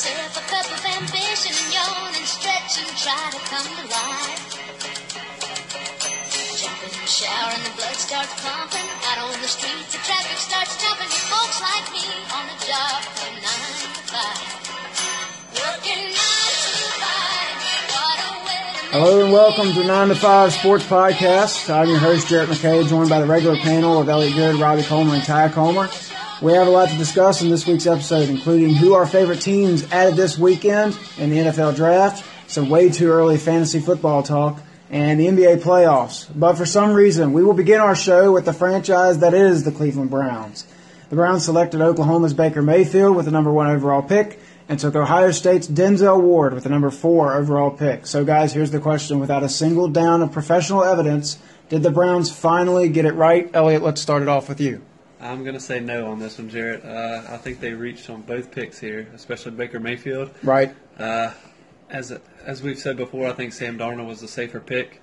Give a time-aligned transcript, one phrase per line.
[0.00, 4.48] yourself a cup of ambition and yawn and stretch and try to come to life.
[6.56, 8.88] Jump in the shower and the blood starts pumping.
[9.12, 11.04] Out on the street, the traffic starts jumping.
[11.04, 14.48] With folks like me on the job from nine to five.
[15.60, 17.60] Working nine to five.
[17.92, 21.68] What a way to make Hello and welcome to 9 to 5 Sports Podcast.
[21.68, 25.16] I'm your host, Jarrett McKay, joined by the regular panel of Elliot Good, Robbie Coleman,
[25.16, 25.90] and Ty Comer.
[26.42, 29.82] We have a lot to discuss in this week's episode, including who our favorite teams
[29.92, 34.58] added this weekend in the NFL Draft, some way too early fantasy football talk,
[34.88, 36.26] and the NBA playoffs.
[36.34, 39.70] But for some reason, we will begin our show with the franchise that is the
[39.70, 40.66] Cleveland Browns.
[41.10, 45.32] The Browns selected Oklahoma's Baker Mayfield with the number one overall pick and took Ohio
[45.32, 48.06] State's Denzel Ward with the number four overall pick.
[48.06, 52.32] So, guys, here's the question without a single down of professional evidence, did the Browns
[52.32, 53.50] finally get it right?
[53.52, 54.80] Elliot, let's start it off with you.
[55.20, 56.84] I'm going to say no on this one, Jarrett.
[56.84, 60.30] Uh, I think they reached on both picks here, especially Baker Mayfield.
[60.42, 60.74] Right?
[60.98, 61.32] Uh,
[61.90, 65.02] as as we've said before, I think Sam Darnold was the safer pick.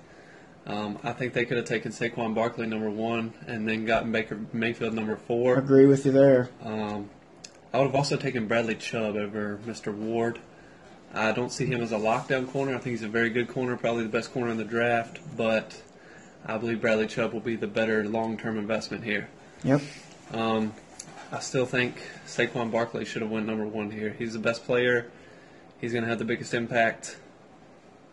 [0.66, 4.38] Um, I think they could have taken Saquon Barkley number one and then gotten Baker
[4.52, 5.56] Mayfield number four.
[5.58, 6.50] Agree with you there.
[6.62, 7.08] Um,
[7.72, 9.94] I would have also taken Bradley Chubb over Mr.
[9.94, 10.40] Ward.
[11.14, 12.74] I don't see him as a lockdown corner.
[12.74, 15.80] I think he's a very good corner, probably the best corner in the draft, but
[16.44, 19.28] I believe Bradley Chubb will be the better long-term investment here.
[19.64, 19.80] Yep.
[20.32, 20.74] Um,
[21.30, 24.14] I still think Saquon Barkley should have went number one here.
[24.18, 25.10] He's the best player.
[25.80, 27.18] He's going to have the biggest impact.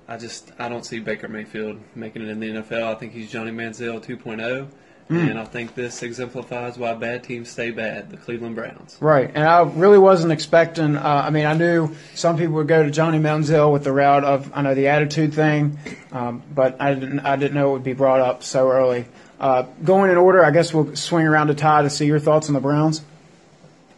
[0.08, 2.84] I just I don't see Baker Mayfield making it in the NFL.
[2.84, 4.68] I think he's Johnny Manziel 2.0,
[5.10, 8.12] and I think this exemplifies why bad teams stay bad.
[8.12, 8.98] The Cleveland Browns.
[9.00, 10.96] Right, and I really wasn't expecting.
[10.96, 14.24] Uh, I mean, I knew some people would go to Johnny Manziel with the route
[14.24, 15.80] of I know the attitude thing,
[16.12, 17.22] um, but I didn't.
[17.22, 19.06] I didn't know it would be brought up so early.
[19.46, 22.48] Uh, going in order, I guess we'll swing around to Ty to see your thoughts
[22.48, 23.04] on the Browns.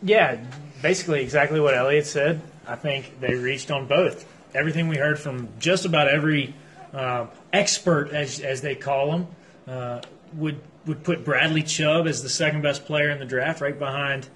[0.04, 0.44] Yeah,
[0.82, 2.42] basically exactly what Elliot said.
[2.68, 4.26] I think they reached on both.
[4.54, 6.54] Everything we heard from just about every
[6.92, 9.28] uh, expert, as, as they call them,
[9.70, 10.02] uh,
[10.34, 14.28] would would put Bradley Chubb as the second best player in the draft, right behind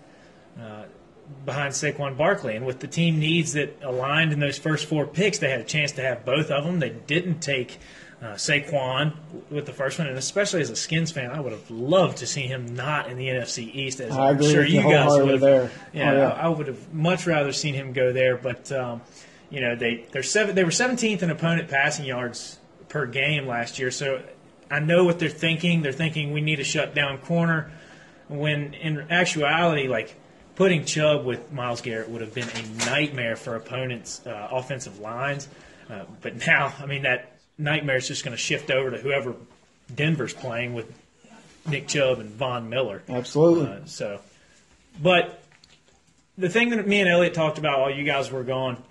[0.58, 0.84] uh,
[1.46, 2.56] behind Saquon Barkley.
[2.56, 5.66] And with the team needs that aligned in those first four picks, they had a
[5.66, 6.80] chance to have both of them.
[6.80, 7.80] They didn't take
[8.22, 9.14] uh, Saquon
[9.50, 12.28] with the first one, and especially as a Skins fan, I would have loved to
[12.28, 14.00] see him not in the NFC East.
[14.00, 15.42] As I I'm agree sure you guys would.
[15.42, 15.72] there.
[15.92, 16.28] Yeah, Oh, yeah.
[16.30, 19.02] I would have much rather seen him go there, but um,
[19.50, 22.60] you know they they're seven, they were 17th in opponent passing yards
[22.90, 24.22] per game last year, so
[24.70, 25.82] I know what they're thinking.
[25.82, 27.72] They're thinking we need a shut down corner,
[28.28, 30.16] when in actuality, like
[30.56, 35.48] putting Chubb with Myles Garrett would have been a nightmare for opponents' uh, offensive lines.
[35.90, 37.31] Uh, but now, I mean that
[37.62, 39.36] nightmare is just going to shift over to whoever
[39.94, 40.92] Denver's playing with
[41.68, 43.04] Nick Chubb and Von Miller.
[43.08, 43.68] Absolutely.
[43.68, 44.20] Uh, so,
[45.02, 45.44] but
[46.38, 48.82] the thing that me and Elliot talked about while you guys were gone,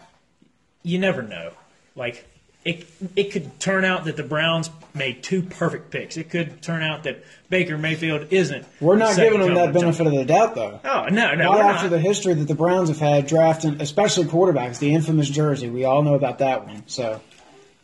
[0.83, 1.53] you never know.
[1.97, 2.27] Like
[2.65, 2.87] it,
[3.17, 6.17] it could turn out that the Browns made two perfect picks.
[6.17, 8.67] It could turn out that Baker Mayfield isn't.
[8.81, 10.81] We're not giving them that benefit of the doubt, though.
[10.85, 11.91] Oh no, no, Not after not.
[11.91, 15.71] the history that the Browns have had drafting, especially quarterbacks, the infamous jersey.
[15.71, 16.83] We all know about that one.
[16.87, 17.21] So,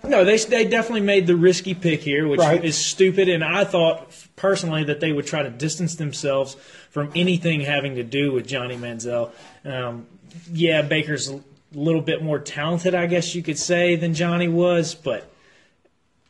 [0.05, 2.65] No, they they definitely made the risky pick here, which Right.
[2.65, 3.29] is stupid.
[3.29, 6.57] And I thought personally that they would try to distance themselves
[6.91, 9.31] from anything having to do with Johnny Manziel.
[9.65, 10.07] Um,
[10.53, 11.41] yeah, Baker's a
[11.75, 15.31] little bit more talented, I guess you could say, than Johnny was, but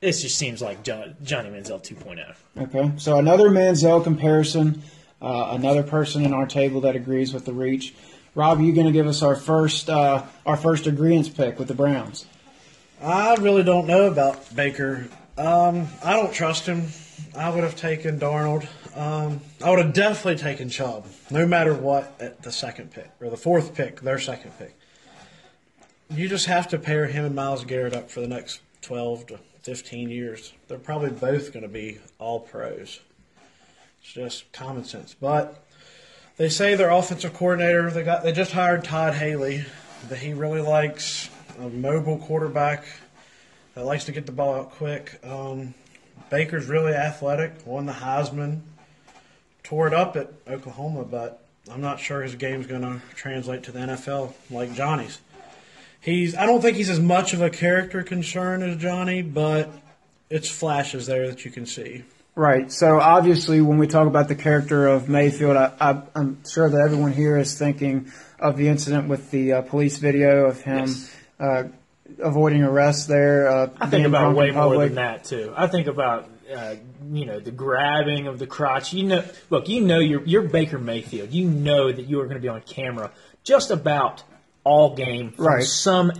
[0.00, 1.78] this just seems like John, Johnny Manziel oh.
[1.80, 2.34] 2.0.
[2.62, 2.92] okay.
[2.98, 4.82] So another Manziel comparison.
[5.20, 7.94] Uh, another person in our table that agrees with the reach.
[8.34, 11.74] Rob, you going to give us our first uh, our first agreement pick with the
[11.74, 12.26] Browns?
[13.02, 15.08] I really don't know about Baker.
[15.36, 16.88] Um, I don't trust him.
[17.36, 18.66] I would have taken Darnold.
[18.96, 23.28] Um, I would have definitely taken Chubb, no matter what, at the second pick or
[23.28, 24.74] the fourth pick, their second pick.
[26.10, 29.38] You just have to pair him and Myles Garrett up for the next twelve to
[29.62, 30.54] fifteen years.
[30.68, 33.00] They're probably both going to be all pros.
[34.00, 35.62] It's just common sense, but.
[36.38, 39.64] They say their offensive coordinator they got they just hired Todd Haley,
[40.10, 42.84] that he really likes a mobile quarterback
[43.74, 45.20] that likes to get the ball out quick.
[45.24, 45.74] Um,
[46.30, 48.60] Baker's really athletic, won the Heisman,
[49.62, 53.72] tore it up at Oklahoma, but I'm not sure his game's going to translate to
[53.72, 55.18] the NFL like Johnny's.
[56.00, 59.72] He's I don't think he's as much of a character concern as Johnny, but
[60.30, 62.04] it's flashes there that you can see.
[62.36, 62.70] Right.
[62.70, 66.80] So obviously, when we talk about the character of Mayfield, I, I, I'm sure that
[66.80, 71.15] everyone here is thinking of the incident with the uh, police video of him Yes.
[71.40, 71.64] Uh,
[72.18, 73.48] avoiding arrest there.
[73.48, 75.52] Uh, I think about way more than that too.
[75.56, 76.76] I think about uh,
[77.10, 78.92] you know the grabbing of the crotch.
[78.92, 81.30] You know, look, you know you're you're Baker Mayfield.
[81.32, 83.10] You know that you are going to be on camera
[83.44, 84.22] just about
[84.64, 85.62] all game from Right.
[85.64, 86.12] some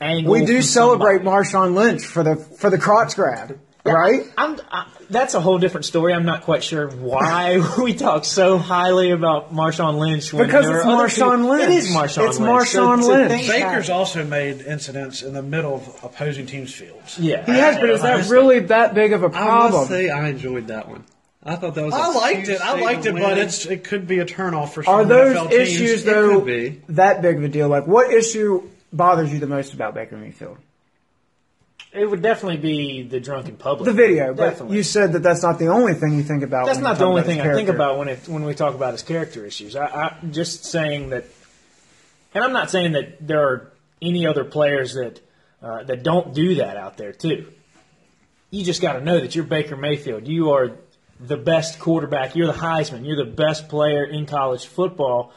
[0.00, 0.32] angle.
[0.32, 1.44] We do celebrate somebody.
[1.48, 3.58] Marshawn Lynch for the for the crotch grab,
[3.92, 4.24] right?
[4.38, 6.14] I'm, I, that's a whole different story.
[6.14, 10.32] I'm not quite sure why we talk so highly about Marshawn Lynch.
[10.32, 11.62] When Because it's are other Marshawn people- Lynch.
[11.64, 12.50] It is Marshawn It's Lynch.
[12.68, 13.30] Marshawn to Lynch.
[13.30, 17.18] think Baker's that- also made incidents in the middle of opposing teams' fields.
[17.18, 19.88] Yeah, He has, but is that really that big of a I must problem?
[19.88, 21.04] say I enjoyed that one.
[21.46, 21.92] I thought that was.
[21.92, 22.60] a I liked it.
[22.62, 25.52] I liked it, but it's it could be a turnoff for some Are those NFL
[25.52, 26.80] issues It though could be.
[26.88, 27.68] that big of a deal?
[27.68, 28.62] Like, what issue
[28.94, 30.56] bothers you the most about Baker Mayfield?
[31.94, 33.84] It would definitely be the drunken public.
[33.84, 34.76] The video, but Definitely.
[34.78, 36.66] you said that that's not the only thing you think about.
[36.66, 39.02] That's not the only thing I think about when it when we talk about his
[39.02, 39.76] character issues.
[39.76, 41.24] I, I'm just saying that,
[42.34, 45.20] and I'm not saying that there are any other players that
[45.62, 47.46] uh, that don't do that out there too.
[48.50, 50.26] You just got to know that you're Baker Mayfield.
[50.26, 50.72] You are
[51.20, 52.34] the best quarterback.
[52.34, 53.06] You're the Heisman.
[53.06, 55.32] You're the best player in college football.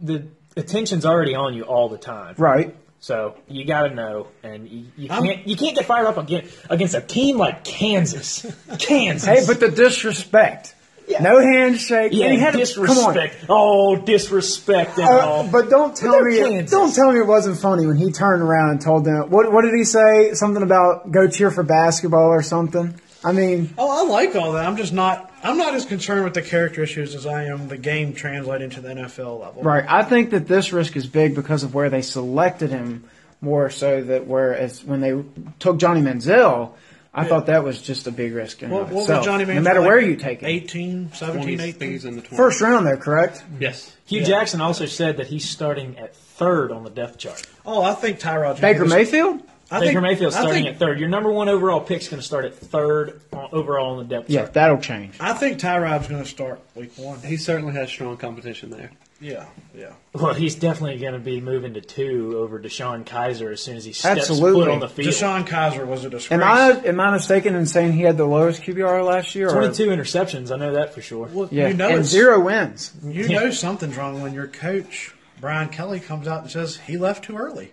[0.00, 0.26] The
[0.56, 2.34] attention's already on you all the time.
[2.36, 2.74] Right.
[3.00, 6.52] So you got to know, and you, you can't you can't get fired up against
[6.70, 8.44] against a team like Kansas.
[8.78, 9.24] Kansas.
[9.28, 10.74] Hey, but the disrespect.
[11.08, 11.22] Yeah.
[11.22, 12.12] No handshake.
[12.12, 13.42] Yeah, and he had disrespect.
[13.42, 13.46] On.
[13.48, 15.46] Oh, disrespect and Uh, all.
[15.48, 16.70] but don't tell me Kansas.
[16.70, 19.62] don't tell me it wasn't funny when he turned around and told them what what
[19.62, 20.34] did he say?
[20.34, 22.98] Something about go cheer for basketball or something.
[23.24, 24.66] I mean, Oh, I like all that.
[24.66, 25.32] I'm just not.
[25.42, 28.80] I'm not as concerned with the character issues as I am the game translating to
[28.80, 29.62] the NFL level.
[29.62, 29.84] right.
[29.88, 33.04] I think that this risk is big because of where they selected him
[33.40, 35.22] more so that whereas when they
[35.58, 36.72] took Johnny Manziel,
[37.14, 39.18] I thought that was just a big risk in What, what itself.
[39.20, 39.88] was Johnny No matter like?
[39.88, 40.48] where you take him.
[40.50, 41.72] 18, 17, 18?
[41.74, 42.36] things in the 20s.
[42.36, 43.42] First round there, correct?
[43.58, 43.94] Yes.
[44.06, 47.42] Hue Jackson also said that he's starting at third on the depth chart.
[47.64, 48.60] Oh, I think Tyrod.
[48.60, 49.42] Baker Jones- Mayfield?
[49.70, 51.00] I Baker think, Mayfield's I starting think, at third.
[51.00, 54.42] Your number one overall pick's going to start at third overall on the depth Yeah,
[54.42, 54.54] chart.
[54.54, 55.16] that'll change.
[55.20, 57.20] I think Tyrod's going to start week one.
[57.20, 58.90] He certainly has strong competition there.
[59.18, 59.92] Yeah, yeah.
[60.12, 63.84] Well, he's definitely going to be moving to two over DeShone Kizer as soon as
[63.86, 64.66] he steps Absolutely.
[64.66, 65.08] foot on the field.
[65.08, 66.38] DeShone Kizer was a disgrace.
[66.38, 69.48] Am I am I mistaken in saying he had the lowest QBR last year?
[69.48, 70.52] or- 22 interceptions.
[70.52, 71.28] I know that for sure.
[71.32, 72.92] Well, Yeah, you know and zero wins.
[73.02, 77.24] You know something's wrong when your coach Brian Kelly comes out and says he left
[77.24, 77.72] too early.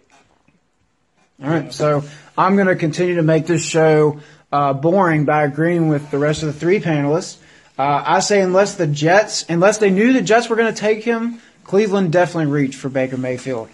[1.41, 2.03] All right, so
[2.37, 4.19] I'm going to continue to make this show
[4.51, 7.37] uh, boring by agreeing with the rest of the three panelists.
[7.77, 11.03] Uh, I say unless the Jets, unless they knew the Jets were going to take
[11.03, 13.69] him, Cleveland definitely reached for Baker Mayfield.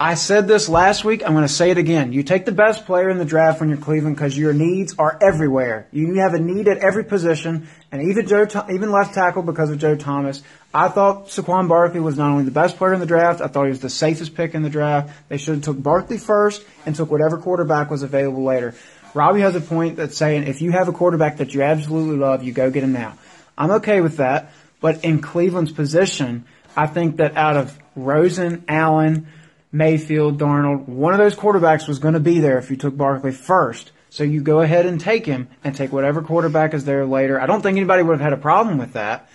[0.00, 1.24] I said this last week.
[1.24, 2.12] I'm going to say it again.
[2.12, 5.18] You take the best player in the draft when you're Cleveland because your needs are
[5.20, 5.88] everywhere.
[5.90, 9.78] You have a need at every position, and even Joe, even left tackle because of
[9.78, 10.40] Joe Thomas.
[10.72, 13.40] I thought Saquon Barkley was not only the best player in the draft.
[13.40, 15.10] I thought he was the safest pick in the draft.
[15.28, 18.74] They should have took Barkley first and took whatever quarterback was available later.
[19.14, 22.44] Robbie has a point that's saying if you have a quarterback that you absolutely love,
[22.44, 23.18] you go get him now.
[23.56, 26.44] I'm okay with that, but in Cleveland's position,
[26.76, 29.26] I think that out of Rosen, Allen,
[29.70, 33.32] Mayfield, Darnold, one of those quarterbacks was going to be there if you took Barkley
[33.32, 33.92] first.
[34.10, 37.40] So you go ahead and take him and take whatever quarterback is there later.
[37.40, 39.28] I don't think anybody would have had a problem with that.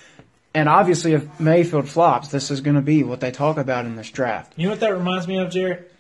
[0.56, 3.96] And obviously, if Mayfield flops, this is going to be what they talk about in
[3.96, 4.54] this draft.
[4.56, 5.92] You know what that reminds me of, Jarrett?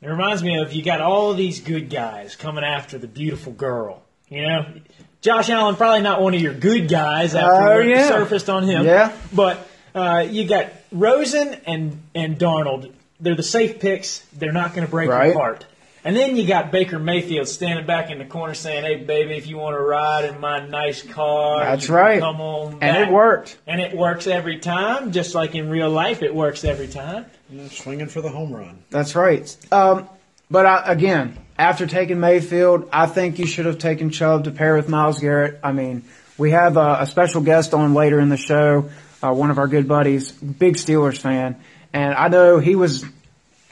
[0.00, 4.02] It reminds me of you got all these good guys coming after the beautiful girl.
[4.28, 4.66] You know,
[5.20, 8.08] Josh Allen probably not one of your good guys after what yeah.
[8.08, 8.86] surfaced on him.
[8.86, 9.12] Yeah.
[9.32, 12.92] but uh, you got Rosen and and Darnold.
[13.20, 14.20] They're the safe picks.
[14.32, 15.26] They're not going to break Right.
[15.28, 15.66] your heart.
[16.02, 19.46] And then you got Baker Mayfield standing back in the corner saying, "Hey, baby, if
[19.46, 22.18] you want to ride in my nice car, That's right.
[22.20, 23.58] Come on, And it worked.
[23.66, 27.26] And it works every time, just like in real life, it works every time.
[27.50, 28.78] You swinging for the home run.
[28.88, 29.54] That's right.
[29.70, 30.08] Um,
[30.50, 34.76] but I, again, after taking Mayfield, I think you should have taken Chubb to pair
[34.76, 35.60] with Myles Garrett.
[35.62, 36.04] I mean,
[36.38, 38.88] we have a, a special guest on later in the show,
[39.22, 41.56] uh, one of our good buddies, big Steelers fan,
[41.92, 43.04] and I know he was.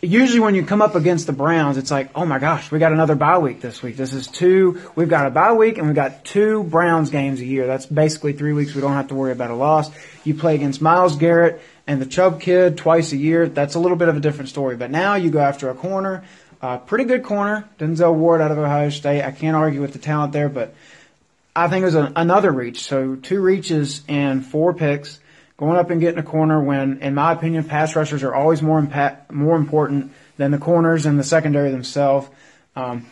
[0.00, 2.92] Usually, when you come up against the Browns, it's like, oh my gosh, we got
[2.92, 3.96] another bye week this week.
[3.96, 4.80] This is two.
[4.94, 7.66] We've got a bye week, and we've got two Browns games a year.
[7.66, 8.76] That's basically three weeks.
[8.76, 9.90] We don't have to worry about a loss.
[10.22, 13.48] You play against Myles Garrett and the Chubb kid twice a year.
[13.48, 14.76] That's a little bit of a different story.
[14.76, 16.22] But now you go after a corner,
[16.62, 19.24] a pretty good corner, Denzel Ward out of Ohio State.
[19.24, 20.74] I can't argue with the talent there, but
[21.56, 22.82] I think it was a, another reach.
[22.82, 25.18] So two reaches and four picks,
[25.58, 26.62] going up and getting a corner.
[26.62, 31.04] When, in my opinion, pass rushers are always more impact, more important than the corners
[31.04, 32.28] and the secondary themselves.
[32.74, 33.06] Um,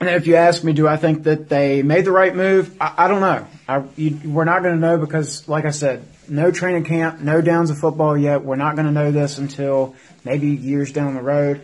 [0.00, 2.76] and if you ask me, do I think that they made the right move?
[2.80, 3.46] I, I don't know.
[3.66, 7.40] I, you, we're not going to know because, like I said, no training camp, no
[7.40, 8.44] downs of football yet.
[8.44, 11.62] We're not going to know this until maybe years down the road.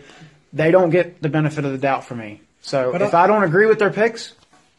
[0.53, 2.41] They don't get the benefit of the doubt for me.
[2.61, 4.33] So But if I- I don't agree with their picks,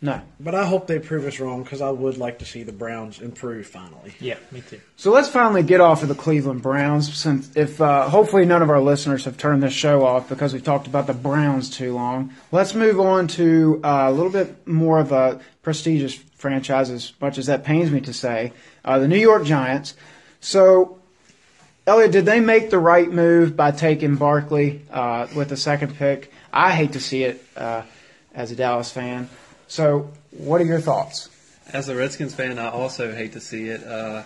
[0.04, 0.20] No.
[0.40, 3.20] But I hope they prove us wrong because I would like to see the Browns
[3.20, 4.12] improve finally.
[4.18, 4.80] Yeah, me too.
[4.96, 7.16] So let's finally get off of the Cleveland Browns.
[7.16, 10.64] Since if uh, hopefully none of our listeners have turned this show off because we've
[10.64, 12.34] talked about the Browns too long.
[12.50, 17.38] Let's move on to uh, a little bit more of a prestigious franchise, as much
[17.38, 18.52] as that pains me to say,
[18.84, 19.94] uh, the New York Giants.
[20.40, 20.98] So,
[21.86, 26.32] Elliot, did they make the right move by taking Barkley uh, with the second pick?
[26.52, 27.82] I hate to see it uh,
[28.34, 29.28] as a Dallas fan.
[29.72, 31.30] So, what are your thoughts?
[31.72, 33.82] As a Redskins fan, I also hate to see it.
[33.82, 34.24] Uh,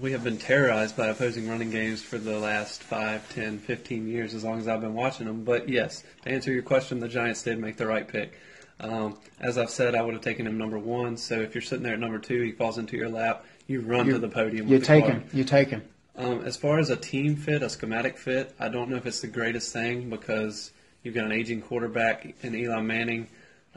[0.00, 4.34] we have been terrorized by opposing running games for the last 5, 10, 15 years,
[4.34, 5.44] as long as I've been watching them.
[5.44, 8.36] But yes, to answer your question, the Giants did make the right pick.
[8.80, 11.18] Um, as I've said, I would have taken him number one.
[11.18, 13.44] So if you're sitting there at number two, he falls into your lap.
[13.68, 14.66] You run to the podium.
[14.66, 15.22] You take him.
[15.32, 15.84] You take him.
[16.16, 19.20] Um, as far as a team fit, a schematic fit, I don't know if it's
[19.20, 20.72] the greatest thing because
[21.04, 23.28] you've got an aging quarterback in Eli Manning.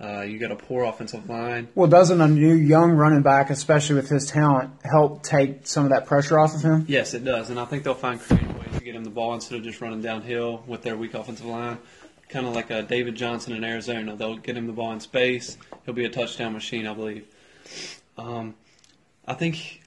[0.02, 1.68] Uh, you got a poor offensive line.
[1.74, 5.90] Well, doesn't a new young running back, especially with his talent, help take some of
[5.90, 6.86] that pressure off of him?
[6.88, 9.34] Yes, it does, and I think they'll find creative ways to get him the ball
[9.34, 11.80] instead of just running downhill with their weak offensive line.
[12.30, 14.16] Kind of like a David Johnson in Arizona.
[14.16, 15.58] They'll get him the ball in space.
[15.86, 17.26] He'll be a touchdown machine, I believe.
[18.18, 18.54] Um,
[19.26, 19.82] I think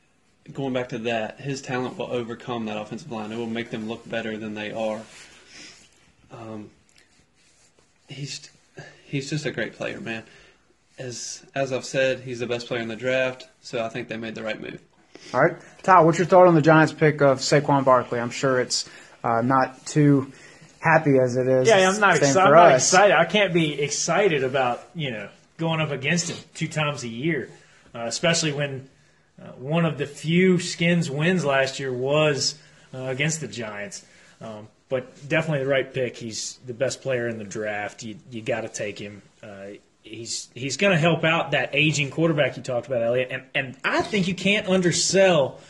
[0.52, 3.30] going back to that, his talent will overcome that offensive line.
[3.30, 5.02] It will make them look better than they are.
[6.32, 6.70] Um,
[8.08, 8.50] he's
[9.10, 10.22] he's just a great player, man.
[10.98, 14.16] As as I've said, he's the best player in the draft, so I think they
[14.16, 14.80] made the right move.
[15.34, 18.20] All right, Ty, what's your thought on the Giants' pick of Saquon Barkley?
[18.20, 18.88] I'm sure it's
[19.22, 20.32] uh, not too
[20.78, 21.68] happy as it is.
[21.68, 22.48] Yeah, I'm not Same excited.
[22.48, 23.16] I'm not excited.
[23.16, 27.50] I can't be excited about you know going up against him two times a year,
[27.94, 28.88] uh, especially when
[29.40, 32.58] uh, one of the few skins wins last year was
[32.94, 34.04] uh, against the Giants.
[34.40, 36.16] Um, but definitely the right pick.
[36.16, 38.02] He's the best player in the draft.
[38.02, 39.23] You you got to take him.
[39.42, 43.28] Uh, he's he's going to help out that aging quarterback you talked about, Elliot.
[43.30, 45.61] And and I think you can't undersell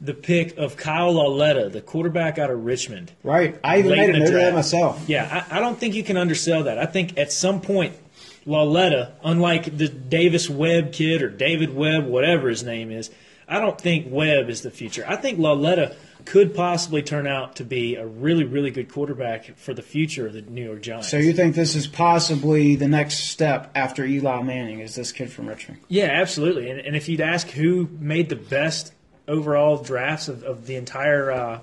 [0.00, 3.12] the pick of Kyle Lauletta, the quarterback out of Richmond.
[3.22, 3.58] Right.
[3.64, 5.08] I even made a note of that myself.
[5.08, 6.76] Yeah, I, I don't think you can undersell that.
[6.76, 7.96] I think at some point,
[8.44, 13.10] Lauletta, unlike the Davis Webb kid or David Webb, whatever his name is,
[13.48, 15.04] I don't think Webb is the future.
[15.08, 15.96] I think Lauletta
[16.26, 20.32] could possibly turn out to be a really, really good quarterback for the future of
[20.32, 21.08] the New York Giants.
[21.08, 24.80] So you think this is possibly the next step after Eli Manning?
[24.80, 25.80] Is this kid from Richmond?
[25.88, 26.68] Yeah, absolutely.
[26.68, 28.92] And, and if you'd ask who made the best
[29.28, 31.60] overall drafts of, of the entire uh,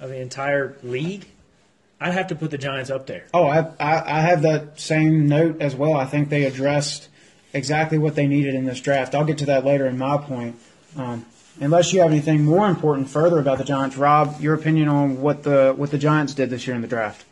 [0.00, 1.26] of the entire league,
[2.00, 3.26] I'd have to put the Giants up there.
[3.32, 5.94] Oh, I, I I have that same note as well.
[5.94, 7.08] I think they addressed
[7.52, 9.14] exactly what they needed in this draft.
[9.14, 10.56] I'll get to that later in my point.
[10.96, 11.26] Um,
[11.60, 15.42] unless you have anything more important further about the Giants, Rob, your opinion on what
[15.42, 17.24] the what the Giants did this year in the draft?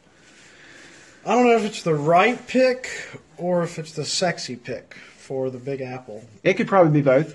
[1.26, 2.88] I don't know if it's the right pick
[3.38, 6.24] or if it's the sexy pick for the Big Apple.
[6.42, 7.34] It could probably be both.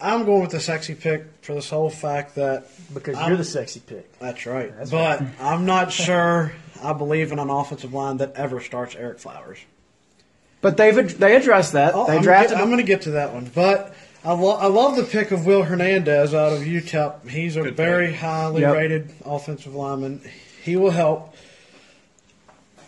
[0.00, 3.44] I'm going with the sexy pick for this whole fact that Because I'm- you're the
[3.44, 4.18] sexy pick.
[4.18, 4.72] that's right.
[4.90, 9.58] but I'm not sure I believe in an offensive line that ever starts Ereck Flowers.
[10.60, 11.92] But they've they addressed that.
[11.94, 12.56] Oh, they I'm drafted.
[12.56, 15.32] Get, I'm going to get to that one, but I, lo- I love the pick
[15.32, 17.28] of Will Hernandez out of UTEP.
[17.28, 18.16] He's a Good very pick.
[18.20, 18.74] highly Yep.
[18.74, 20.20] rated offensive lineman.
[20.62, 21.34] He will help.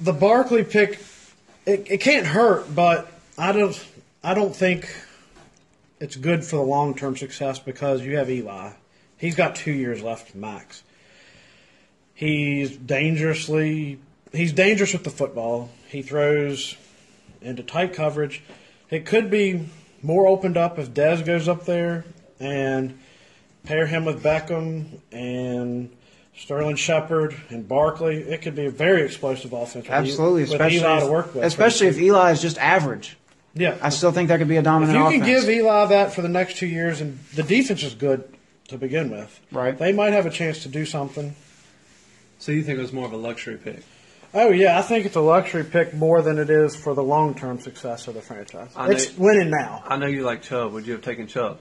[0.00, 1.00] The Barkley pick,
[1.66, 3.84] it, it can't hurt, but I don't.
[4.22, 4.88] I don't think
[6.00, 8.70] it's good for the long term success because you have Eli.
[9.18, 10.82] He's got two years left max.
[12.14, 13.98] He's dangerously.
[14.32, 15.70] He's dangerous with the football.
[15.88, 16.76] He throws
[17.40, 18.42] into tight coverage.
[18.90, 19.66] It could be
[20.04, 22.04] more opened up if Dez goes up there
[22.38, 22.98] and
[23.64, 25.90] pair him with Beckham and
[26.36, 28.16] Sterling Shepard and Barkley.
[28.16, 29.86] It could be a very explosive offense.
[29.86, 31.44] with Absolutely, with especially Eli to if, work with.
[31.44, 33.16] especially if Eli is just average.
[33.54, 34.96] yeah, I still think that could be a dominant.
[34.96, 37.82] if dominant you can give Eli that for the next two years, and the defense
[37.82, 38.28] is good
[38.68, 39.78] to begin with, Right.
[39.78, 41.34] They might have a chance to do something.
[42.38, 43.84] So you think it was more of a luxury pick?
[44.36, 47.34] Oh yeah, I think it's a luxury pick more than it is for the long
[47.34, 48.70] term success of the franchise.
[48.76, 49.84] I know- It's winning now.
[49.86, 50.72] I know you like Chubb.
[50.72, 51.58] Would you have taken Chubb?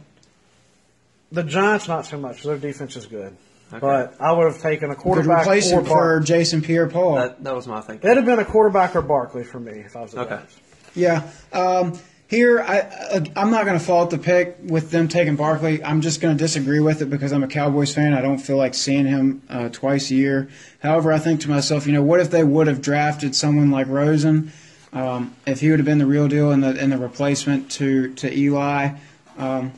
[1.32, 2.44] The Giants not so much.
[2.44, 3.36] Their defense is good,
[3.72, 3.80] Okay.
[3.80, 6.26] but I would have taken a Could quarterback replace or him for Barkley.
[6.26, 7.16] Jason Pierre-Paul.
[7.16, 8.10] That that was my thinking.
[8.10, 10.30] It'd have been a quarterback or Barkley for me if I was the Okay.
[10.36, 10.60] Giants.
[10.96, 11.24] Yeah.
[11.52, 11.94] Um,
[12.34, 15.84] here, I, I, I'm not going to fault the pick with them taking Barkley.
[15.84, 18.14] I'm just going to disagree with it because I'm a Cowboys fan.
[18.14, 20.50] I don't feel like seeing him uh, twice a year.
[20.82, 23.88] However, I think to myself, you know, what if they would have drafted someone like
[23.88, 24.52] Rosen?
[24.92, 28.14] Um, if he would have been the real deal and the and the replacement to
[28.16, 28.96] to Eli.
[29.38, 29.74] Um,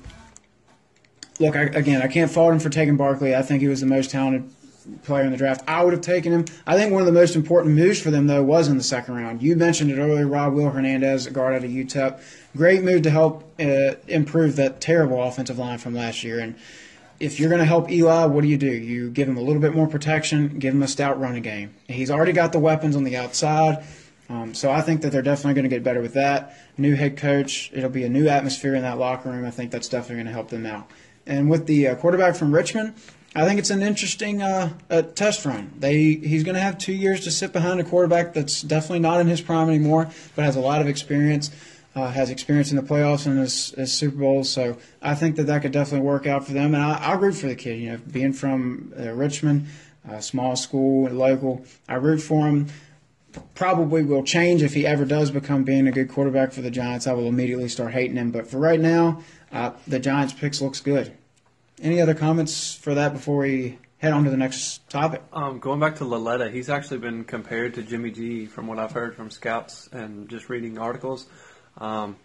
[1.39, 3.35] look, I, again, I can't fault him for taking Barkley.
[3.35, 4.49] I think he was the most talented
[5.03, 5.63] player in the draft.
[5.67, 6.45] I would have taken him.
[6.65, 9.15] I think one of the most important moves for them, though, was in the second
[9.15, 9.41] round.
[9.41, 12.19] You mentioned it earlier, Rob Will Hernandez, a guard out of UTEP.
[12.55, 16.39] Great move to help uh, improve that terrible offensive line from last year.
[16.39, 16.55] And
[17.19, 18.71] if you're going to help Eli, what do you do?
[18.71, 21.73] You give him a little bit more protection, give him a stout running game.
[21.87, 23.85] He's already got the weapons on the outside.
[24.27, 26.57] Um, so I think that they're definitely going to get better with that.
[26.77, 29.45] New head coach, it'll be a new atmosphere in that locker room.
[29.45, 30.89] I think that's definitely going to help them out.
[31.27, 32.95] And with the uh, quarterback from Richmond,
[33.37, 35.73] I think it's an interesting uh, uh, test run.
[35.77, 39.19] They he's going to have two years to sit behind a quarterback that's definitely not
[39.19, 41.51] in his prime anymore, but has a lot of experience.
[41.93, 45.43] Uh, has experience in the playoffs and his, his, Super Bowls, so I think that
[45.43, 46.75] that could definitely work out for them.
[46.75, 47.79] And I, I root for the kid.
[47.79, 49.67] You know, being from uh, Richmond,
[50.19, 52.67] small school, local, I root for him
[53.53, 57.07] probably will change if he ever does become being a good quarterback for the Giants.
[57.07, 58.31] I will immediately start hating him.
[58.31, 61.15] But for right now, uh, the Giants picks looks good.
[61.81, 65.21] Any other comments for that before we head on to the next topic?
[65.33, 68.91] Um, going back to Lauletta, he's actually been compared to Jimmy G from what I've
[68.91, 71.27] heard from scouts and just reading articles.
[71.77, 72.15] Um,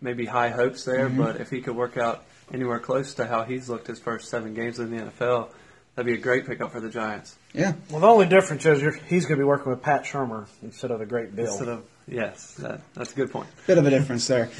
[0.00, 1.22] maybe high hopes there, mm-hmm.
[1.22, 4.54] but if he could work out anywhere close to how he's looked his first seven
[4.54, 5.50] games in the NFL,
[5.94, 7.36] that'd be a great pickup for the Giants.
[7.54, 7.74] Yeah.
[7.90, 10.98] Well, the only difference is he's going to be working with Pat Shurmur instead of
[10.98, 11.46] the great Bill.
[11.46, 13.48] Instead of yes, that, that's a good point.
[13.66, 14.50] Bit of a difference there.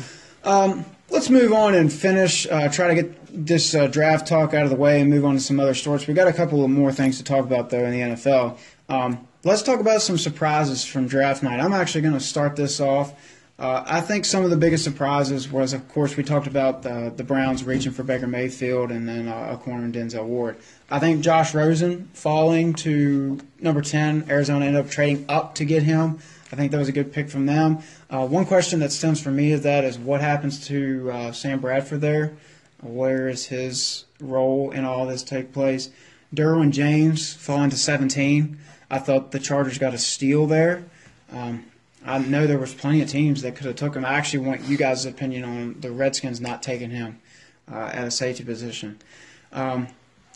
[0.45, 2.47] Um, let's move on and finish.
[2.47, 5.35] Uh, try to get this uh, draft talk out of the way and move on
[5.35, 6.07] to some other sports.
[6.07, 8.59] We got a couple of more things to talk about though in the NFL.
[8.89, 11.61] Um, let's talk about some surprises from draft night.
[11.61, 13.15] I'm actually going to start this off.
[13.59, 17.13] Uh, I think some of the biggest surprises was, of course, we talked about the,
[17.15, 20.57] the Browns reaching for Baker Mayfield and then uh, a corner in Denzel Ward.
[20.91, 25.83] I think Josh Rosen falling to number 10, Arizona ended up trading up to get
[25.83, 26.21] him.
[26.51, 27.81] I think that was a good pick from them.
[28.11, 31.61] Uh, one question that stems for me is that is what happens to uh, Sam
[31.61, 32.37] Bradford there?
[32.83, 35.91] Where is his role in all this take place?
[36.35, 38.59] Derwin James falling to 17.
[38.91, 40.85] I thought the Chargers got a steal there.
[41.33, 41.67] Um,
[42.05, 44.05] I know there was plenty of teams that could have took him.
[44.05, 47.21] I actually want you guys' opinion on the Redskins not taking him
[47.71, 48.99] uh, at a safety position.
[49.53, 49.87] Um,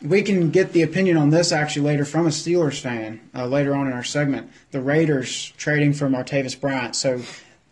[0.01, 3.75] we can get the opinion on this actually later from a Steelers fan uh, later
[3.75, 4.49] on in our segment.
[4.71, 6.95] The Raiders trading for Martavis Bryant.
[6.95, 7.21] So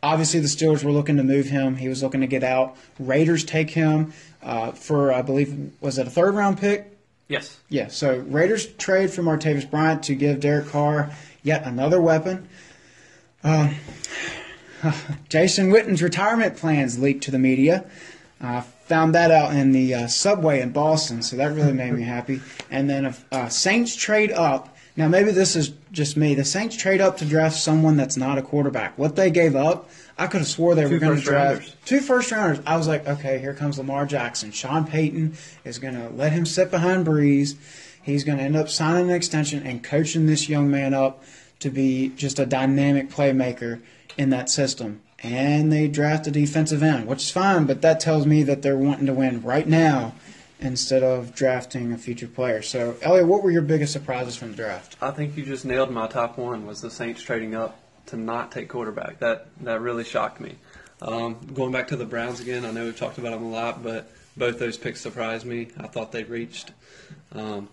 [0.04, 1.78] obviously the Steelers were looking to move him.
[1.78, 2.76] He was looking to get out.
[3.00, 4.13] Raiders take him
[4.44, 6.96] uh, for I believe was it a third round pick?
[7.30, 7.58] Yes.
[7.70, 7.88] Yeah.
[7.88, 11.12] So Raiders trade for Martavis Bryant to give Derek Carr
[11.42, 12.48] yet another weapon.
[13.44, 13.74] Uh,
[15.30, 17.86] Jason Witten's retirement plans leaked to the media.
[18.42, 22.04] Uh, found that out in the uh, subway in Boston, so that really made me
[22.04, 22.42] happy.
[22.70, 24.73] And then uh, Saints trade up.
[24.96, 26.36] Now maybe this is just me.
[26.36, 28.98] The Saints trade up to draft someone that's not a quarterback.
[28.98, 31.76] What they gave up, I could have swore they two were going to draft rounders.
[31.86, 32.64] two first rounders.
[32.66, 34.52] I was like, okay, here comes Lamar Jackson.
[34.52, 37.56] Sean Payton is going to let him sit behind Brees.
[38.04, 41.24] He's going to end up signing an extension and coaching this young man up
[41.60, 43.82] to be just a dynamic playmaker
[44.18, 45.02] in that system.
[45.24, 48.78] And they draft a defensive end, which is fine, but that tells me that they're
[48.78, 50.14] wanting to win right now
[50.63, 52.62] instead of drafting a future player.
[52.62, 54.95] So, Elliot, what were your biggest surprises from the draft?
[55.02, 58.52] I think you just nailed my top one was the Saints trading up to not
[58.52, 59.19] take quarterback.
[59.19, 60.56] That that really shocked me.
[61.02, 63.84] Um, going back to the Browns again, I know we've talked about them a lot,
[63.84, 65.67] but both those picks surprised me.
[65.78, 66.71] I thought they reached.
[67.34, 67.67] Um,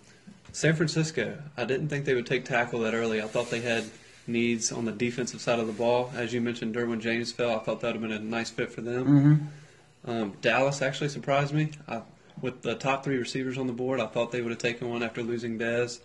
[0.53, 3.23] San Francisco, I didn't think they would take tackle that early.
[3.23, 3.85] I thought they had
[4.27, 6.11] needs on the defensive side of the ball.
[6.15, 7.55] As you mentioned, Derwin James fell.
[7.55, 9.05] I thought that would have been a nice fit for them.
[9.05, 10.11] Mm-hmm.
[10.11, 11.71] Um, Dallas actually surprised me.
[11.87, 12.03] I,
[12.43, 15.03] with the top three receivers on the board, I thought they would have taken one
[15.03, 16.01] after losing Dez.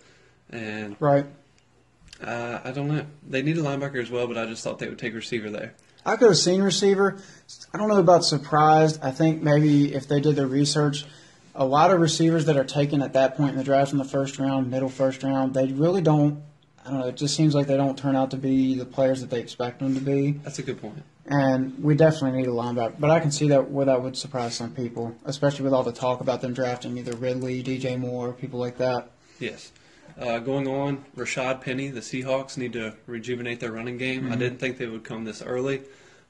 [0.50, 1.26] And Right.
[2.22, 3.04] uh, I don't know.
[3.28, 5.74] They need a linebacker as well, but I just thought they would take receiver there.
[6.04, 7.18] I could have seen receiver.
[7.74, 9.00] I don't know about surprised.
[9.02, 11.04] I think maybe if they did their research,
[11.54, 14.04] a lot of receivers that are taken at that point in the draft in the
[14.04, 16.42] first round, middle first round, they really don't.
[16.84, 17.06] I don't know.
[17.08, 19.80] It just seems like they don't turn out to be the players that they expect
[19.80, 20.32] them to be.
[20.44, 21.02] That's a good point.
[21.28, 22.94] And we definitely need a linebacker.
[23.00, 25.92] But I can see that where that would surprise some people, especially with all the
[25.92, 29.10] talk about them drafting either Ridley, DJ Moore, people like that.
[29.40, 29.72] Yes.
[30.18, 34.32] Uh, going on, Rashaad Penny, the Seahawks need to rejuvenate their running game.
[34.32, 35.82] I didn't think they would come this early.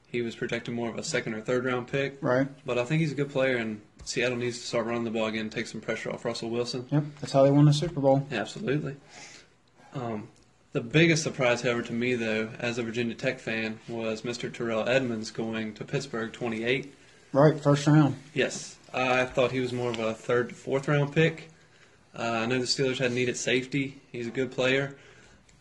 [0.09, 2.47] He was projected more of a second or third round pick, Right?
[2.65, 5.27] but I think he's a good player, and Seattle needs to start running the ball
[5.27, 6.87] again, and take some pressure off Russell Wilson.
[6.91, 7.03] Yep.
[7.21, 8.25] That's how they won the Super Bowl.
[8.31, 8.95] Absolutely.
[9.93, 10.27] Um,
[10.77, 14.53] the biggest surprise, however, to me, though, as a Virginia Tech fan, was Mr.
[14.53, 16.93] Terrell Edmunds going to Pittsburgh 28.
[17.33, 17.59] Right.
[17.59, 18.15] First round.
[18.35, 21.49] Yes, I thought he was more of a third, fourth round pick.
[22.15, 23.99] Uh, I know the Steelers had needed safety.
[24.11, 24.95] He's a good player,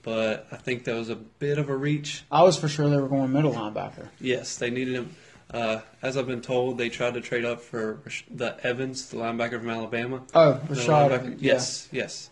[0.03, 2.25] but I think that was a bit of a reach.
[2.31, 4.09] I was for sure they were going middle linebacker.
[4.21, 5.17] Yes, they needed him.
[5.51, 8.01] Uh, as I've been told, they tried to trade up for
[8.31, 10.25] the Evans, the linebacker from Alabama.
[10.35, 11.09] Oh, The Rashad.
[11.11, 11.53] linebacker- yeah.
[11.55, 12.29] Yes, yes.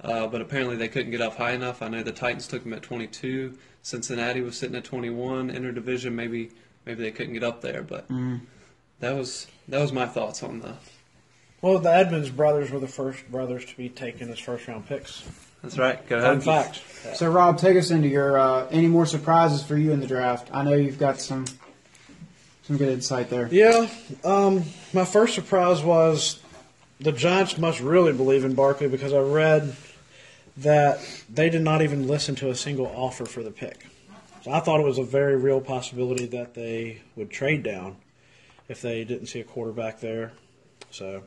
[0.00, 1.82] Uh, but apparently they couldn't get up high enough.
[1.82, 3.58] I know the Titans took him at 22.
[3.82, 5.50] Cincinnati was sitting at 21.
[5.50, 6.50] Interdivision, maybe
[6.86, 7.82] maybe they couldn't get up there.
[7.82, 8.08] But
[9.00, 10.74] that was that was my thoughts on the.
[11.60, 15.24] Well, the Edmunds brothers were the first brothers to be taken as first round picks.
[15.62, 16.06] That's right.
[16.08, 16.42] Go Fun ahead.
[16.44, 17.16] fact.
[17.16, 20.48] So, Rob, take us into your uh, any more surprises for you in the draft.
[20.52, 21.46] I know you've got some
[22.62, 23.48] some good insight there.
[23.50, 23.88] Yeah,
[24.24, 26.40] um, my first surprise was
[27.00, 29.74] the Giants must really believe in Barkley because I read
[30.58, 31.00] that
[31.32, 33.86] they did not even listen to a single offer for the pick.
[34.44, 37.96] So I thought it was a very real possibility that they would trade down
[38.68, 40.32] if they didn't see a quarterback there.
[40.90, 41.22] So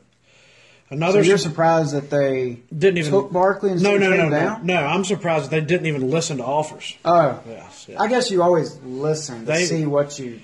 [0.88, 4.16] So another you're sur- surprised that they didn't even took Barkley and no no no
[4.28, 6.96] traded no, no I'm surprised that they didn't even listen to offers.
[7.04, 8.00] Oh, Yes, yeah.
[8.00, 10.40] I guess you always listen to They- see what you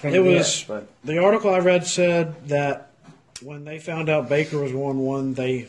[0.00, 2.90] can It get, was but the article I read said that
[3.42, 5.66] when they found out Baker was one one, they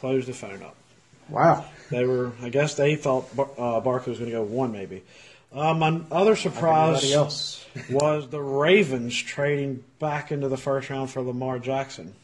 [0.00, 0.76] closed the phone up.
[1.28, 1.64] wow.
[1.92, 5.02] They were, I guess, they thought Bar- uh, Barkley was going to go one maybe.
[5.52, 7.14] Uh, my other surprise
[7.90, 12.14] was the Ravens trading back into the first round for Lamar Jackson.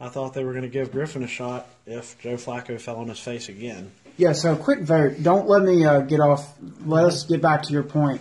[0.00, 3.08] I thought they were going to give Griffin a shot if Joe Flacco fell on
[3.08, 3.90] his face again.
[4.16, 5.22] Yeah, so quick vote.
[5.22, 6.56] Don't let me uh, get off.
[6.84, 8.20] Let us get back to your point.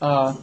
[0.00, 0.36] Uh,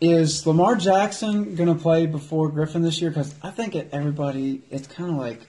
[0.00, 3.10] is Lamar Jackson going to play before Griffin this year?
[3.10, 5.40] Because I think it, everybody, it's kind of like,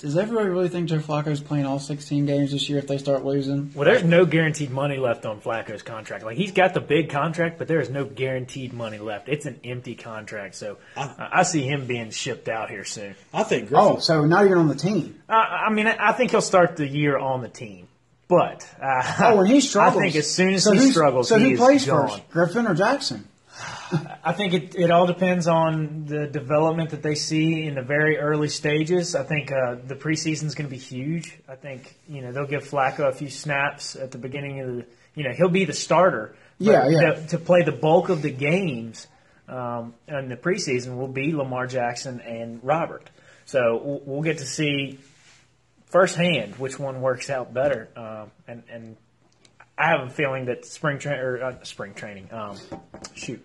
[0.00, 3.24] does everybody really think Joe Flacco's playing all 16 games this year if they start
[3.24, 3.70] losing?
[3.74, 6.24] Well, there's no guaranteed money left on Flacco's contract.
[6.24, 9.28] Like he's got the big contract, but there is no guaranteed money left.
[9.28, 13.14] It's an empty contract, so I, I see him being shipped out here soon.
[13.32, 13.86] I think Griffin.
[13.96, 15.22] Oh, so not even on the team.
[15.28, 17.86] I, I mean, I I think he'll start the year on the team,
[18.26, 19.96] but uh, Oh, when he struggles.
[20.00, 22.08] I think as soon as so he struggles, so he who is plays gone.
[22.08, 23.28] first, Griffin or Jackson?
[24.24, 28.18] I think it, it all depends on the development that they see in the very
[28.18, 29.14] early stages.
[29.14, 31.38] I think uh, the preseason is going to be huge.
[31.48, 34.86] I think you know they'll give Flacco a few snaps at the beginning of the.
[35.14, 36.34] You know he'll be the starter.
[36.58, 37.12] Yeah, yeah.
[37.12, 39.06] To, to play the bulk of the games
[39.48, 43.10] um, in the preseason will be Lamar Jackson and Robert.
[43.44, 45.00] So we'll, we'll get to see
[45.86, 47.88] firsthand which one works out better.
[47.96, 48.96] Um, and and
[49.80, 52.58] I have a feeling that spring train or uh, spring training, um,
[53.14, 53.44] shoot,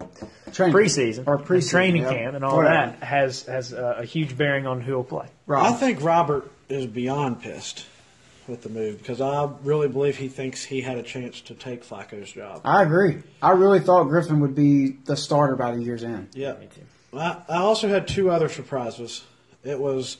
[0.51, 0.75] Training.
[0.75, 2.09] preseason Or and preseason, training yeah.
[2.13, 5.27] camp and all that has has uh, a huge bearing on who will play.
[5.49, 7.85] I think Robert is beyond pissed
[8.49, 11.85] with the move because I really believe he thinks he had a chance to take
[11.85, 12.61] Flacco's job.
[12.65, 13.23] I agree.
[13.41, 16.29] I really thought Griffin would be the starter by the year's end.
[16.33, 16.53] Yeah.
[16.55, 17.17] Me too.
[17.17, 19.23] I, I also had two other surprises.
[19.63, 20.17] It was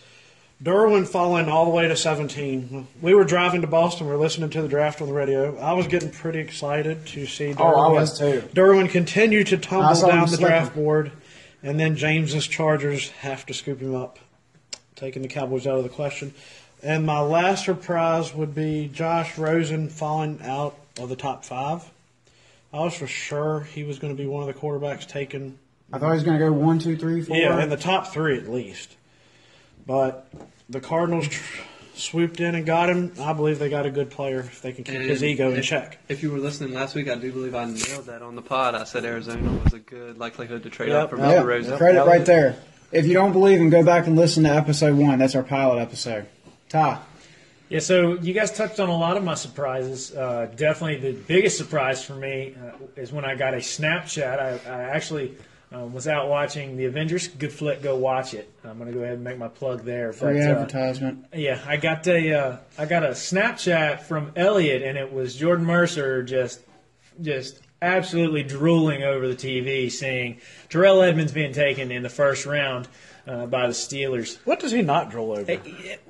[0.65, 2.87] Derwin falling all the way to 17.
[2.99, 4.07] We were driving to Boston.
[4.07, 5.55] We were listening to the draft on the radio.
[5.59, 7.59] I was getting pretty excited to see Derwin.
[7.59, 8.41] Oh, I was too.
[8.51, 11.11] Derwin continue to tumble down the draft board,
[11.61, 14.17] and then James's Chargers have to scoop him up,
[14.95, 16.33] taking the Cowboys out of the question.
[16.81, 21.87] And my last surprise would be Josh Rosen falling out of the top five.
[22.73, 25.59] I was for sure he was going to be one of the quarterbacks taken
[25.93, 27.37] I thought he was going to go one, two, three, four.
[27.37, 28.95] yeah, in the top three at least.
[29.85, 30.27] But
[30.69, 31.61] the Cardinals tr-
[31.95, 33.13] swooped in and got him.
[33.21, 35.57] I believe they got a good player if they can keep his And ego in
[35.57, 35.97] if- check.
[36.09, 38.75] If you were listening last week, I do believe I nailed that on the pod.
[38.75, 41.03] I said Arizona was a good likelihood to trade Yep.
[41.03, 41.45] up for Yeah, Mr.
[41.45, 41.77] Rosen.
[41.77, 42.07] credit Yep.
[42.07, 42.55] right there.
[42.91, 45.19] If you don't believe him, go back and listen to episode one.
[45.19, 46.25] That's our pilot episode.
[46.69, 46.99] Ty.
[47.67, 50.15] Yeah, so you guys touched on a lot of my surprises.
[50.15, 54.39] Uh, definitely the biggest surprise for me uh, is when I got a Snapchat.
[54.39, 55.33] I, I actually
[55.75, 57.27] um, was out watching the Avengers.
[57.27, 58.49] Good flick, go watch it.
[58.63, 60.13] I'm going to go ahead and make my plug there.
[60.13, 61.25] Free But, uh, advertisement.
[61.33, 65.65] Yeah, I got a uh, I got a Snapchat from Elliot, and it was Jordan
[65.65, 66.61] Mercer just
[67.21, 72.87] just absolutely drooling over the TV, seeing Terrell Edmunds being taken in the first round
[73.27, 74.37] uh, by the Steelers.
[74.45, 75.57] What does he not drool over?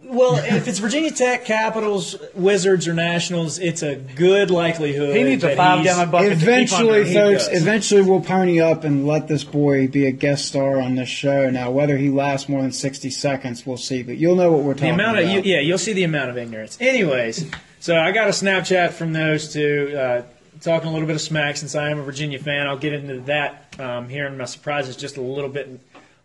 [0.03, 5.15] Well, if it's Virginia Tech, Capitals, Wizards, or Nationals, it's a good likelihood.
[5.15, 6.31] He needs a that five he's- gallon bucket.
[6.33, 10.79] Eventually, he folks, eventually we'll pony up and let this boy be a guest star
[10.81, 11.49] on this show.
[11.49, 14.03] Now, whether he lasts more than 60 seconds, we'll see.
[14.03, 15.45] But you'll know what we're talking The talking amount of about.
[15.45, 16.77] you, yeah, you'll see the amount of ignorance.
[16.81, 17.49] Anyways,
[17.79, 20.21] so I got a Snapchat from those two, uh,
[20.61, 21.57] talking a little bit of smack.
[21.57, 24.95] Since I am a Virginia fan, I'll get into that um, here in my surprises
[24.95, 25.79] just a little bit.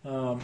[0.05, 0.41] Um,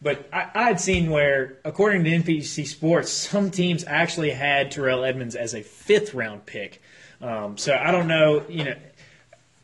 [0.00, 5.04] but I, I had seen where, according to NBC Sports, some teams actually had Terrell
[5.04, 6.80] Edmunds as a fifth round pick.
[7.20, 8.76] Um, so I don't know, you know.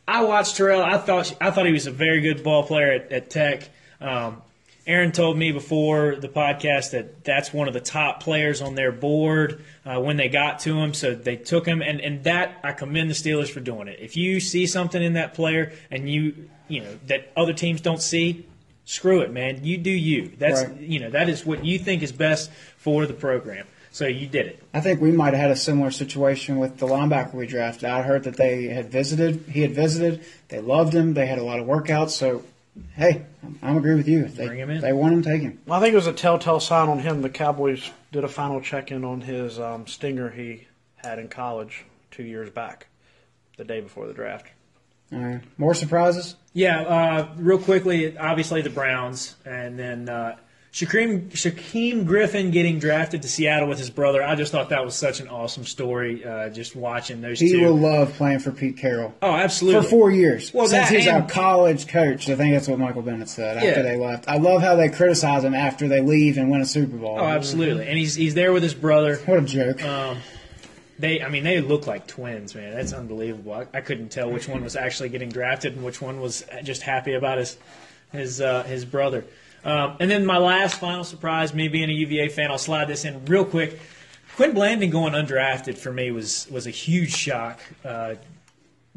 [0.07, 0.83] I watched Terrell.
[0.83, 3.69] I thought I thought he was a very good ball player at, at Tech.
[3.99, 4.41] Um,
[4.87, 8.91] Aaron told me before the podcast that that's one of the top players on their
[8.91, 10.93] board uh, when they got to him.
[10.93, 13.99] So they took him, and, and that I commend the Steelers for doing it.
[13.99, 18.01] If you see something in that player and you you know that other teams don't
[18.01, 18.45] see,
[18.85, 19.63] screw it, man.
[19.63, 20.31] You do you.
[20.37, 20.79] That's Right.
[20.79, 23.65] you know that is what you think is best for the program.
[23.91, 24.61] So you did it.
[24.73, 27.85] I think we might have had a similar situation with the linebacker we drafted.
[27.89, 29.45] I heard that they had visited.
[29.49, 30.21] He had visited.
[30.49, 31.13] They loved him.
[31.13, 32.09] They had a lot of workouts.
[32.09, 32.43] So,
[32.97, 34.25] hey, I'm, I'm agree with you.
[34.25, 34.81] They, Bring him in.
[34.81, 35.59] They want him, take him.
[35.71, 37.21] I think it was a telltale sign on him.
[37.21, 40.67] The Cowboys did a final check in on his um, stinger he
[40.97, 42.87] had in college two years back,
[43.55, 44.47] the day before the draft.
[45.15, 45.41] All right.
[45.57, 46.35] More surprises?
[46.53, 50.37] Yeah, uh, real quickly, obviously the Browns, and then uh,
[50.71, 54.21] Shaquem, Shaquem Griffin getting drafted to Seattle with his brother.
[54.23, 56.23] I just thought that was such an awesome story.
[56.25, 57.61] Uh, just watching those He two.
[57.65, 59.13] will love playing for Pete Carroll.
[59.21, 59.83] oh, absolutely.
[59.83, 60.53] For four years.
[60.53, 62.29] Well, Since he's our and- college coach.
[62.29, 64.27] I think that's what Michael Bennett said after they left.
[64.29, 67.17] I love how they criticize him after they leave and win a Super Bowl.
[67.19, 67.87] Oh, absolutely.
[67.87, 69.15] And he's he's there with his brother.
[69.25, 69.83] What a joke.
[69.83, 70.17] Um,
[70.99, 72.73] they, I mean, they look like twins, man.
[72.73, 73.53] That's unbelievable.
[73.53, 76.81] I, I couldn't tell which one was actually getting drafted and which one was just
[76.81, 77.57] happy about his
[78.11, 79.25] his uh, his brother.
[79.63, 83.03] Um, and then my last final surprise, me being a UVA fan, I'll slide this
[83.03, 83.79] in real quick.
[84.35, 87.59] Quin Blanding going undrafted for me was was a huge shock.
[87.83, 88.15] Uh,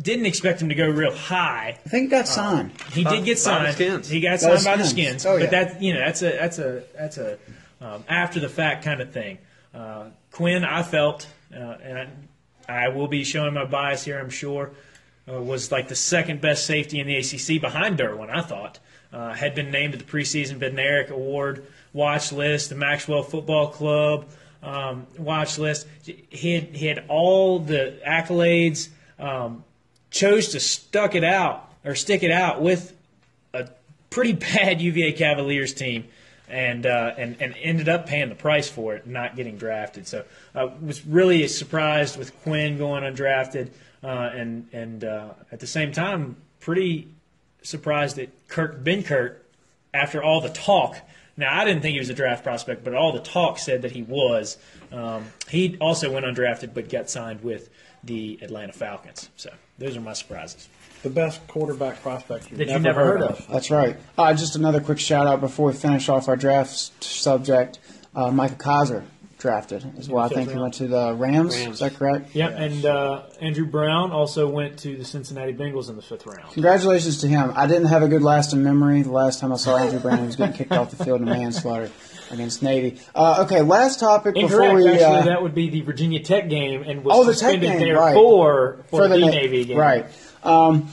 [0.00, 1.78] didn't expect him to go real high.
[1.84, 2.72] I think he got signed.
[2.92, 3.74] He By- did get by the signed.
[3.74, 4.08] Skins.
[4.08, 5.22] He got By signed the by the Skins.
[5.22, 5.26] skins.
[5.26, 5.40] Oh, yeah.
[5.44, 7.38] But that you know that's a that's a that's a
[7.80, 9.38] um, after the fact kind of thing.
[9.74, 12.28] Uh, Quin, I felt, uh, and
[12.68, 14.18] I, will be showing my bias here.
[14.18, 14.72] I'm sure
[15.30, 18.30] uh, was like the second best safety in the ACC behind Derwin.
[18.30, 18.78] I thought
[19.12, 24.26] uh, had been named to the preseason Bednarik Award watch list, the Maxwell Football Club
[24.62, 25.86] um, watch list.
[26.02, 28.88] He had, he had all the accolades.
[29.18, 29.64] Um,
[30.10, 32.94] chose to stuck it out or stick it out with
[33.54, 33.68] a
[34.10, 36.04] pretty bad UVA Cavaliers team,
[36.48, 40.06] and uh, and and ended up paying the price for it, not getting drafted.
[40.06, 43.70] So I uh, was really surprised with Quin going undrafted,
[44.02, 47.08] uh, and and uh, at the same time, pretty
[47.62, 49.36] surprised that Kirk Benkert,
[49.92, 50.96] after all the talk.
[51.36, 53.92] Now I didn't think he was a draft prospect, but all the talk said that
[53.92, 54.56] he was.
[54.90, 57.68] Um, he also went undrafted, but got signed with
[58.02, 59.28] the Atlanta Falcons.
[59.36, 60.68] So those are my surprises.
[61.02, 63.46] The best quarterback prospect you've That never, you never heard of.
[63.48, 63.96] That's right.
[64.16, 67.78] Uh, just another quick shout out before we finish off our draft subject.
[68.14, 69.04] Uh, Michael Kiser
[69.38, 70.24] drafted as well.
[70.24, 71.56] I think he went to the Rams.
[71.56, 71.74] Rams.
[71.74, 72.34] Is that correct?
[72.34, 76.52] Yep, and uh, Andrew Brown also went to the Cincinnati Bengals in the fifth round.
[76.52, 77.52] Congratulations to him.
[77.54, 79.02] I didn't have a good lasting memory.
[79.02, 81.26] The last time I saw Andrew Brown, he was getting kicked off the field in
[81.26, 81.90] manslaughter
[82.32, 83.00] against Navy.
[83.14, 84.74] Uh, okay, last topic before Incorrect.
[84.76, 84.88] we.
[84.90, 87.70] Actually, uh, that would be the Virginia Tech game, and was Oh, the Tech suspended
[87.70, 88.14] game, there right.
[88.14, 89.78] for for, the, Na- Navy game.
[89.78, 90.06] Right.
[90.42, 90.88] Um,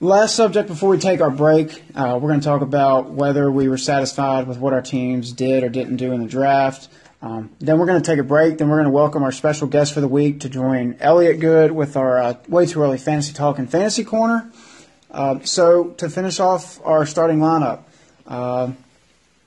[0.00, 3.68] last subject before we take our break, uh, we're going to talk about whether we
[3.68, 6.88] were satisfied with what our teams did or didn't do in the draft.
[7.22, 8.58] Um, then we're going to take a break.
[8.58, 11.72] Then we're going to welcome our special guest for the week to join Elliot Good
[11.72, 14.50] with our uh, way too early fantasy talk and fantasy corner.
[15.10, 17.84] Uh, so to finish off our starting lineup,
[18.26, 18.72] uh,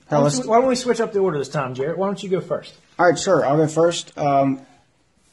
[0.08, 1.98] Why don't, we, why don't we switch up the order this time, Jarrett?
[1.98, 2.74] Why don't you go first?
[2.98, 3.44] all right, sure.
[3.44, 4.16] I'll go first.
[4.18, 4.62] Um,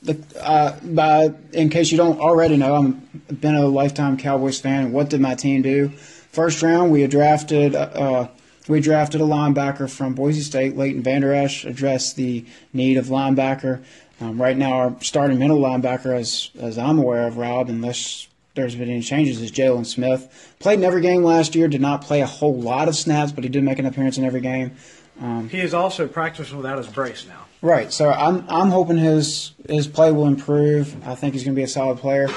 [0.06, 4.92] the, uh, by, in case you don't already know, I've been a lifetime Cowboys fan.
[4.92, 5.90] What did my team do?
[5.90, 8.28] First round, we drafted uh,
[8.68, 10.76] we drafted a linebacker from Boise State.
[10.76, 13.84] Leighton Vander Esch addressed the need of linebacker.
[14.20, 18.76] Um, right now, our starting middle linebacker, as as I'm aware of, Rob, unless there's
[18.76, 20.56] been any changes, is Jaylon Smith.
[20.60, 21.68] Played in every game last year.
[21.68, 24.24] Did not play a whole lot of snaps, but he did make an appearance in
[24.24, 24.76] every game.
[25.50, 27.46] He is also practicing without his brace now.
[27.62, 27.92] Right.
[27.92, 30.96] So I'm I'm hoping his his play will improve.
[31.08, 32.28] I think he's going to be a solid player.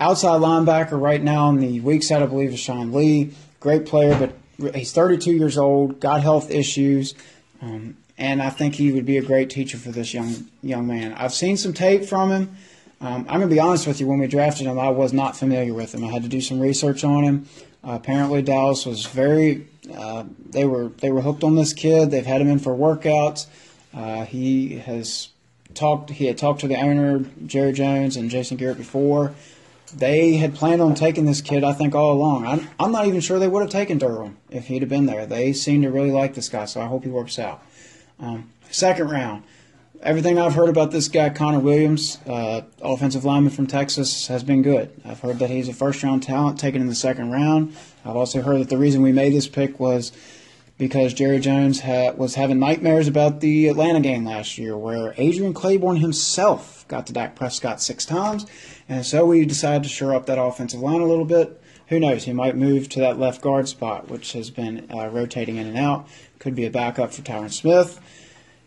[0.00, 3.34] Outside linebacker right now on the weak side, I believe, is Sean Lee.
[3.60, 7.14] Great player, but he's 32 years old, got health issues,
[7.60, 11.12] um, and I think he would be a great teacher for this young young man.
[11.12, 12.56] I've seen some tape from him.
[13.02, 14.06] Um, I'm going to be honest with you.
[14.06, 16.04] When we drafted him, I was not familiar with him.
[16.04, 17.46] I had to do some research on him.
[17.86, 19.66] Uh, apparently, Dallas was very.
[19.94, 22.10] Uh, they were they were hooked on this kid.
[22.10, 23.46] They've had him in for workouts.
[23.94, 25.28] Uh, he has
[25.74, 26.10] talked.
[26.10, 29.34] He had talked to the owner, Jerry Jones, and Jason Garrett before.
[29.94, 32.46] They had planned on taking this kid, I think, all along.
[32.46, 35.26] I'm, I'm not even sure they would have taken Durham if he'd have been there.
[35.26, 37.64] They seem to really like this guy, so I hope he works out.
[38.20, 39.42] Um, second round,
[40.00, 44.62] everything I've heard about this guy, Connor Williams, uh, offensive lineman from Texas, has been
[44.62, 44.92] good.
[45.04, 47.74] I've heard that he's a first round talent taken in the second round.
[48.04, 50.12] I've also heard that the reason we made this pick was
[50.78, 55.52] because Jerry Jones ha- was having nightmares about the Atlanta game last year, where Adrian
[55.52, 58.46] Clayborn himself got to Dak Prescott six times,
[58.88, 61.60] and so we decided to shore up that offensive line a little bit.
[61.88, 62.24] Who knows?
[62.24, 65.76] He might move to that left guard spot, which has been uh, rotating in and
[65.76, 66.08] out.
[66.38, 68.00] Could be a backup for Tyron Smith.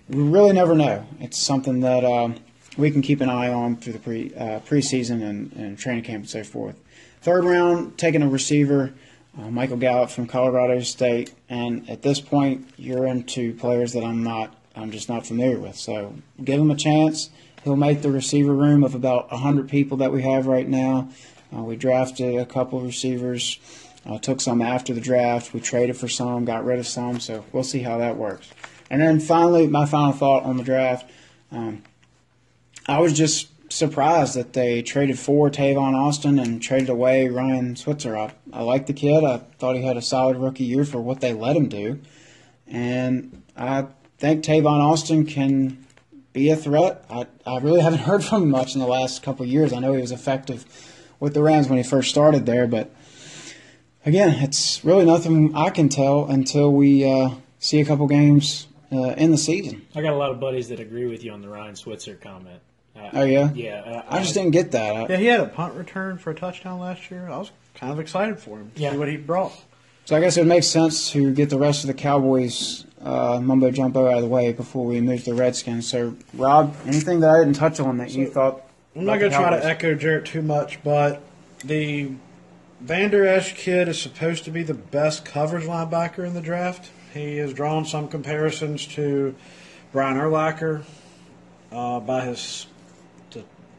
[0.10, 1.06] We really never know.
[1.20, 2.36] It's something that um,
[2.78, 6.24] we can keep an eye on through the pre uh, preseason and, and training camp
[6.24, 6.76] and so forth.
[7.22, 8.94] Third round, taking a receiver,
[9.38, 14.24] uh, Michael Gallup from Colorado State, and at this point, you're into players that I'm
[14.24, 15.76] not I'm just not familiar with.
[15.76, 17.30] So give him a chance.
[17.64, 21.10] He'll make the receiver room of about 100 people that we have right now.
[21.56, 23.60] Uh, we drafted a couple of receivers,
[24.06, 25.54] uh, took some after the draft.
[25.54, 28.50] We traded for some, got rid of some, so we'll see how that works.
[28.90, 31.10] And then finally, my final thought on the draft.
[31.52, 31.84] Um,
[32.88, 38.16] I was just surprised that they traded for Tavon Austin and traded away Ryan Switzer.
[38.18, 39.24] I, I like the kid.
[39.24, 42.00] I thought he had a solid rookie year for what they let him do.
[42.68, 43.88] And I
[44.20, 45.86] think Tavon Austin can
[46.34, 47.04] be a threat.
[47.10, 49.74] I, I really haven't heard from him much in the last couple years.
[49.74, 50.66] I know he was effective
[51.20, 52.94] with the Rams when he first started there, but
[54.06, 59.14] again, it's really nothing I can tell until we uh, see a couple games uh,
[59.18, 59.88] in the season.
[59.96, 62.60] I got a lot of buddies that agree with you on the Ryan Switzer comment.
[62.96, 63.52] Uh, Oh, yeah?
[63.54, 64.04] yeah.
[64.08, 64.96] I just didn't get that.
[64.96, 67.28] I, Yeah, he had a punt return for a touchdown last year.
[67.28, 68.72] I was kind of excited for him.
[68.76, 68.92] to Yeah.
[68.92, 69.54] See what he brought.
[70.06, 73.72] So I guess it makes sense to get the rest of the Cowboys uh, mumbo
[73.72, 75.88] jumbo out of the way before we move to the Redskins.
[75.88, 78.62] So, Rob, anything that I didn't touch on that you thought?
[78.96, 81.22] I'm not about going the to try to echo Jarrett too much, but
[81.64, 82.12] the
[82.80, 86.92] Vander Esch kid is supposed to be the best coverage linebacker in the draft.
[87.14, 89.34] He has drawn some comparisons to
[89.92, 90.84] Brian Urlacher
[91.72, 92.73] uh, by his the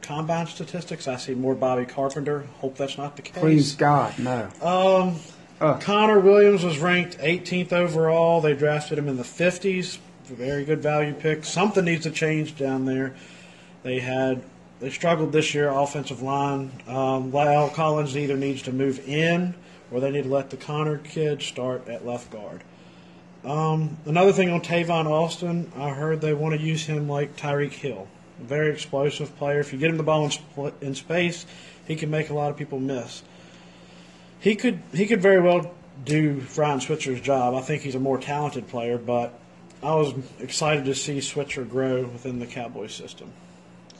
[0.04, 1.08] combine statistics.
[1.08, 2.46] I see more Bobby Carpenter.
[2.58, 3.38] Hope that's not the case.
[3.40, 4.48] Please, God, no.
[4.62, 5.16] Um,
[5.60, 5.78] Uh.
[5.78, 8.40] Connor Williams was ranked 18th overall.
[8.40, 9.98] They drafted him in the 50s.
[10.24, 11.44] Very good value pick.
[11.44, 13.14] Something needs to change down there.
[13.82, 14.42] They had
[14.80, 16.72] they struggled this year offensive line.
[16.88, 19.54] Um, La'el Collins either needs to move in
[19.90, 22.64] or they need to let the Connor kid start at left guard.
[23.44, 27.72] Um, another thing on Tavon Austin, I heard they want to use him like Tyreek
[27.72, 28.08] Hill.
[28.40, 29.60] A very explosive player.
[29.60, 31.46] If you get him the ball in, split, in space,
[31.86, 33.22] he can make a lot of people miss
[34.44, 35.72] he could he could very well
[36.04, 37.54] do Ryan Switzer's job.
[37.54, 39.32] I think he's a more talented player, but
[39.82, 43.32] I was excited to see Switzer grow within the Cowboys system.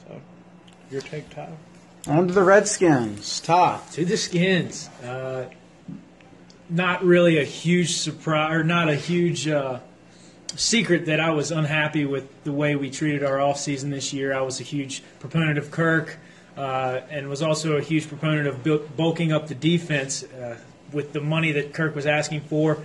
[0.07, 0.21] So,
[0.91, 1.57] your take, Tyler?
[2.05, 3.39] On to the Redskins.
[3.39, 3.81] Todd.
[3.93, 4.87] To the skins.
[5.03, 5.49] Uh,
[6.69, 9.79] not really a huge surprise, or not a huge uh,
[10.55, 14.33] secret that I was unhappy with the way we treated our offseason this year.
[14.33, 16.17] I was a huge proponent of Kirk
[16.57, 20.57] uh, and was also a huge proponent of bulking up the defense uh,
[20.91, 22.79] with the money that Kirk was asking for.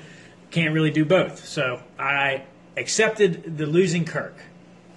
[0.51, 1.47] Can't really do both.
[1.47, 2.43] So I
[2.77, 4.37] accepted the losing Kirk,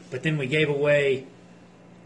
[0.10, 1.28] but then we gave away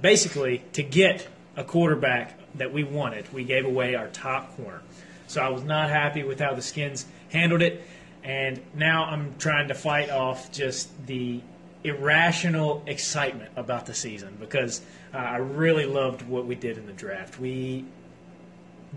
[0.02, 4.82] basically to get a quarterback that we wanted, we gave away our top corner.
[5.28, 7.84] So I was not happy with how the Skins handled it,
[8.28, 11.42] and now I'm trying to fight off just the
[11.84, 14.82] irrational excitement about the season because
[15.13, 17.40] uh, I really loved what we did in the draft.
[17.40, 17.86] We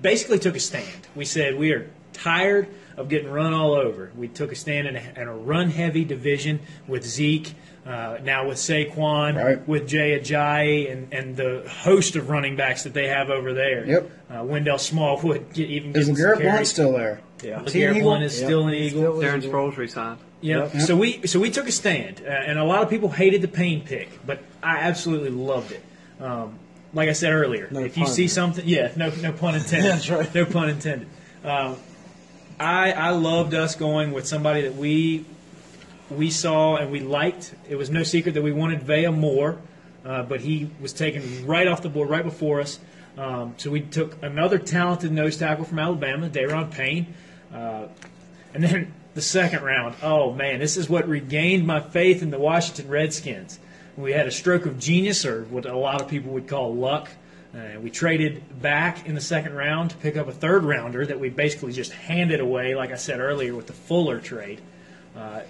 [0.00, 1.06] basically took a stand.
[1.14, 2.66] We said we are tired
[2.96, 4.10] of getting run all over.
[4.16, 7.54] We took a stand in a, in a run-heavy division with Zeke,
[7.86, 9.68] uh, now with Saquon, Right.
[9.68, 13.86] with Jay Ajayi, and, and the host of running backs that they have over there.
[13.86, 14.10] Yep.
[14.28, 17.20] Uh, Wendell Smallwood get, even Is getting some Garrett Blount still there?
[17.42, 18.10] Yeah, Is he an Garrett Eagle?
[18.10, 18.46] Blount is Yep.
[18.46, 19.00] still an Eagle.
[19.02, 19.44] Still is.
[19.44, 20.18] Darren Sproles resigned.
[20.42, 20.68] Yeah.
[20.78, 23.48] So we so we took a stand, uh, and a lot of people hated the
[23.48, 25.82] Payne pick, but I absolutely loved it.
[26.20, 26.54] Um,
[26.92, 28.12] like I said earlier, No if you pun.
[28.12, 29.92] see something, yeah, no no pun intended.
[29.92, 30.34] That's right.
[30.34, 31.08] No pun intended.
[31.44, 31.76] Um,
[32.58, 35.24] I I loved us going with somebody that we
[36.10, 37.54] we saw and we liked.
[37.68, 39.58] It was no secret that we wanted Vea more,
[40.04, 42.78] uh, but he was taken right off the board right before us.
[43.18, 47.14] Um, so we took another talented nose tackle from Alabama, Da'Ron Payne.
[47.52, 47.88] Uh,
[48.54, 52.38] and then the second round, oh man, this is what regained my faith in the
[52.38, 53.58] Washington Redskins.
[53.96, 57.08] We had a stroke of genius, or what a lot of people would call luck.
[57.52, 61.18] Uh, we traded back in the second round to pick up a third rounder that
[61.18, 64.60] we basically just handed away, like I said earlier, with the Fuller trade.
[65.16, 65.40] Uh,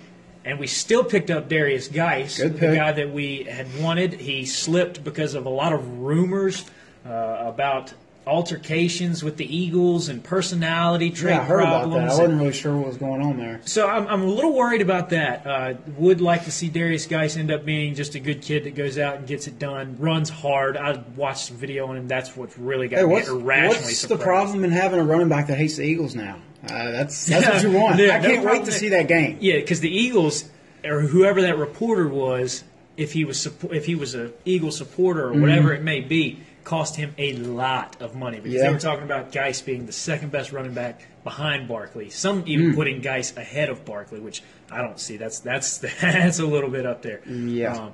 [0.43, 4.15] and we still picked up Derrius Guice, the guy that we had wanted.
[4.15, 6.65] He slipped because of a lot of rumors
[7.05, 7.93] uh, about
[8.31, 12.13] altercations with the Eagles and personality trait Yeah, I heard about problems.
[12.17, 12.19] that.
[12.19, 13.61] I wasn't really sure what was going on there.
[13.65, 15.47] So I'm, I'm a little worried about that.
[15.47, 18.75] Uh, would like to see Derrius Guice end up being just a good kid that
[18.75, 20.77] goes out and gets it done, runs hard.
[20.77, 22.09] I watched some video on him.
[22.09, 25.49] That's what's really got Hey, me irrationally what's the problem in having a running back
[25.49, 26.37] that hates the Eagles now?
[26.65, 27.99] Uh, that's that's what you want.
[27.99, 29.39] Yeah, I can't wait to see that game.
[29.41, 30.49] Yeah, because the Eagles
[30.85, 32.65] or whoever that reporter was,
[32.97, 36.97] if he was if he was a Eagle supporter or whatever it may be, cost
[36.97, 38.67] him a lot of money because Yeah.
[38.69, 42.11] they were talking about Guice being the second best running back behind Barkley.
[42.11, 45.17] Some even putting Guice ahead of Barkley, which I don't see.
[45.17, 47.21] That's that's that's a little bit up there.
[47.29, 47.77] Yeah.
[47.77, 47.93] Um,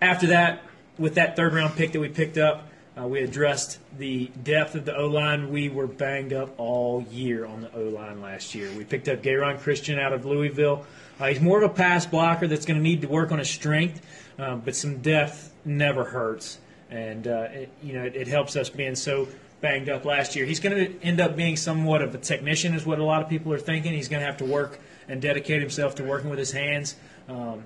[0.00, 0.62] after that,
[0.98, 4.84] with that third round pick that we picked up, Uh, we addressed the depth of
[4.84, 5.50] the O line.
[5.50, 8.68] We were banged up all year on the O line last year.
[8.76, 10.84] We picked up Geron Christian out of Louisville.
[11.18, 13.48] Uh, he's more of a pass blocker that's going to need to work on his
[13.48, 14.02] strength,
[14.38, 16.58] um, but some depth never hurts,
[16.92, 19.26] and uh, it, you know it, it helps us being so
[19.60, 20.44] banged up last year.
[20.44, 23.28] He's going to end up being somewhat of a technician, is what a lot of
[23.28, 23.92] people are thinking.
[23.94, 24.78] He's going to have to work
[25.08, 26.96] and dedicate himself to working with his hands.
[27.28, 27.64] Um,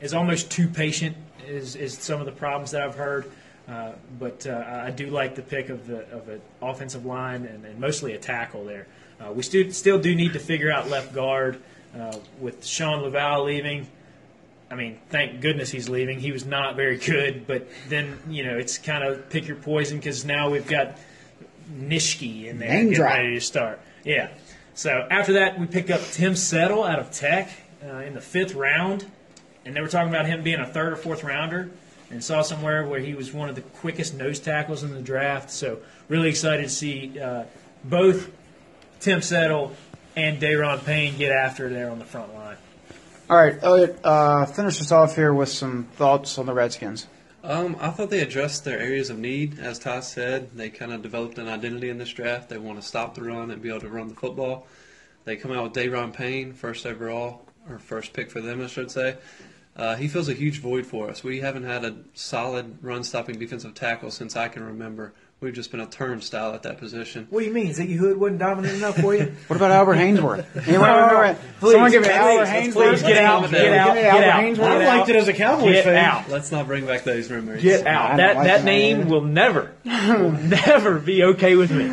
[0.00, 1.16] is almost too patient
[1.46, 3.30] is, is some of the problems that I've heard.
[3.68, 7.64] Uh, but uh, I do like the pick of the of an offensive line and,
[7.64, 8.86] and mostly a tackle there.
[9.20, 11.62] Uh, we still still do need to figure out left guard
[11.96, 13.86] uh, with Shawn Lauvao leaving.
[14.72, 16.18] I mean, thank goodness he's leaving.
[16.18, 19.98] He was not very good, but then you know it's kind of pick your poison
[19.98, 20.96] because now we've got
[21.70, 23.12] Nishki in there Name getting drop.
[23.12, 23.80] ready to start.
[24.02, 24.30] Yeah.
[24.74, 27.50] So after that, we picked up Tim Settle out of Tech
[27.84, 29.04] uh, in the fifth round,
[29.66, 31.70] and they were talking about him being a third or fourth rounder.
[32.10, 35.50] And saw somewhere where he was one of the quickest nose tackles in the draft.
[35.50, 37.44] So really excited to see uh,
[37.84, 38.30] both
[39.00, 39.74] Tim Settle
[40.14, 42.41] and Da'Ron Payne get after there on the front line.
[43.32, 47.06] All right, Elliot, uh, finish us off here with some thoughts on the Redskins.
[47.42, 49.58] Um, I thought they addressed their areas of need.
[49.58, 52.50] As Ty said, they kind of developed an identity in this draft.
[52.50, 54.66] They want to stop the run and be able to run the football.
[55.24, 58.90] They come out with Da'Ron Payne, first overall, or first pick for them, I should
[58.90, 59.16] say.
[59.74, 61.24] Uh, he fills a huge void for us.
[61.24, 65.14] We haven't had a solid run-stopping defensive tackle since I can remember.
[65.42, 67.26] We've just been a turnstile at that position.
[67.28, 67.74] What do you mean?
[67.74, 69.32] Ziggy Hood wasn't dominant enough for you?
[69.48, 70.46] What about Albert Haynesworth?
[70.68, 71.38] Anyone remember?
[71.58, 72.72] Please, Someone give me please, Albert Haynesworth.
[72.72, 74.42] please, get out, get Give out, me get Albert out.
[74.44, 74.60] Haynesworth.
[74.82, 75.96] I liked it as a Cowboys Get fan.
[75.96, 76.28] out.
[76.30, 77.60] Let's not bring back those memories.
[77.62, 78.08] Get out.
[78.08, 79.10] don't That like that that name either.
[79.10, 80.30] will never, will
[80.66, 81.92] never be okay with me.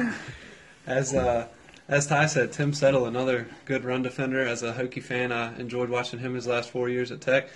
[0.86, 1.48] As uh,
[1.88, 4.42] as Ty said, Tim Settle, another good run defender.
[4.42, 7.50] As a Hokie fan, I enjoyed watching him his last four years at Tech.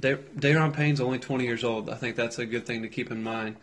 [0.00, 1.88] Da- Da'Ron Payne's only 20 years old.
[1.90, 3.54] I think that's a good thing to keep in mind.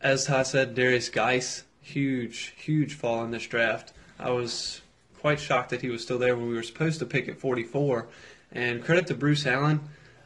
[0.00, 3.92] As Ty said, Derrius Guice, huge, huge fall in this draft.
[4.18, 4.80] I was
[5.20, 8.06] quite shocked that he was still there when we were supposed to pick at 44.
[8.52, 9.80] And credit to Bruce Allen.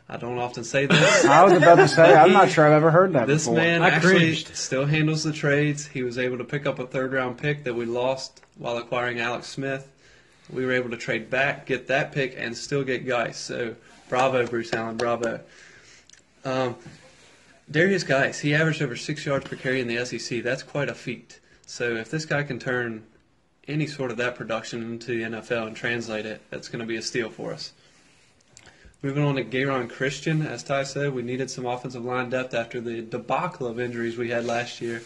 [0.09, 1.25] I don't often say this.
[1.27, 3.57] I was about to say, I'm not sure I've ever heard that This before.
[3.57, 4.55] man I actually cringed.
[4.55, 5.87] still handles the trades.
[5.87, 9.19] He was able to pick up a third round pick that we lost while acquiring
[9.21, 9.91] Alex Smith.
[10.51, 13.39] We were able to trade back, get that pick, and still get Guice.
[13.39, 13.77] So
[14.11, 15.41] bravo, Bruce Allen, bravo.
[16.45, 16.77] Um,
[17.71, 20.43] Derrius Guice, he averaged over six yards per carry in the SEC.
[20.43, 21.41] That's quite a feat.
[21.67, 23.05] So if this guy can turn
[23.67, 26.97] any sort of that production into the NFL and translate it, that's going to be
[26.97, 27.73] a steal for us.
[29.03, 32.81] Moving on to Geron Christian, as Ty said, we needed some offensive line depth after
[32.81, 35.03] the debacle of injuries we had last year.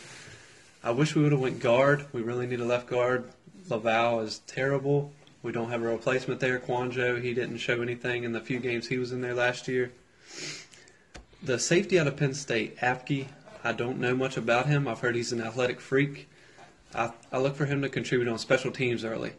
[0.83, 2.07] I wish we would have went guard.
[2.13, 3.31] We really need a left guard.
[3.69, 5.13] Lauvao is terrible.
[5.43, 6.59] We don't have a replacement there.
[6.59, 9.93] Kouandjio, he didn't show anything in the few games he was in there last year.
[11.43, 13.27] The safety out of Penn State, Apke,
[13.63, 14.89] I don't know much about him.
[14.89, 16.29] I've heard he's an athletic freak.
[16.95, 19.33] I, I look for him to contribute on special teams early.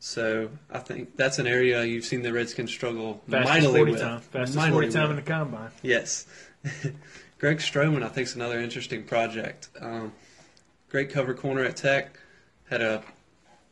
[0.00, 4.00] So I think that's an area you've seen the Redskins struggle Fastest mightily 40 with.
[4.00, 4.20] time.
[4.20, 5.10] Fastest Mightily 40 time with.
[5.10, 5.70] in the combine.
[5.82, 6.26] Yes.
[7.38, 9.68] Greg Stroman, I think, is another interesting project.
[9.80, 10.12] Um,
[10.88, 12.18] great cover corner at Tech.
[12.68, 13.02] Had a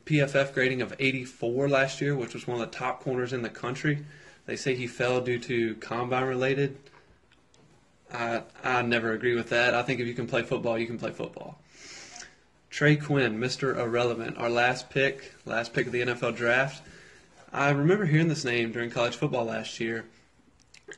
[0.06, 3.50] PFF grading of 84 last year, which was one of the top corners in the
[3.50, 4.04] country.
[4.46, 6.78] They say he fell due to combine related.
[8.12, 9.74] I, I never agree with that.
[9.74, 11.58] I think if you can play football, you can play football.
[12.70, 13.76] Trey Quinn, Mr.
[13.76, 16.82] Irrelevant, our last pick, last pick of the NFL draft.
[17.52, 20.04] I remember hearing this name during college football last year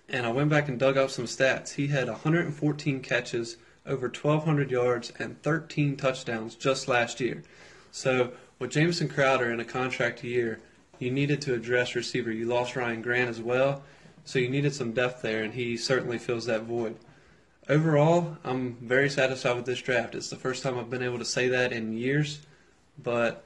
[0.09, 1.75] and I went back and dug up some stats.
[1.75, 3.57] He had 114 catches,
[3.87, 7.43] over 1,200 yards, and 13 touchdowns just last year.
[7.91, 10.61] So, with Jamison Crowder in a contract year,
[10.99, 12.31] you needed to address receiver.
[12.31, 13.83] You lost Ryan Grant as well,
[14.25, 16.97] so you needed some depth there, and he certainly fills that void.
[17.69, 20.15] Overall, I'm very satisfied with this draft.
[20.15, 22.41] It's the first time I've been able to say that in years,
[23.03, 23.45] but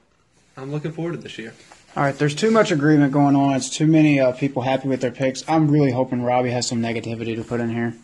[0.56, 1.54] I'm looking forward to this year.
[1.96, 3.54] All right, there's too much agreement going on.
[3.54, 5.48] It's too many uh, people happy with their picks.
[5.48, 7.94] I'm really hoping Robbie has some negativity to put in here.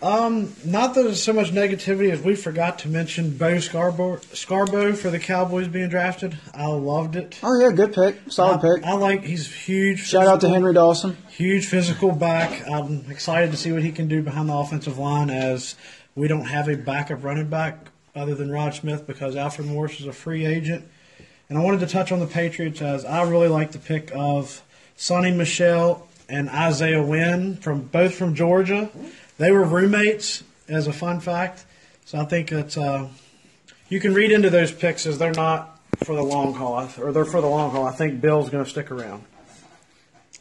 [0.00, 4.92] Um, not that it's so much negativity as we forgot to mention Bo Scarborough, Scarborough
[4.92, 6.38] for the Cowboys being drafted.
[6.54, 7.40] I loved it.
[7.42, 8.86] Oh yeah, good pick, solid I, pick.
[8.86, 10.06] I like he's huge.
[10.06, 11.16] Shout out to Henry Dawson.
[11.30, 12.68] Huge physical back.
[12.68, 15.74] I'm excited to see what he can do behind the offensive line as
[16.14, 20.06] we don't have a backup running back other than Rod Smith because Alfred Morris is
[20.06, 20.86] a free agent.
[21.48, 24.62] And I wanted to touch on the Patriots as I really like the pick of
[24.96, 28.90] Sony Michel and Isaiah Wynn from both from Georgia.
[29.38, 31.64] They were roommates as a fun fact.
[32.04, 33.08] So I think it's uh,
[33.88, 37.24] you can read into those picks as they're not for the long haul, or they're
[37.24, 37.86] for the long haul.
[37.86, 39.24] I think Bill's going to stick around.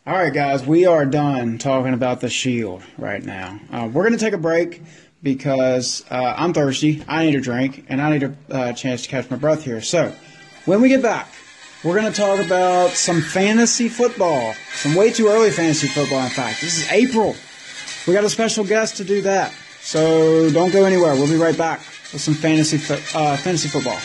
[0.06, 3.60] All right, guys, we are done talking about the Shield right now.
[3.72, 4.82] Uh, we're going to take a break,
[5.24, 7.04] because uh, I'm thirsty.
[7.08, 9.82] I need a drink, and I need a uh, chance to catch my breath here.
[9.82, 10.14] So,
[10.66, 11.30] when we get back,
[11.84, 14.54] we're going to talk about some fantasy football.
[14.74, 16.62] Some way too early fantasy football, in fact.
[16.62, 17.36] This is April.
[18.08, 19.52] We got a special guest to do that.
[19.82, 21.14] So, don't go anywhere.
[21.14, 21.80] We'll be right back
[22.12, 24.00] with some fantasy, fo- uh, fantasy football.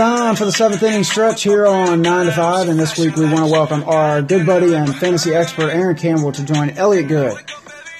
[0.00, 3.24] Time for the seventh inning stretch here on 9 to 5, and this week we
[3.24, 7.38] want to welcome our good buddy and fantasy expert Aaron Campbell to join Elliot Good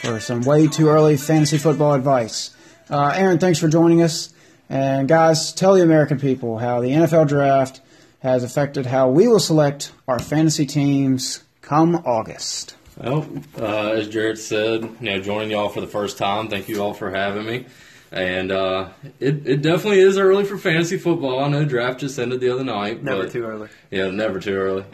[0.00, 2.56] for some way too early fantasy football advice.
[2.88, 4.32] Uh, Aaron, thanks for joining us.
[4.70, 7.82] And guys, tell the American people how the NFL draft
[8.20, 12.76] has affected how we will select our fantasy teams come August.
[12.96, 13.28] Well,
[13.58, 16.48] uh, as Jared said, you know, joining y'all for the first time.
[16.48, 17.66] Thank you all for having me.
[18.12, 18.88] And uh,
[19.20, 21.44] it it definitely is early for fantasy football.
[21.44, 23.02] I know draft just ended the other night.
[23.02, 23.68] Never but- too early.
[23.90, 24.84] Yeah, never too early.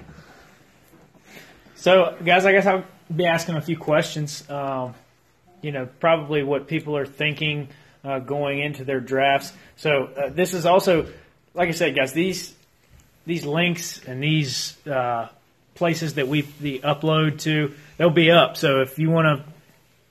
[1.76, 4.48] So, guys, I guess I'll be asking a few questions.
[4.50, 4.94] Um,
[5.62, 7.68] you know, probably what people are thinking
[8.04, 9.52] uh, going into their drafts.
[9.76, 11.06] So, uh, this is also,
[11.54, 12.54] like I said, guys, these
[13.24, 15.28] these links and these uh,
[15.74, 18.56] places that we the upload to, they'll be up.
[18.56, 19.52] So, if you want to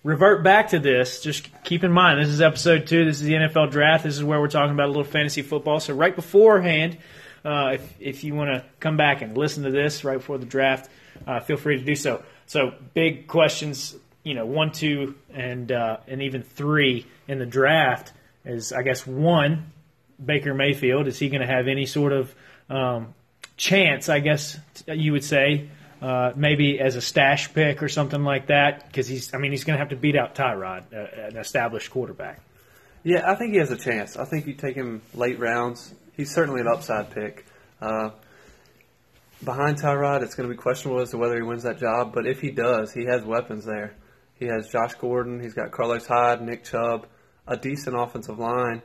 [0.06, 3.06] revert back to this, just keep in mind this is episode two.
[3.06, 4.04] This is the NFL draft.
[4.04, 5.80] This is where we're talking about a little fantasy football.
[5.80, 6.98] So, right beforehand,
[7.44, 10.46] uh, if if you want to come back and listen to this right before the
[10.46, 10.90] draft,
[11.28, 12.24] uh, feel free to do so.
[12.46, 18.14] So, big questions, you know, one, two, and uh, and even three in the draft
[18.46, 19.72] is, I guess, one
[20.24, 21.08] Baker Mayfield.
[21.08, 22.36] Is he going to have any sort of
[22.70, 23.16] um,
[23.58, 24.08] chance?
[24.08, 25.70] I guess you would say.
[26.02, 29.34] Uh, maybe as a stash pick or something like that, because he's.
[29.34, 32.42] I mean, he's going to have to beat out Tyrod, uh, an established quarterback.
[33.04, 34.18] Yeah, I think he has a chance.
[34.18, 35.94] I think you take him late rounds.
[36.18, 37.46] He's certainly an upside pick.
[37.82, 38.10] Uh,
[39.44, 42.26] behind Tyrod, it's going to be questionable as to whether he wins that job, but
[42.26, 43.94] if he does, he has weapons there.
[44.34, 47.08] He has Josh Gordon, he's got Carlos Hyde, Nick Chubb,
[47.48, 48.82] a decent offensive line.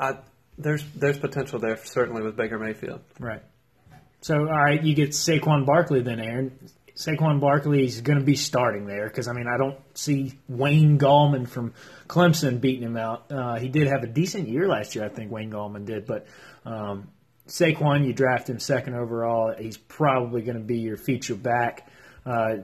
[0.00, 0.18] I,
[0.58, 3.00] there's there's potential there certainly with Baker Mayfield.
[3.20, 3.42] Right.
[4.26, 6.58] So, all right, you get Saquon Barkley then, Aaron.
[6.96, 10.98] Saquon Barkley is going to be starting there because I mean I don't see Wayne
[10.98, 11.74] Gallman from
[12.08, 13.30] Clemson beating him out.
[13.30, 16.26] Uh, he did have a decent year last year, I think Wayne Gallman did, but
[16.64, 17.06] um,
[17.46, 19.54] Saquon, you draft him second overall.
[19.56, 21.88] He's probably going to be your feature back.
[22.24, 22.56] Uh,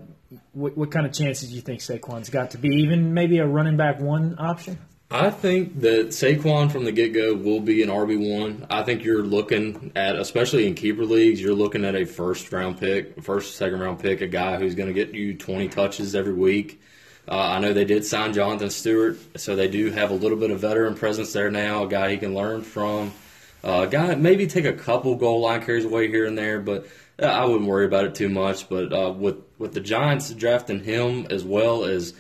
[0.51, 3.47] what, what kind of chances do you think Saquon's got to be even maybe a
[3.47, 4.79] running back one option?
[5.13, 8.67] I think that Saquon from the get go will be an RB one.
[8.71, 12.81] I think you're looking at, especially in keeper leagues, you're looking at a first round
[12.81, 16.33] pick, first second round pick, a guy who's going to get you 20 touches every
[16.33, 16.81] week.
[17.29, 20.51] Uh, I know they did sign Jonathan Stewart, so they do have a little bit
[20.51, 23.13] of veteran presence there now, a guy he can learn from.
[23.63, 26.87] Uh, a guy maybe take a couple goal line carries away here and there, but
[27.23, 28.67] uh, I wouldn't worry about it too much.
[28.67, 32.15] But uh, with with the Giants drafting him as well as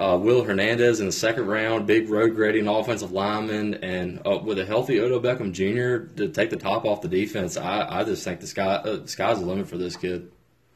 [0.00, 4.58] uh, Will Hernandez in the second round, big road grading offensive lineman, and uh, with
[4.58, 6.10] a healthy Odo Beckham Jr.
[6.16, 9.08] to take the top off the defense, I, I just think the sky uh, the
[9.08, 10.30] sky's the limit for this kid.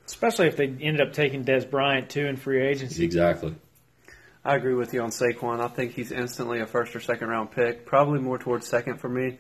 [0.07, 3.03] Especially if they ended up taking Dez Bryant too in free agency.
[3.03, 3.55] Exactly.
[4.45, 5.59] I agree with you on Saquon.
[5.61, 9.09] I think he's instantly a first or second round pick, probably more towards second for
[9.09, 9.39] me.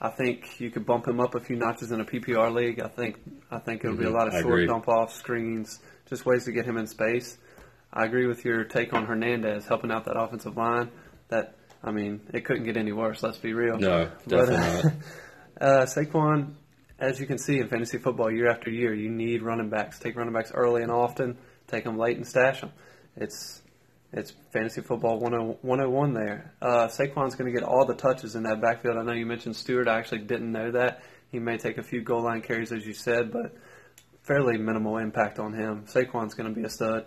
[0.00, 2.80] I think you could bump him up a few notches in a PPR league.
[2.80, 3.16] I think
[3.50, 4.66] I think it'll be a Mhm, lot of I short agree.
[4.68, 7.38] dump off screens, just ways to get him in space.
[7.96, 10.90] I agree with your take on Hernandez helping out that offensive line.
[11.28, 13.22] That I mean, it couldn't get any worse.
[13.22, 13.78] Let's be real.
[13.78, 14.92] No, But, definitely uh, not.
[15.60, 16.52] uh, Saquon,
[16.98, 19.98] as you can see in fantasy football, year after year, you need running backs.
[19.98, 21.38] Take running backs early and often.
[21.68, 22.70] Take them late and stash them.
[23.16, 23.62] It's
[24.12, 26.52] it's fantasy football 10 101 there.
[26.60, 28.98] Uh, Saquon's going to get all the touches in that backfield.
[28.98, 29.88] I know you mentioned Stewart.
[29.88, 31.02] I actually didn't know that.
[31.32, 33.56] He may take a few goal line carries, as you said, but
[34.22, 35.86] fairly minimal impact on him.
[35.86, 37.06] Saquon's going to be a stud.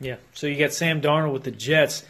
[0.00, 0.16] Yeah.
[0.32, 2.04] So you got Sam Darnold with the Jets.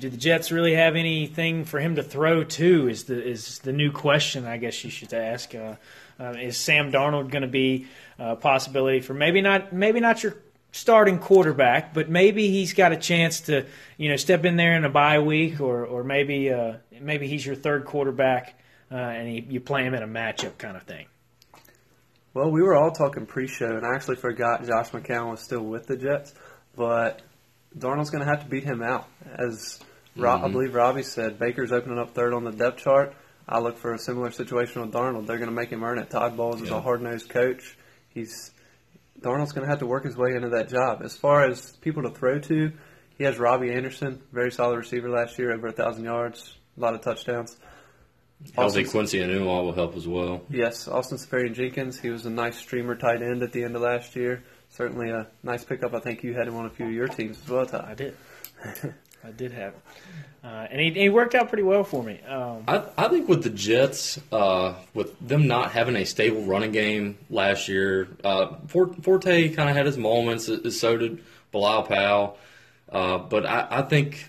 [0.00, 2.88] Do the Jets really have anything for him to throw to?
[2.88, 4.44] Is the is the new question?
[4.44, 5.54] I guess you should ask.
[5.54, 5.76] Uh,
[6.18, 7.86] uh, is Sam Darnold going to be
[8.18, 10.36] a possibility for maybe not maybe not your
[10.72, 13.64] starting quarterback, but maybe he's got a chance to
[13.96, 17.46] you know step in there in a bye week, or or maybe uh, maybe he's
[17.46, 18.58] your third quarterback
[18.90, 21.06] uh, and he, you play him in a matchup kind of thing.
[22.32, 25.86] Well, we were all talking pre-show, and I actually forgot Josh McCown was still with
[25.86, 26.34] the Jets,
[26.76, 27.22] but
[27.76, 29.08] Darnold's going to have to beat him out.
[29.36, 29.78] As
[30.16, 30.52] Rob, I mm-hmm.
[30.52, 33.14] believe Robbie said, Baker's opening up third on the depth chart.
[33.48, 35.26] I look for a similar situation with Darnold.
[35.26, 36.10] They're going to make him earn it.
[36.10, 37.76] Todd Bowles is a hard nosed coach.
[38.08, 38.50] He's
[39.20, 41.02] Darnold's going to have to work his way into that job.
[41.02, 42.72] As far as people to throw to,
[43.16, 46.94] he has Robbie Anderson, very solid receiver last year, over a thousand yards, a lot
[46.94, 47.56] of touchdowns.
[48.56, 50.42] Austin- Quincy Enunwa will help as well.
[50.50, 51.98] Yes, Austin Seferian Jenkins.
[51.98, 54.42] He was a nice streamer tight end at the end of last year.
[54.76, 55.94] Certainly a nice pickup.
[55.94, 57.86] I think you had him on a few of your teams as well, Ty.
[57.90, 58.16] I did.
[59.24, 59.80] I did have it.
[60.42, 62.20] Uh, and he, he worked out pretty well for me.
[62.28, 66.72] Um, I, I think with the Jets, uh, with them not having a stable running
[66.72, 70.48] game last year, uh, Forte kind of had his moments.
[70.48, 71.22] uh, So did
[71.52, 72.36] Bilal Powell.
[72.90, 74.26] Uh, but I, I think,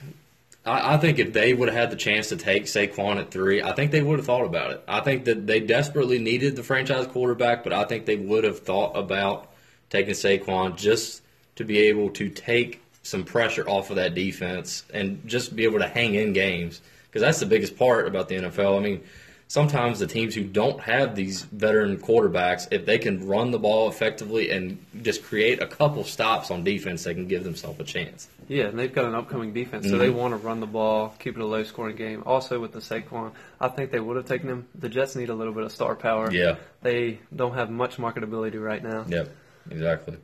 [0.64, 3.64] I, I think if they would have had the chance to take Saquon at three,
[3.64, 4.84] I think they would have thought about it.
[4.88, 8.60] I think that they desperately needed the franchise quarterback, but I think they would have
[8.60, 9.52] thought about
[9.96, 11.22] taking Saquon just
[11.56, 15.80] to be able to take some pressure off of that defense and just be able
[15.80, 18.78] to hang in games because that's the biggest part about the NFL.
[18.78, 19.04] I mean,
[19.48, 23.88] sometimes the teams who don't have these veteran quarterbacks, if they can run the ball
[23.90, 28.28] effectively and just create a couple stops on defense, they can give themselves a chance.
[28.48, 30.18] Yeah, and they've got an upcoming defense, so they mm-hmm.
[30.18, 32.24] want to run the ball, keep it a low scoring game.
[32.26, 34.68] Also with the Saquon, I think they would have taken him.
[34.76, 36.32] The Jets need a little bit of star power.
[36.32, 36.58] Yeah.
[36.82, 39.06] They don't have much marketability right now.
[39.08, 39.30] Yep,
[39.72, 40.18] exactly.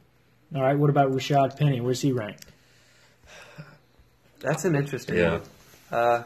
[0.55, 1.81] all right, what about Rashaad Penny?
[1.81, 2.45] Where's he ranked?
[4.39, 5.31] That's an interesting Yeah.
[5.31, 5.41] one.
[5.91, 6.23] Uh,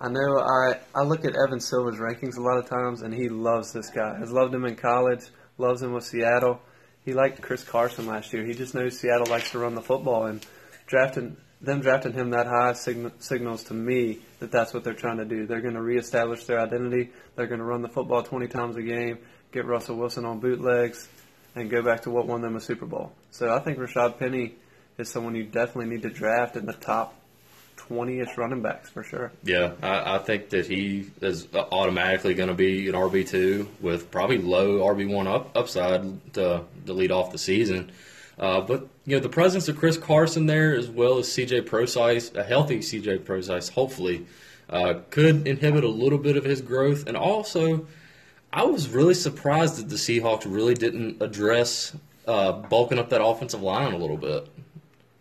[0.00, 3.28] I know I, I look at Evan Silva's rankings a lot of times, and he
[3.28, 4.18] loves this guy.
[4.18, 5.22] Has loved him in college,
[5.58, 6.60] loves him with Seattle.
[7.04, 8.44] He liked Chris Carson last year.
[8.44, 10.44] He just knows Seattle likes to run the football, and
[10.86, 15.16] drafting them drafting him that high sign, signals to me that that's what they're trying
[15.16, 15.46] to do.
[15.46, 17.10] They're going to reestablish their identity.
[17.34, 19.18] They're going to run the football 20 times a game,
[19.52, 21.08] get Russell Wilson on bootlegs,
[21.56, 23.12] and go back to what won them a Super Bowl.
[23.30, 24.54] So I think Rashaad Penny
[24.98, 27.14] is someone you definitely need to draft in the top
[27.76, 29.32] 20-ish running backs for sure.
[29.42, 34.10] Yeah, I, I think that he is automatically going to be an RB two with
[34.10, 37.90] probably low RB one up upside to, to lead off the season.
[38.38, 42.34] Uh, but you know the presence of Chris Carson there, as well as CJ Procise,
[42.34, 44.26] a healthy CJ Procise, hopefully,
[44.68, 47.06] uh, could inhibit a little bit of his growth.
[47.06, 47.86] And also,
[48.52, 51.94] I was really surprised that the Seahawks really didn't address
[52.26, 54.48] uh, bulking up that offensive line a little bit.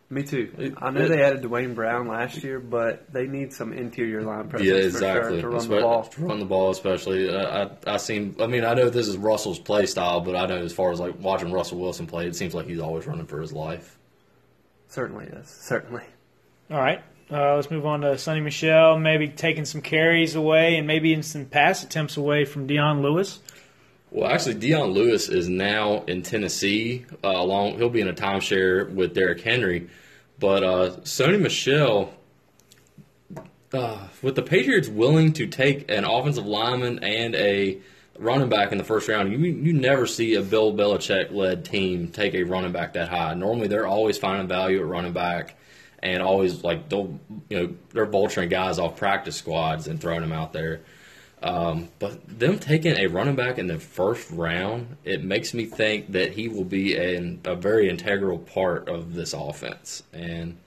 [0.10, 0.54] Me too.
[0.58, 4.22] It- I know it- they added Duane Brown last year, but they need some interior
[4.22, 5.32] line presence Yeah, for exactly.
[5.34, 6.04] sure to run Espe- the ball.
[6.04, 7.30] to run the ball, especially.
[7.36, 8.36] Uh, I I seem.
[8.40, 11.00] I mean, I know this is Russell's play style, but I know as far as
[11.00, 13.98] like watching Russell Wilson play, it seems like he's always running for his life.
[14.88, 15.50] Certainly is.
[15.50, 16.04] Certainly.
[16.72, 17.02] All right,
[17.32, 18.98] uh, let's move on to Sony Michel.
[19.00, 23.40] Maybe taking some carries away and maybe in some pass attempts away from Dion Lewis.
[24.12, 27.06] Well, actually, Dion Lewis is now in Tennessee.
[27.24, 29.90] Uh, along, he'll be in a timeshare with Derrick Henry,
[30.40, 32.14] but uh, Sony Michel.
[33.74, 37.78] Uh, with the Patriots willing to take an offensive lineman and a
[38.18, 42.08] running back in the first round, you you never see a Bill Belichick led team
[42.08, 43.34] take a running back that high.
[43.34, 45.58] Normally, they're always finding value at running back,
[46.04, 47.20] and always like they'll
[47.50, 50.82] you know they're vulturing guys off practice squads and throwing them out there.
[51.44, 56.14] Um, but them taking a running back in the first round, it makes me think
[56.14, 60.02] that he will be an, a very integral part of this offense.
[60.12, 60.58] And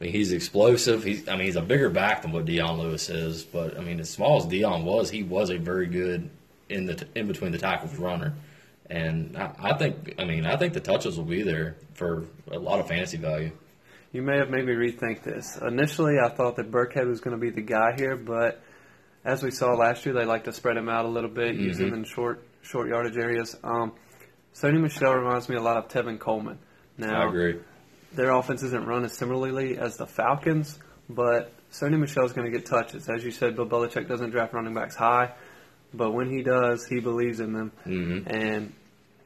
[0.00, 1.04] I mean, he's explosive.
[1.04, 3.42] He's, I mean, he's a bigger back than what Dion Lewis is.
[3.42, 6.30] But I mean, as small as Dion was, he was a very good
[6.68, 8.32] in the in between the tackles runner.
[8.88, 12.58] And I, I think, I mean, I think the touches will be there for a
[12.58, 13.50] lot of fantasy value.
[14.12, 15.56] You may have made me rethink this.
[15.56, 18.62] Initially, I thought that Burkhead was going to be the guy here, but
[19.24, 21.80] as we saw last year, they like to spread him out a little bit, use
[21.80, 23.56] him in short short yardage areas.
[23.64, 23.92] Um,
[24.54, 26.58] Sony Michel reminds me a lot of Tevin Coleman.
[26.98, 27.58] Now, I agree.
[28.14, 32.66] their offense isn't run as similarly as the Falcons, but Sony Michel's going to get
[32.66, 33.08] touches.
[33.08, 35.32] As you said, Bill Belichick doesn't draft running backs high,
[35.94, 37.72] but when he does, he believes in them.
[37.86, 38.26] Mhm.
[38.26, 38.72] And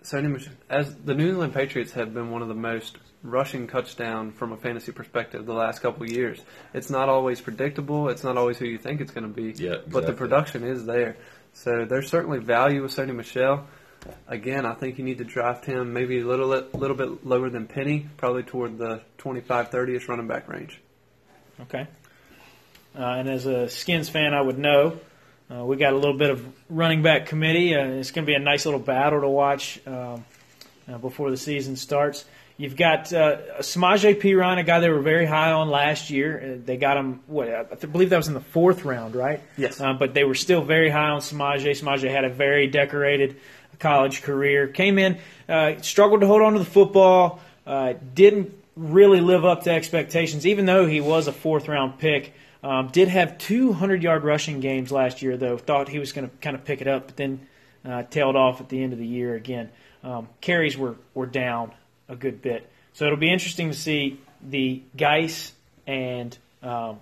[0.04, 4.32] Sony Michel, as the New England Patriots have been one of the most rushing touchdown
[4.32, 6.40] from a fantasy perspective the last couple of years.
[6.74, 8.08] It's not always predictable.
[8.08, 9.52] It's not always who you think it's going to be.
[9.62, 11.16] Yeah, But the production is there.
[11.52, 13.66] So there's certainly value with Sony Michel.
[14.28, 17.66] Again, I think you need to draft him maybe a little little bit lower than
[17.66, 20.80] Penny, probably toward the 25, 30-ish running back range.
[21.62, 21.88] Okay.
[22.96, 25.00] Uh, and as a Skins fan, I would know
[25.50, 27.74] uh, we got a little bit of running back committee.
[27.74, 30.24] Uh, it's going to be a nice little battle to watch um,
[30.88, 32.24] uh, before the season starts.
[32.58, 36.54] You've got uh, Samaje Perine, a guy they were very high on last year.
[36.56, 39.42] Uh, they got him, what, I believe that was in the fourth round, right?
[39.58, 39.78] Yes.
[39.78, 41.70] Uh, but they were still very high on Samaje.
[41.70, 43.36] Samaje had a very decorated
[43.78, 44.68] college career.
[44.68, 45.18] Came in,
[45.50, 50.46] uh, struggled to hold on to the football, uh, didn't really live up to expectations,
[50.46, 52.32] even though he was a fourth round pick.
[52.62, 55.58] Um, did have 200 yard rushing games last year, though.
[55.58, 57.46] Thought he was going to kind of pick it up, but then
[57.84, 59.70] uh, tailed off at the end of the year again.
[60.02, 61.72] Um, carries were, were down
[62.08, 62.68] a good bit.
[62.92, 65.52] So it'll be interesting to see the Guice
[65.86, 66.98] and um,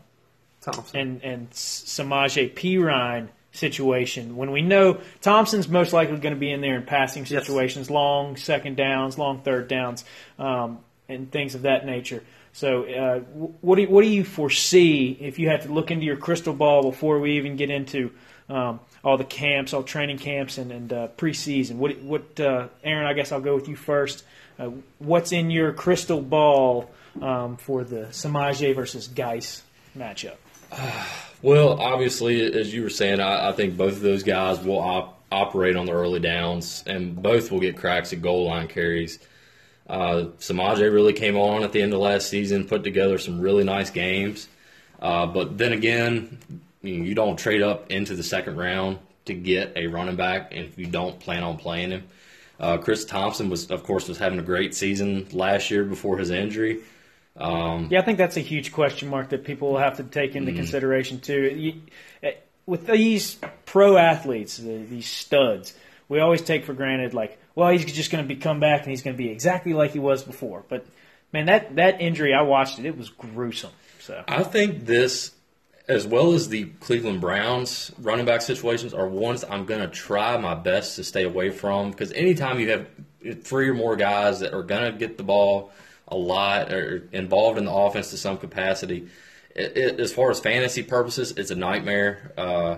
[0.61, 0.98] Thompson.
[0.98, 6.61] and and Samaje Perine situation when we know Thompson's most likely going to be in
[6.61, 7.46] there in passing Yes.
[7.46, 10.05] situations, long second downs, long third downs,
[10.38, 12.22] um, and things of that nature.
[12.52, 13.18] So, uh,
[13.61, 16.55] what do you, what do you foresee if you had to look into your crystal
[16.55, 18.12] ball before we even get into
[18.48, 21.76] um, all the camps, all training camps, and, and uh, preseason?
[21.76, 23.07] What what uh, Aaron?
[23.07, 24.24] I guess I'll go with you first.
[24.59, 26.90] Uh, what's in your crystal ball
[27.20, 29.62] um, for the Samaje versus Guice
[29.96, 30.36] matchup?
[31.42, 35.20] Well, obviously, as you were saying, I, I think both of those guys will op-
[35.30, 39.18] operate on the early downs, and both will get cracks at goal line carries.
[39.86, 43.62] Uh, Samaje really came on at the end of last season, put together some really
[43.62, 44.48] nice games.
[45.00, 46.38] Uh, but then again,
[46.80, 50.78] you, you don't trade up into the second round to get a running back if
[50.78, 52.05] you don't plan on playing him.
[52.59, 56.30] Uh, Chris Thompson was, of course, was having a great season last year before his
[56.30, 56.80] injury.
[57.90, 60.52] Yeah, I think that's a huge question mark that people will have to take into
[60.52, 61.80] consideration too.
[62.22, 62.32] Eh,
[62.66, 65.74] with these pro athletes, the, these studs,
[66.09, 68.90] we always take for granted like, well, he's just going to be come back and
[68.90, 70.64] he's going to be exactly like he was before.
[70.68, 70.86] But
[71.32, 73.72] man, that that injury, I watched it; it was gruesome.
[74.00, 75.32] So I think this,
[75.87, 80.37] as well as the Cleveland Browns running back situations, are ones I'm going to try
[80.37, 82.87] my best to stay away from because anytime you have
[83.43, 85.72] three or more guys that are going to get the ball
[86.09, 89.09] a lot or involved in the offense to some capacity,
[89.55, 92.32] it, it, as far as fantasy purposes, it's a nightmare.
[92.37, 92.76] Uh,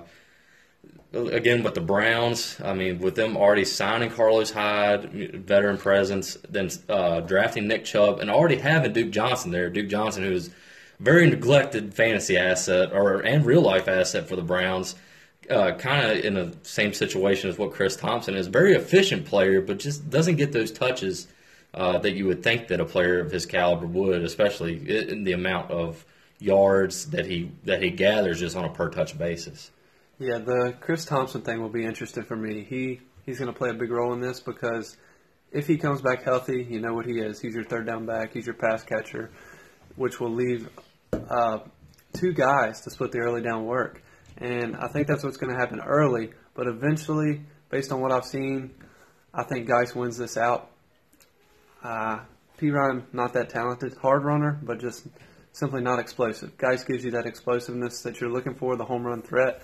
[1.13, 6.71] again with the Browns, I mean, with them already signing Carlos Hyde, veteran presence, then
[6.89, 9.71] uh, drafting Nick Chubb, and already having Duke Johnson there.
[9.71, 10.53] Duke Johnson, who is a
[10.99, 14.95] very neglected fantasy asset or and real life asset for the Browns.
[15.49, 18.49] Uh, kind of in the same situation as what Chris Thompson is.
[18.49, 21.29] Very efficient player, but just doesn't get those touches
[21.73, 24.75] uh, that you would think that a player of his caliber would, especially
[25.09, 26.05] in the amount of
[26.39, 29.71] yards that he that he gathers just on a per touch basis.
[30.19, 32.65] Yeah, the Chris Thompson thing will be interesting for me.
[32.69, 34.97] He he's going to play a big role in this because
[35.53, 37.41] if he comes back healthy, you know what he is.
[37.41, 38.33] He's your third down back.
[38.33, 39.31] He's your pass catcher,
[39.97, 40.69] which will leave
[41.13, 41.59] uh,
[42.13, 44.03] two guys to split the early down work.
[44.39, 46.31] And I think that's what's going to happen early.
[46.55, 48.75] But eventually, based on what I've seen,
[49.33, 50.71] I think Guice wins this out.
[51.83, 52.21] Uh,
[52.59, 52.71] P.
[52.71, 55.07] Ryan, not that talented, hard runner, but just
[55.53, 56.57] simply not explosive.
[56.57, 59.63] Guice gives you that explosiveness that you're looking for, the home run threat.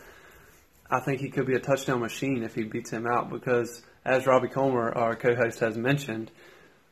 [0.90, 4.26] I think he could be a touchdown machine if he beats him out because, as
[4.26, 6.30] Robbie Comer, our co-host, has mentioned,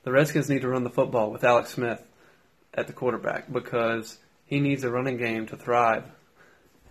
[0.04, 2.02] the Redskins need to run the football with Alex Smith
[2.72, 4.16] at the quarterback because
[4.50, 6.04] he needs a running game to thrive.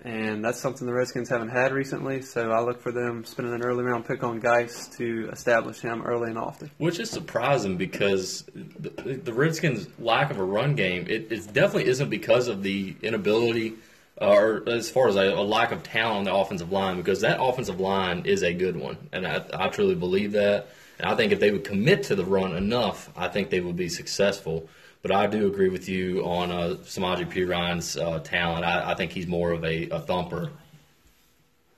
[0.01, 3.61] And that's something the Redskins haven't had recently, so I look for them spending an
[3.61, 6.71] early round pick on Guice to establish him early and often.
[6.77, 11.87] Which is surprising because the, the Redskins' lack of a run game, it, it definitely
[11.87, 13.73] isn't because of the inability
[14.21, 17.19] uh, or as far as a, a lack of talent on the offensive line, because
[17.19, 18.95] that offensive line is a good one.
[19.11, 20.69] And I, I truly believe that.
[20.97, 23.75] And I think if they would commit to the run enough, I think they would
[23.75, 24.69] be successful.
[25.01, 28.65] But I do agree with you on uh, Samaje Perine's uh, talent.
[28.65, 30.49] I, I think he's more of a, a thumper.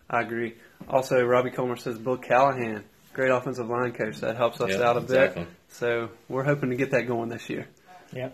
[0.10, 0.56] I agree.
[0.90, 4.18] Also, Robbie Comer says Bill Callahan, great offensive line coach.
[4.22, 5.44] That helps us Yeah, out a exactly.
[5.44, 5.52] bit.
[5.70, 7.68] So we're hoping to get that going this year.
[8.12, 8.30] Yeah.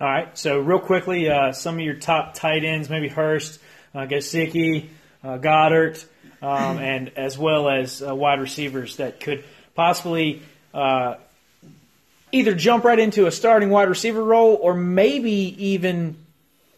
[0.00, 0.36] All right.
[0.36, 3.60] So real quickly, uh, some of your top tight ends, maybe Hurst,
[3.94, 4.88] uh, Gesicki,
[5.22, 6.04] uh, Goedert,
[6.42, 9.44] um, and as well as uh, wide receivers that could
[9.76, 10.42] possibly
[10.74, 11.14] uh,
[12.32, 15.30] either jump right into a starting wide receiver role or maybe
[15.66, 16.16] even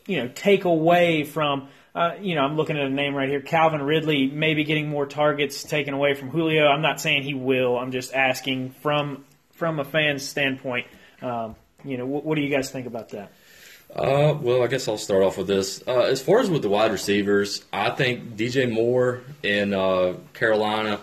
[0.06, 1.68] you know take away from.
[1.94, 5.06] Uh, you know, I'm looking at a name right here, Calvin Ridley, maybe getting more
[5.06, 6.66] targets taken away from Julio.
[6.66, 7.78] I'm not saying he will.
[7.78, 10.88] I'm just asking from from a fan's standpoint.
[11.22, 13.30] Um, you know, what, what do you guys think about that?
[13.94, 15.82] Uh, well, I guess I'll start off with this.
[15.86, 20.98] Uh, as far as with the wide receivers, I think DJ Moore in uh, Carolina.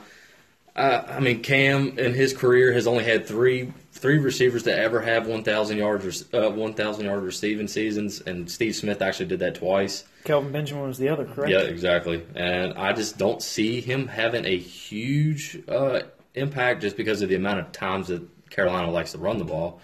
[0.76, 3.72] Uh, I mean, Cam in his career has only had three
[4.02, 9.02] three receivers to ever have 1,000 yards uh, 1,000 yard receiving seasons, and Steve Smith
[9.02, 10.04] actually did that twice.
[10.24, 11.52] Kelvin Benjamin was the other, correct?
[11.52, 12.26] Yeah, exactly.
[12.36, 16.02] And I just don't see him having a huge uh,
[16.34, 19.80] impact just because of the amount of times that Carolina likes to run the ball.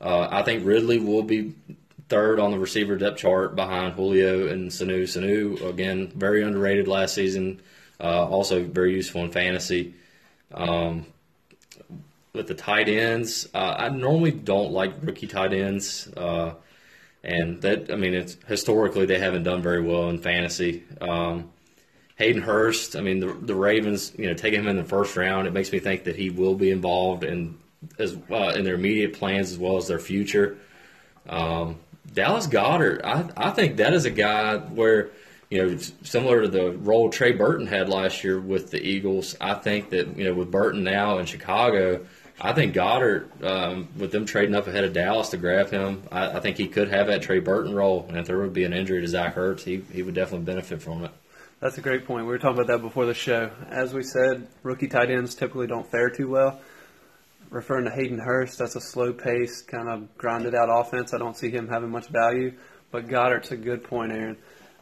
[0.00, 1.54] Uh, I think Ridley will be
[2.08, 5.02] third on the receiver depth chart behind Julio and Sanu.
[5.02, 7.60] Sanu, again, very underrated last season,
[8.00, 9.94] uh, also very useful in fantasy.
[10.52, 11.06] Um,
[12.32, 16.08] with the tight ends, uh, I normally don't like rookie tight ends.
[16.16, 16.54] Uh,
[17.24, 20.84] and that I mean, it's historically they haven't done very well in fantasy.
[21.00, 21.50] Um,
[22.16, 25.46] Hayden Hurst, I mean, the the Ravens, you know, taking him in the first round,
[25.46, 27.58] it makes me think that he will be involved in
[27.98, 30.58] as uh, in their immediate plans as well as their future.
[31.28, 31.76] Um,
[32.12, 35.10] Dallas Goedert, I, I think that is a guy where,
[35.50, 39.36] you know, similar to the role Trey Burton had last year with the Eagles.
[39.40, 42.06] I think that you know with Burton now in Chicago,
[42.40, 46.36] I think Goedert, um, with them trading up ahead of Dallas to grab him, I,
[46.36, 48.06] I think he could have that Trey Burton role.
[48.08, 50.80] And if there would be an injury to Zach Ertz, he he would definitely benefit
[50.80, 51.10] from it.
[51.60, 52.24] That's a great point.
[52.24, 53.50] We were talking about that before the show.
[53.68, 56.60] As we said, rookie tight ends typically don't fare too well.
[57.50, 61.14] Referring to Hayden Hurst, that's a slow pace, kind of grinded out offense.
[61.14, 62.52] I don't see him having much value.
[62.92, 64.36] But Goedert's a good point, Aaron.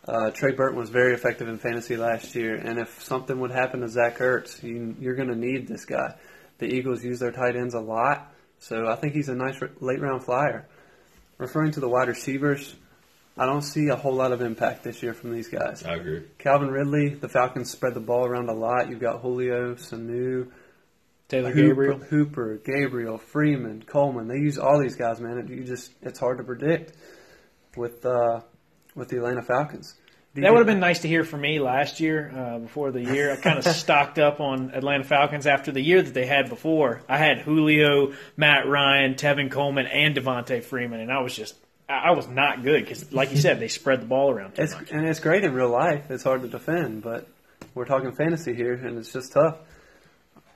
[0.06, 3.80] Uh, Trey Burton was very effective in fantasy last year, and if something would happen
[3.80, 6.14] to Zach Ertz, you, you're going to need this guy.
[6.58, 10.00] The Eagles use their tight ends a lot, so I think he's a nice late
[10.00, 10.66] round flyer.
[11.38, 12.74] Referring to the wide receivers,
[13.36, 15.84] I don't see a whole lot of impact this year from these guys.
[15.84, 16.22] I agree.
[16.38, 18.88] Calvin Ridley, the Falcons spread the ball around a lot.
[18.88, 20.50] You've got Julio, Sanu,
[21.28, 21.98] Taylor Hooper, Gabriel.
[21.98, 24.28] Hooper, Gabriel, Freeman, Coleman.
[24.28, 25.38] They use all these guys, man.
[25.38, 26.92] It, you just it's hard to predict
[27.76, 28.40] with uh,
[28.94, 29.94] with the Atlanta Falcons.
[30.42, 33.32] That would have been nice to hear from me last year, uh, before the year.
[33.32, 37.00] I kind of stocked up on Atlanta Falcons after the year that they had before.
[37.08, 41.54] I had Julio, Matt Ryan, Tevin Coleman, and Devonta Freeman, and I was just,
[41.88, 44.74] I was not good because, like you said, they spread the ball around too It's,
[44.74, 44.90] much.
[44.90, 46.10] and it's great in real life.
[46.10, 47.26] It's hard to defend, but
[47.74, 49.56] we're talking fantasy here, and it's just tough.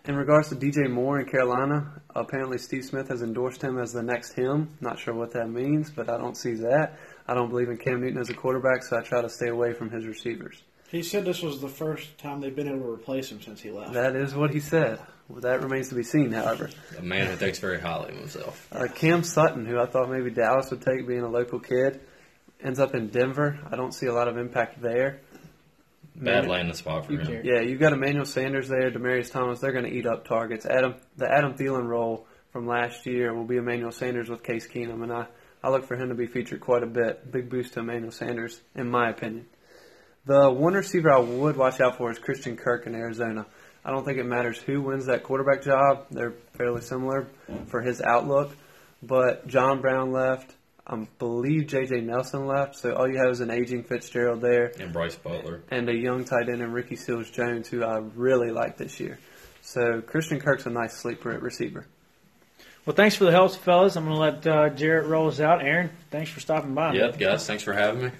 [0.06, 4.02] In regards to DJ Moore in Carolina, apparently Steve Smith has endorsed him as the
[4.02, 4.70] next him.
[4.80, 6.98] Not sure what that means, but I don't see that.
[7.30, 9.72] I don't believe in Cam Newton as a quarterback, so I try to stay away
[9.72, 10.60] from his receivers.
[10.90, 13.70] He said this was the first time they've been able to replace him since he
[13.70, 13.92] left.
[13.92, 14.98] That is what he said.
[15.28, 16.70] Well, that remains to be seen, however.
[16.98, 18.66] A man who thinks very highly of himself.
[18.72, 22.00] Uh, Cam Sutton, who I thought maybe Dallas would take being a local kid,
[22.60, 23.60] ends up in Denver.
[23.70, 25.20] I don't see a lot of impact there.
[26.16, 27.24] Bad landing spot for him.
[27.24, 29.60] can't- Yeah, you've got Emmanuel Sanders there, Demaryius Thomas.
[29.60, 30.66] They're going to eat up targets.
[30.66, 35.04] Adam, the Adam Thielen role from last year will be Emmanuel Sanders with Case Keenum,
[35.04, 35.26] and I,
[35.62, 37.30] I look for him to be featured quite a bit.
[37.30, 39.46] Big boost to Emmanuel Sanders, in my opinion.
[40.26, 43.46] The one receiver I would watch out for is Christian Kirk in Arizona.
[43.84, 46.06] I don't think it matters who wins that quarterback job.
[46.10, 47.26] They're fairly similar
[47.68, 48.54] for his outlook.
[49.02, 50.54] But John Brown left.
[50.86, 52.00] I believe J.J.
[52.02, 52.76] Nelson left.
[52.76, 55.62] So all you have is an aging Fitzgerald there And Brice Butler.
[55.70, 59.18] and a young tight end in Ricky Seals Jones, who I really like this year.
[59.62, 61.86] So Christian Kirk's a nice sleeper at receiver.
[62.90, 63.94] Well, thanks for the help, fellas.
[63.94, 65.62] I'm going to let uh, Jarrett roll us out.
[65.62, 66.92] Aaron, thanks for stopping by.
[66.94, 67.46] Yep, guys.
[67.46, 68.10] Thanks for having me.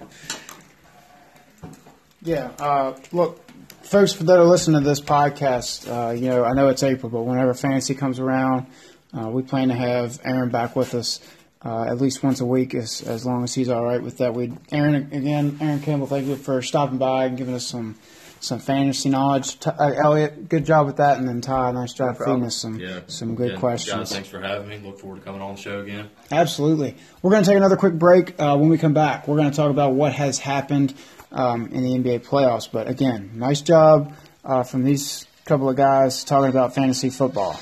[2.21, 2.51] Yeah.
[2.57, 3.45] Uh, look,
[3.83, 7.23] folks that are listening to this podcast, uh, you know, I know it's April, but
[7.23, 8.65] whenever fantasy comes around,
[9.13, 11.19] uh, we plan to have Aaron back with us
[11.65, 14.33] uh, at least once a week, as as long as he's all right with that.
[14.33, 17.97] We, Aaron, again, Aaron Campbell, thank you for stopping by and giving us some
[18.41, 19.59] some fantasy knowledge.
[19.59, 22.79] T- uh, Elliot, good job with that, and then Ty, nice job feeding us some
[22.79, 22.99] Yeah.
[23.07, 23.97] some good Yeah, questions.
[23.97, 24.79] Guys, thanks for having me.
[24.83, 26.09] Look forward to coming on the show again.
[26.31, 26.97] Absolutely.
[27.21, 28.33] We're going to take another quick break.
[28.39, 30.93] Uh, when we come back, we're going to talk about what has happened
[31.31, 32.67] um, in the NBA playoffs.
[32.71, 34.13] But again, nice job
[34.43, 37.59] uh, from these couple of guys talking about fantasy football.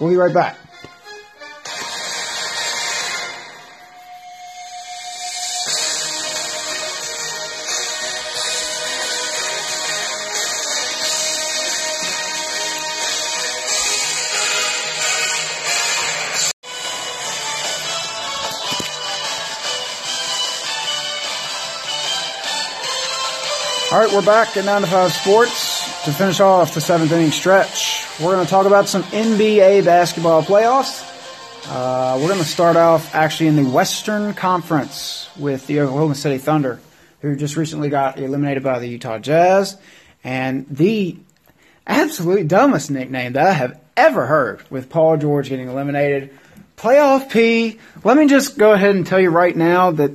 [0.00, 0.56] We'll be right back.
[23.94, 27.30] All right, we're back at 9 to 5 Sports to finish off the seventh inning
[27.30, 28.04] stretch.
[28.18, 31.04] We're going to talk about some NBA basketball playoffs.
[31.68, 36.38] Uh, we're going to start off actually in the Western Conference with the Oklahoma City
[36.38, 36.80] Thunder,
[37.20, 39.76] who just recently got eliminated by the Utah Jazz.
[40.24, 41.16] And the
[41.86, 46.36] absolute dumbest nickname that I have ever heard with Paul George getting eliminated.
[46.76, 47.78] Playoff P.
[48.02, 50.10] Let me just go ahead and tell you right now that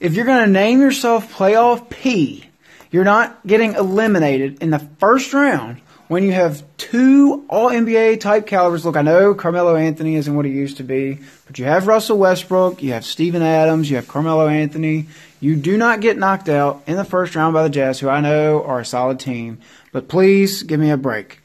[0.00, 2.50] if you're going to name yourself Playoff P,
[2.92, 8.46] you're not getting eliminated in the first round when you have two All NBA type
[8.46, 8.84] calibers.
[8.84, 12.18] Look, I know Carmelo Anthony isn't what he used to be, but you have Russell
[12.18, 15.06] Westbrook, you have Steven Adams, you have Carmelo Anthony.
[15.40, 18.20] You do not get knocked out in the first round by the Jazz, who I
[18.20, 19.60] know are a solid team.
[19.90, 21.40] But please give me a break.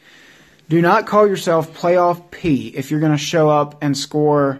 [0.67, 4.59] Do not call yourself playoff P if you're going to show up and score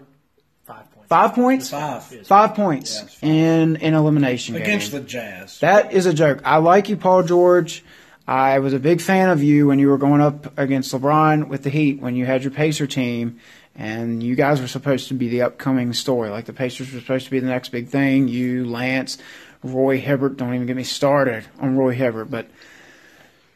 [1.08, 1.70] Five points.
[1.70, 2.48] five points, Five.
[2.48, 3.18] five points Yeah, five.
[3.22, 5.00] in an elimination Against game.
[5.02, 5.58] the Jazz.
[5.60, 6.42] That is a joke.
[6.44, 7.82] I like you, Paul George.
[8.26, 11.62] I was a big fan of you when you were going up against LeBron with
[11.62, 13.40] the Heat when you had your Pacer team,
[13.74, 16.28] And you guys were supposed to be the upcoming story.
[16.28, 18.28] Like the Pacers were supposed to be the next big thing.
[18.28, 19.16] You, Lance,
[19.62, 20.36] Roy Hibbert.
[20.36, 22.30] Don't even get me started on Roy Hibbert.
[22.30, 22.50] But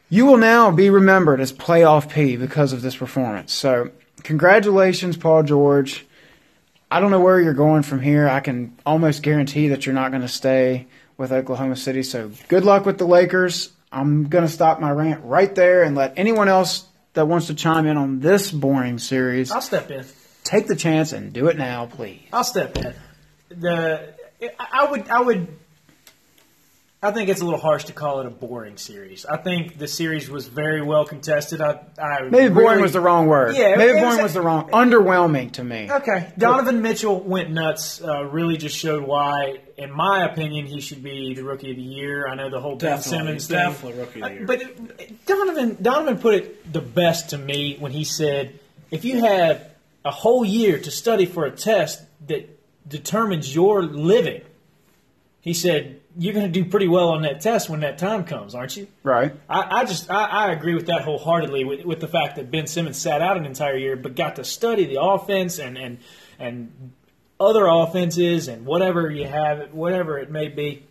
[0.09, 3.51] you will now be remembered as playoff P because of this performance.
[3.53, 3.91] So,
[4.23, 6.05] congratulations, Paul George.
[6.93, 8.29] I don't know where you're going from here.
[8.29, 10.85] I can almost guarantee that you're not going to stay
[11.17, 12.03] with Oklahoma City.
[12.03, 13.71] So, good luck with the Lakers.
[13.91, 17.55] I'm going to stop my rant right there and let anyone else that wants to
[17.55, 20.05] chime in on this boring series I'll step in.
[20.43, 22.27] take the chance and do it now, please.
[22.31, 22.93] I'll step in.
[23.49, 24.13] The
[24.59, 25.47] I would I would
[27.03, 29.25] I think it's a little harsh to call it a boring series.
[29.25, 31.59] I think the series was very well contested.
[31.59, 33.57] I, I Maybe boring really- was the wrong word.
[33.57, 34.69] Yeah, Maybe boring was- was the wrong.
[34.71, 35.91] Underwhelming to me.
[35.91, 38.01] Okay, Donovan Mitchell went nuts.
[38.01, 41.83] Uh, really, just showed why, in my opinion, he should be the rookie of the
[41.83, 42.25] year.
[42.25, 44.45] I know the whole Ben Definitely, Simmons thing, definitely rookie of the year.
[44.45, 48.57] But it- Donovan Donovan put it the best to me when he said,
[48.91, 49.61] "If you have
[50.05, 52.49] a whole year to study for a test that
[52.87, 54.41] determines your living,"
[55.41, 58.55] he said, "you're going to do pretty well on that test when that time comes,
[58.55, 59.33] aren't you?" Right.
[59.49, 62.67] I, I just I, I agree with that wholeheartedly with, with the fact that Ben
[62.67, 65.97] Simmons sat out an entire year but got to study the offense and and
[66.39, 66.91] and
[67.39, 70.83] other offenses and whatever you have it whatever it may be.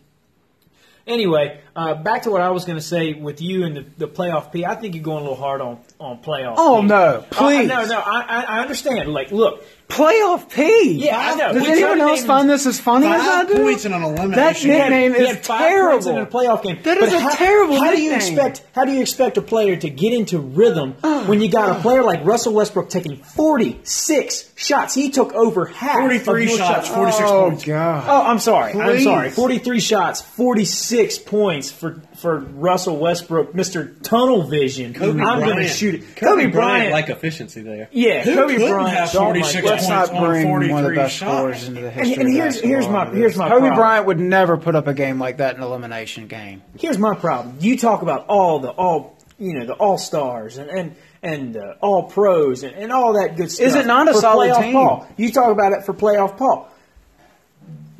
[1.05, 4.07] Anyway, uh, back to what I was going to say with you and the, the
[4.07, 4.65] playoff P.
[4.65, 6.53] I think you're going a little hard on on playoff.
[6.57, 6.87] Oh, P.
[6.87, 7.67] no, Uh, please.
[7.67, 9.11] no, no, I, I I understand.
[9.11, 10.93] Like, look, Playoff P.
[11.05, 11.53] Yeah, I know.
[11.53, 13.55] Does We anyone else find this as funny as I do?
[13.57, 14.69] points in an That elimination.
[14.71, 15.59] nickname is had five
[15.91, 16.39] points in a terrible.
[16.39, 16.79] playoff game.
[16.83, 18.63] That is But a how, terrible How do you expect?
[18.73, 21.25] How do you expect a player to get into rhythm uh.
[21.25, 24.95] when you got a player like Russell Westbrook taking forty six shots?
[24.95, 25.99] He took over half.
[25.99, 27.65] 43 of your shots, 46 oh points.
[27.65, 28.03] God.
[28.07, 28.73] Oh, I'm sorry.
[28.73, 29.29] I'm sorry.
[29.29, 34.01] 43 shots, 46 points for for Russell Westbrook, Mr.
[34.01, 34.93] Tunnel Vision.
[34.95, 36.15] Kobe I'm going to shoot it.
[36.15, 36.91] Kobe, Kobe, Bryant.
[36.91, 37.87] like efficiency there.
[37.91, 38.89] yeah, Who Kobe Bryant.
[38.97, 39.63] have oh 46 God.
[39.69, 41.31] Let's points not on one of the 43 best shots.
[41.37, 42.13] scorers into the And, history.
[42.23, 43.37] and of here's here's my here's this.
[43.37, 43.75] my Kobe problem.
[43.75, 46.63] Bryant would never put up a game like that in an elimination game.
[46.79, 47.57] here's my problem.
[47.59, 51.75] You talk about all the all you know the all stars and and and uh,
[51.81, 53.67] all pros and, and all that good stuff.
[53.67, 54.73] Is it not a for solid team?
[54.73, 55.07] Paul.
[55.17, 56.69] You talk about it for playoff Paul.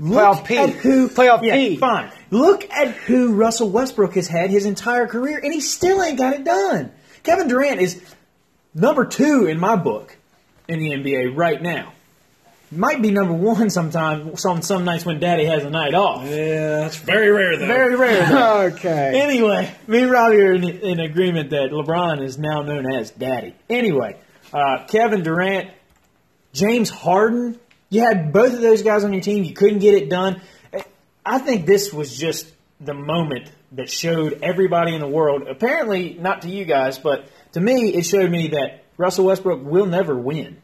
[0.04, 0.58] Playoff Look P.
[0.58, 1.78] at who Playoff yeah, P.
[1.78, 2.12] Fine.
[2.30, 6.34] Look at who Russell Westbrook has had his entire career, and he still ain't got
[6.34, 6.92] it done.
[7.24, 8.02] Kevin Durant is
[8.74, 10.18] number two in my book
[10.68, 11.94] in the NBA right now.
[12.72, 16.26] Might be number one sometime on some nights when Daddy has a night off.
[16.26, 17.68] Yeah, that's very rare though.
[17.68, 18.28] Very rare.
[18.28, 18.62] though.
[18.74, 19.22] Okay.
[19.22, 23.54] Anyway, me and Robbie are in, in agreement that LeBron is now known as Daddy.
[23.70, 24.18] Anyway,
[24.52, 25.70] uh, Kevin Durant,
[26.52, 27.60] James Harden,
[27.94, 29.44] you had both of those guys on your team.
[29.44, 30.42] You couldn't get it done.
[31.26, 32.48] I think this was just
[32.82, 37.62] the moment that showed everybody in the world, apparently not to you guys, but to
[37.62, 40.58] me, it showed me that Russell Westbrook will never win.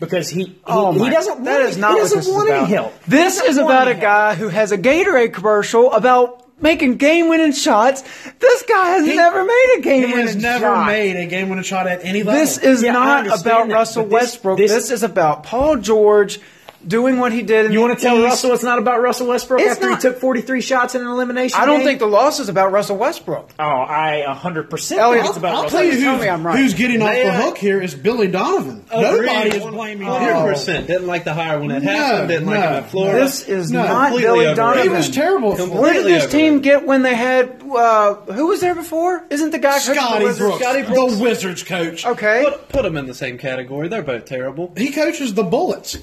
[0.00, 2.48] Because he, he, Oh he doesn't that want, is not he doesn't this is want
[2.48, 2.62] about.
[2.64, 3.04] any help.
[3.06, 4.02] This is about a any help.
[4.02, 8.02] guy who has a Gatorade commercial about making game-winning shots.
[8.38, 10.16] This guy has never made a game-winning shot.
[10.18, 10.86] He has never shot.
[10.86, 12.38] made a game winning shot at any level.
[12.40, 14.58] This is Yeah, not about that, Russell this- Westbrook.
[14.58, 16.40] this- This, is about Paul George
[16.86, 17.66] doing what he did.
[17.66, 18.24] In You the want to tell East.
[18.24, 21.06] Russell it's not about Russell Westbrook It's after not- he took 43 shots in an
[21.08, 21.86] elimination I don't game?
[21.86, 23.50] think the loss is about Russell Westbrook.
[23.58, 26.46] Oh, I 100% Elliot, think it's about I'll Russell tell you Tell who's, me I'm
[26.46, 26.58] right.
[26.58, 28.84] who's getting off the uh, hook here is Billy Donovan.
[28.92, 30.12] Nobody is blaming him.
[30.14, 32.28] 100% didn't like the hire when it happened.
[32.28, 33.20] Didn't like no, it in Florida.
[33.20, 34.56] This is No, not Billy overrated.
[34.56, 34.82] Donovan.
[34.82, 35.52] He was terrible.
[35.52, 36.30] at Completely Where did this overrated.
[36.30, 39.24] team get when they had uh, who was there before?
[39.30, 41.16] Isn't the guy coaching the Scotty Brooks, Scotty Brooks.
[41.16, 42.06] the Wizards coach.
[42.06, 42.44] Okay.
[42.44, 43.88] Put, put them in the same category.
[43.88, 44.72] They're both terrible.
[44.76, 45.98] He coaches the Bullets.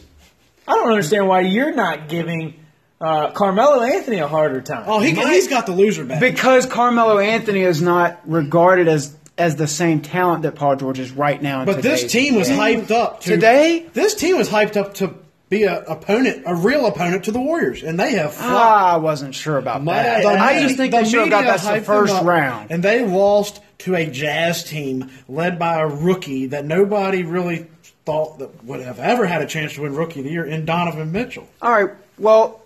[0.68, 2.55] I don't understand why you're not giving
[3.01, 4.86] uh, Carmelo Anthony a harder time.
[4.88, 6.20] Oh, he, he's got the loser back.
[6.20, 11.11] Because Carmelo Anthony is not regarded as as the same talent that Paul George is
[11.11, 11.66] right now.
[11.66, 13.88] But this today's team was hyped up to Today?
[13.93, 15.16] This team was hyped up to
[15.49, 18.53] be a opponent, a real opponent to the Warriors, and they have flopped.
[18.53, 20.22] Ah, I wasn't sure about that.
[20.22, 22.72] The I media- just think the they should have got that the first up, round.
[22.72, 27.68] and they lost to a Jazz team led by a rookie that nobody really
[28.06, 30.66] thought that would have ever had a chance to win Rookie of the Year in
[30.66, 31.47] Donovan Mitchell.
[31.62, 31.91] All right.
[32.18, 32.62] Well,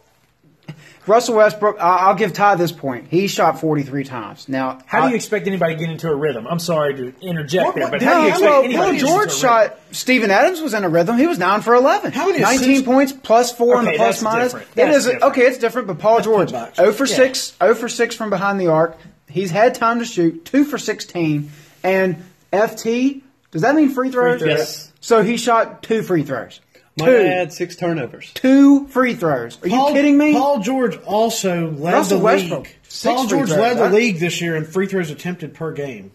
[1.05, 1.77] Russell Westbrook.
[1.79, 3.05] I- I'll give Ty this point.
[3.09, 4.49] He shot 43 times.
[4.49, 6.45] Now, How do you expect anybody to get into a rhythm?
[6.49, 8.85] I'm sorry to interject What- there, but no, how do you expect well, anybody Paul
[8.87, 9.39] to get into George a rhythm?
[9.39, 9.79] shot.
[9.91, 11.17] Steven Adams was in a rhythm.
[11.17, 12.11] He was down for 11.
[12.11, 14.51] How many 19 assists- points plus four on the Okay, plus that's minus.
[14.53, 14.67] different.
[14.67, 15.23] It That's different.
[15.23, 15.41] okay.
[15.43, 16.75] It's different, but Paul George, box.
[16.75, 17.15] 0 for Yeah.
[17.15, 18.97] six, 0 for six from behind the arc.
[19.29, 21.51] He's had time to shoot, two for 16,
[21.83, 22.17] and
[22.51, 23.21] FT.
[23.51, 24.41] Does that mean free throws?
[24.41, 24.57] throws.
[24.57, 24.91] Yes.
[25.07, 26.59] So he shot two free throws.
[26.99, 27.17] My two.
[27.17, 27.53] bad.
[27.53, 28.29] Six turnovers.
[28.33, 29.57] Two free throws.
[29.63, 30.33] Are Paul- you kidding me?
[30.33, 32.75] Paul George also led Russell the Westbrook, league.
[32.89, 33.93] six Paul George throws, led the right?
[33.93, 36.11] league this year in free throws attempted per game.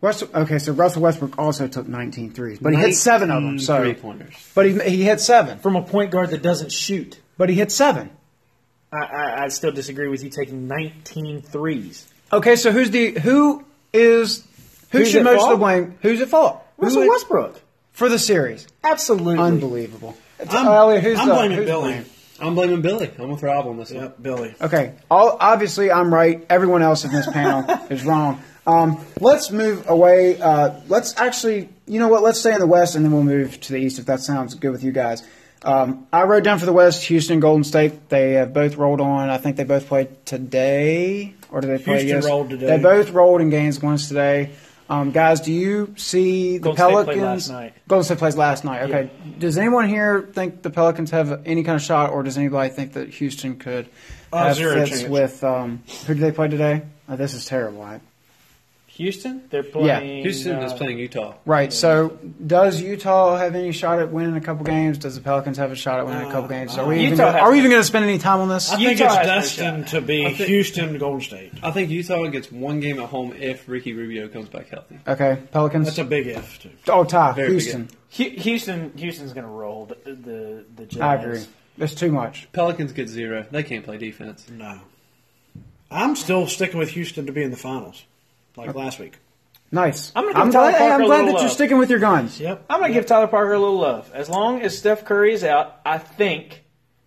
[0.00, 3.58] Russell, okay, so Russell Westbrook also took 19 threes, but he hit seven of them.
[3.58, 4.34] So, three pointers.
[4.54, 7.20] but he he hit seven, From a point guard that doesn't shoot.
[7.36, 8.08] but he hit seven.
[8.90, 12.06] I, I, I still disagree with you taking 19 threes.
[12.32, 13.62] Okay, so who's the who
[13.92, 14.42] is
[14.90, 15.58] who Who's should at most of the fault?
[15.60, 15.98] blame?
[16.00, 16.62] Who's at fault?
[16.78, 17.60] Russell Westbrook.
[17.96, 18.66] For the series.
[18.84, 19.38] Absolutely.
[19.38, 20.16] Unbelievable.
[20.38, 21.92] I'm, Elliot, who's I'm the- blaming who's Billy.
[21.94, 22.04] blame?
[22.38, 23.10] I'm blaming Billy.
[23.18, 24.12] I'm with Rob on this one.
[24.20, 24.54] Billy.
[24.60, 26.44] Okay, all obviously I'm right.
[26.50, 28.42] Everyone else in this panel is wrong.
[28.66, 30.38] Um, let's move away.
[30.38, 32.22] Uh, let's actually, you know what?
[32.22, 34.54] Let's stay in the West and then we'll move to the East if that sounds
[34.54, 35.26] good with you guys.
[35.62, 38.10] Um, I wrote down for the West Houston, Golden State.
[38.10, 39.30] They have both rolled on.
[39.30, 42.00] I think they both played today, or did they play?
[42.04, 42.26] Houston yes?
[42.26, 42.66] rolled today.
[42.76, 44.50] They both rolled in games once today.
[44.88, 47.22] Um, guys, do you see the Golden State Pelicans?
[47.22, 47.74] last night.
[47.88, 48.82] Golden State plays last night.
[48.82, 49.10] Okay.
[49.38, 52.92] Does anyone here think the Pelicans have any kind of shot, or does anybody think
[52.92, 53.88] that Houston could
[54.32, 55.10] Uh, have fits chance.
[55.10, 56.82] with um, who did they play today?
[57.08, 57.82] Oh, this is terrible.
[57.82, 58.00] I,
[58.96, 59.42] Houston?
[59.50, 59.86] They're playing.
[59.86, 60.22] Yeah.
[60.22, 61.34] Houston uh, is playing Utah.
[61.44, 61.72] right.
[61.72, 64.98] So, does Utah have any shot at winning a couple games?
[64.98, 66.76] Does the Pelicans have a shot at winning a couple games?
[66.78, 68.70] Are we even gonna, are we even going to spend any time on this?
[68.72, 71.52] I think Utah it's destined to be think- Houston, Golden State.
[71.62, 74.98] I think Utah gets one game at home if Ricky Rubio comes back healthy.
[75.06, 75.86] Okay, Pelicans.
[75.86, 76.58] That's a big if.
[76.62, 76.70] Too.
[76.88, 77.88] oh, Ty, Very Houston.
[78.16, 78.92] Hu- Houston.
[78.96, 81.00] Houston's going to roll the the, the Jazz.
[81.02, 81.44] I agree.
[81.78, 82.48] That's too much.
[82.52, 83.44] Pelicans get zero.
[83.50, 84.48] They can't play defense.
[84.50, 84.80] No,
[85.90, 88.04] I'm still sticking with Houston to be in the finals,
[88.56, 89.14] like last week.
[89.72, 90.12] Nice.
[90.14, 91.50] I'm gonna give glad, Tyler Parker I'm a glad little that you're love.
[91.52, 92.38] sticking with your guns.
[92.40, 92.64] Yep.
[92.70, 94.10] I'm going to give Tyler Parker a little love.
[94.14, 96.62] As long as Steph Curry is out, I think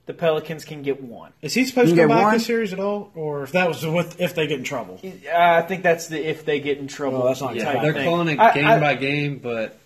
[0.07, 1.31] the Pelicans can get one.
[1.41, 2.33] Is he supposed You to come get back one?
[2.33, 4.99] this series at all, or if that was with if they get in trouble?
[5.33, 7.19] I think that's the if they get in trouble.
[7.19, 8.05] Well, that's not type Yeah, Yeah, they're thing.
[8.05, 9.77] calling it I- game I- by game, but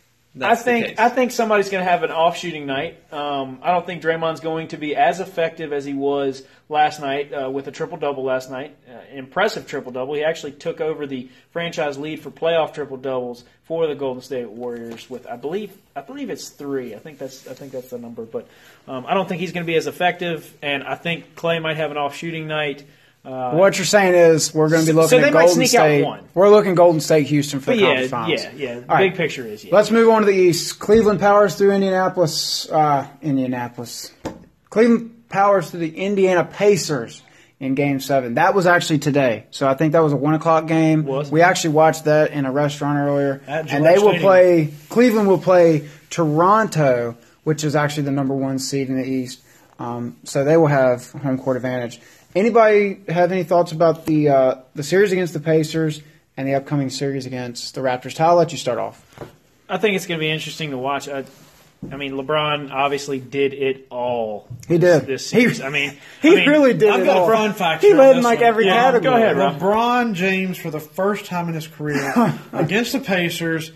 [0.42, 1.00] I think the case.
[1.00, 2.98] I think somebody's going to have an off shooting night.
[3.14, 6.42] Um, I don't think Draymond's going to be as effective as he was
[6.74, 8.76] last night uh, with a triple double last night.
[8.90, 10.14] Uh, impressive triple double.
[10.16, 14.50] He actually took over the franchise lead for playoff triple doubles for the Golden State
[14.50, 16.94] Warriors with I believe I believe it's three.
[16.96, 18.24] I think that's I think that's the number.
[18.26, 18.48] But
[18.90, 21.78] um, I don't think he's going to be as effective, and I think Clay might
[21.78, 22.84] have an off shooting night.
[23.26, 25.66] Uh, What you're saying is we're going to be looking so they at might Golden
[25.66, 26.04] State.
[26.04, 26.28] one.
[26.34, 28.44] We're looking Golden State, Houston for but the yeah, conference finals.
[28.44, 28.76] yeah, yeah.
[28.90, 29.12] All right.
[29.12, 29.74] Big picture is yeah.
[29.74, 30.78] Let's move on to the East.
[30.80, 32.70] Cleveland powers through Indianapolis.
[32.70, 34.12] Uh, Indianapolis.
[34.70, 37.24] Cleveland powers to the Indiana Pacers
[37.60, 38.36] in Game Seven.
[38.36, 41.06] That was actually today, so I think that was a one o'clock game.
[41.06, 41.32] Was.
[41.32, 44.74] We actually watched that in a restaurant earlier, and Gillette they will play.
[44.90, 49.42] Cleveland will play Toronto, which is actually the number one seed in the East.
[49.80, 52.00] Um, so they will have home court advantage.
[52.36, 56.02] Anybody have any thoughts about the uh, the series against the Pacers
[56.38, 58.16] and the upcoming series against the Raptors?
[58.16, 59.04] Ty, I'll let you start off.
[59.68, 61.10] I think it's going to be interesting to watch.
[61.10, 61.26] I,
[61.92, 64.48] I mean, LeBron obviously did it all.
[64.68, 65.06] He did.
[65.06, 65.62] This He- series.
[65.62, 67.28] I mean, He I mean, really did I've it got all.
[67.30, 67.88] LeBron factor.
[67.88, 68.48] He led in this like one.
[68.48, 69.12] every Yeah, category.
[69.12, 69.60] go ahead, Rob.
[69.60, 72.14] LeBron James, for the first time in his career,
[72.54, 73.72] against the Pacers,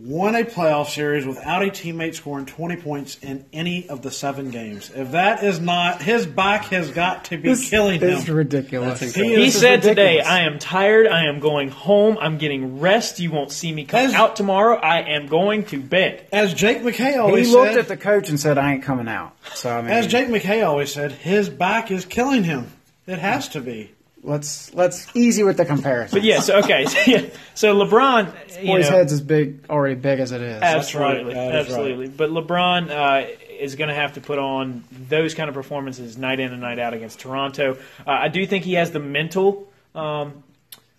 [0.00, 4.50] won a playoff series without a teammate scoring 20 points in any of the seven
[4.50, 4.90] games.
[4.94, 8.36] If that is not, his back has got to be This killing is him.
[8.36, 9.00] ridiculous.
[9.00, 11.08] That's He He is said today, "I am tired.
[11.08, 12.16] I am going home.
[12.20, 13.18] I'm getting rest.
[13.18, 14.76] You won't see me come As- out tomorrow.
[14.76, 17.96] I am going to bed." As Jake McKay always said He looked said, at the
[17.96, 21.10] coach and said, "I ain't coming out." So I mean, as Jake McKay always said,
[21.10, 22.70] his back is killing him.
[23.08, 23.90] It has to be.
[24.22, 26.16] Let's let's easy with the comparison.
[26.18, 26.86] But yes, okay.
[26.86, 30.62] So, yeah, so LeBron, you boys' know, head's as big already big as it is.
[30.62, 31.52] Absolutely, right.
[31.52, 32.08] That is absolutely.
[32.08, 33.26] But LeBron uh,
[33.58, 36.78] is going to have to put on those kind of performances night in and night
[36.78, 37.78] out against Toronto.
[38.06, 39.70] Uh, I do think he has the mental.
[39.94, 40.44] Um,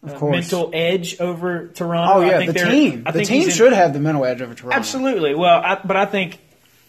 [0.01, 0.31] of uh, course.
[0.33, 2.13] mental edge over Toronto.
[2.13, 3.03] oh I yeah, think the they're- team.
[3.05, 4.77] I The think team he's in- should have the mental edge over Toronto.
[4.77, 5.35] Absolutely.
[5.35, 6.39] Well, I, but I think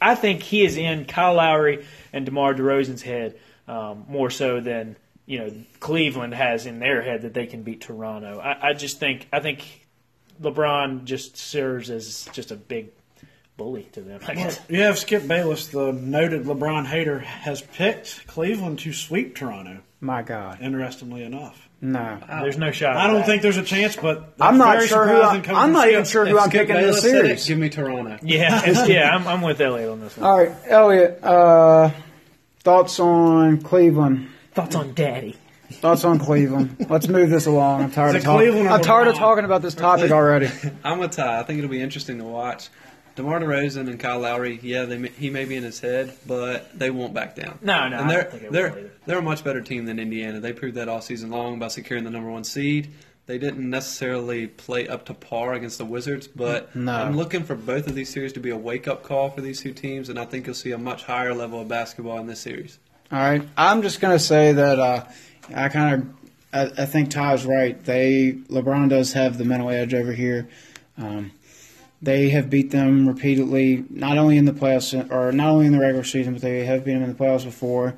[0.01, 4.95] I think he is in Kyle Lowry and DeMar DeRozan's head um, more so than
[5.31, 8.40] you know Cleveland has in their head that they can beat Toronto.
[8.40, 9.86] I, I just think I think
[10.43, 12.89] LeBron just serves as just a big
[13.57, 14.20] bully to them.
[14.27, 14.59] I guess.
[14.69, 19.82] You have Skip Bayless, the noted LeBron hater, has picked Cleveland to sweep Toronto.
[20.01, 22.19] My God, Interestingly enough, no.
[22.27, 22.97] There's no shot.
[22.97, 23.27] I don't that.
[23.27, 25.20] think there's a chance, but I'm not very sure who.
[25.20, 27.47] I, I'm from not even sure who I'm Skip picking in this Bayless it, series.
[27.47, 28.19] give me Toronto.
[28.23, 29.15] Yeah, yeah.
[29.15, 30.27] I'm, I'm with Elliot on this one.
[30.27, 31.23] All right, Elliot.
[31.23, 31.90] Uh,
[32.65, 34.30] thoughts on Cleveland?
[34.52, 35.36] Thoughts on Daddy?
[35.70, 36.86] Thoughts on Cleveland?
[36.89, 37.82] Let's move this along.
[37.85, 38.66] I'm tired of it talking.
[38.68, 40.48] I'm tired of talking about this topic already.
[40.85, 41.39] I'm with Ty.
[41.39, 42.68] I think it'll be interesting to watch.
[43.16, 46.77] DeMar DeRozan and Kyle Lowry, yeah, they, may- he may be in his head, but
[46.78, 47.59] they won't back down.
[47.60, 50.40] No, no, and they're don't think they they're, they're a much better team than Indiana.
[50.40, 52.90] They proved that all season long by securing the number one seed.
[53.27, 56.93] They didn't necessarily play up to par against the Wizards, but No.
[56.93, 59.60] I'm looking for both of these series to be a wake up call for these
[59.60, 62.40] two teams, and I think you'll see a much higher level of basketball in this
[62.40, 62.78] series.
[63.12, 65.05] All right, I'm just gonna say that uh,
[65.55, 66.09] I kind of
[66.53, 67.82] I, I think Ty's right.
[67.82, 70.49] They LeBron does have the mental edge over here.
[70.97, 71.32] Um,
[72.03, 75.81] they have beat them repeatedly, not only in the playoffs or not only in the
[75.81, 77.95] regular season, but they have beat them in the playoffs before.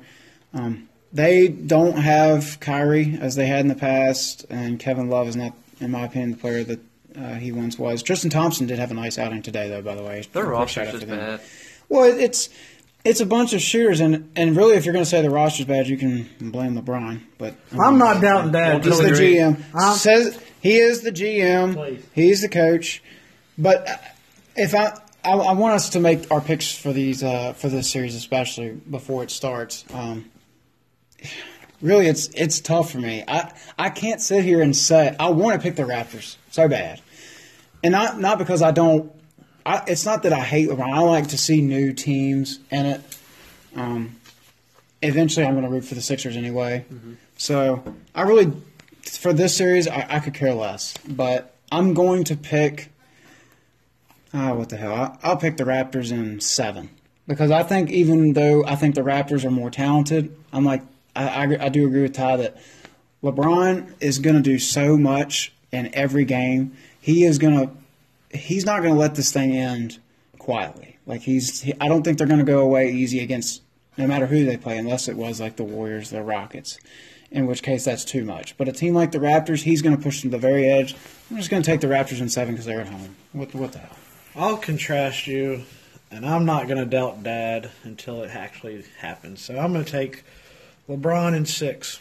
[0.53, 5.35] Um, they don't have Kyrie as they had in the past, and Kevin Love is
[5.35, 6.79] not, in my opinion, the player that
[7.15, 8.01] uh, he once was.
[8.01, 9.81] Tristan Thompson did have a nice outing today, though.
[9.81, 11.41] By the way, Their Quick roster's shout out just bad.
[11.87, 12.49] Well, it's
[13.05, 15.65] it's a bunch of shooters, and and really, if you're going to say the roster's
[15.65, 17.21] bad, you can blame LeBron.
[17.37, 18.83] But I'm not doubting that.
[18.83, 19.09] He's the.
[19.09, 19.61] GM.
[19.75, 21.73] I'm- Says he is the GM.
[21.75, 22.05] Please.
[22.13, 23.03] He's the coach.
[23.57, 23.97] But uh,
[24.55, 27.89] if I, I, I want us to make our picks for these uh, for this
[27.91, 29.83] series, especially before it starts.
[29.93, 30.29] Um,
[31.81, 33.23] really, it's it's tough for me.
[33.27, 37.01] I I can't sit here and say I want to pick the Raptors so bad,
[37.83, 39.11] and not not because I don't.
[39.65, 40.93] I, it's not that I hate LeBron.
[40.93, 43.01] I like to see new teams in it.
[43.75, 44.15] Um,
[45.01, 46.85] eventually, I'm going to root for the Sixers anyway.
[47.37, 47.83] So
[48.13, 48.51] I really,
[49.03, 50.93] for this series, I, I could care less.
[51.07, 52.89] But I'm going to pick.
[54.33, 54.93] Ah, what the hell?
[54.93, 56.89] I, I'll pick the Raptors in seven
[57.27, 60.81] because I think even though I think the Raptors are more talented, I'm like
[61.15, 62.57] I, I, I do agree with Ty that
[63.23, 66.75] LeBron is going to do so much in every game.
[66.99, 67.73] He is going to
[68.33, 69.99] he's not going to let this thing end
[70.37, 70.97] quietly.
[71.05, 73.61] Like he's, he, I don't think they're going to go away easy against
[73.97, 76.79] no matter who they play, unless it was like the Warriors, the Rockets,
[77.31, 78.57] in which case that's too much.
[78.57, 80.95] But a team like the Raptors, he's going to push them to the very edge.
[81.29, 83.15] I'm just going to take the Raptors in seven because they're at home.
[83.33, 83.97] What, what the hell?
[84.35, 85.63] I'll contrast you,
[86.09, 89.41] and I'm not going to doubt Dad until it actually happens.
[89.41, 90.23] So I'm going to take
[90.89, 91.99] LeBron in six.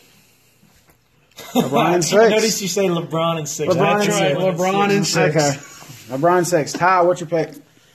[1.36, 3.74] LeBron in I noticed you say LeBron and six.
[3.74, 4.60] LeBron That's and right, six.
[4.60, 5.36] LeBron in six.
[5.36, 5.81] Okay.
[6.08, 6.72] LeBron six.
[6.72, 7.50] Ty, what's your pick?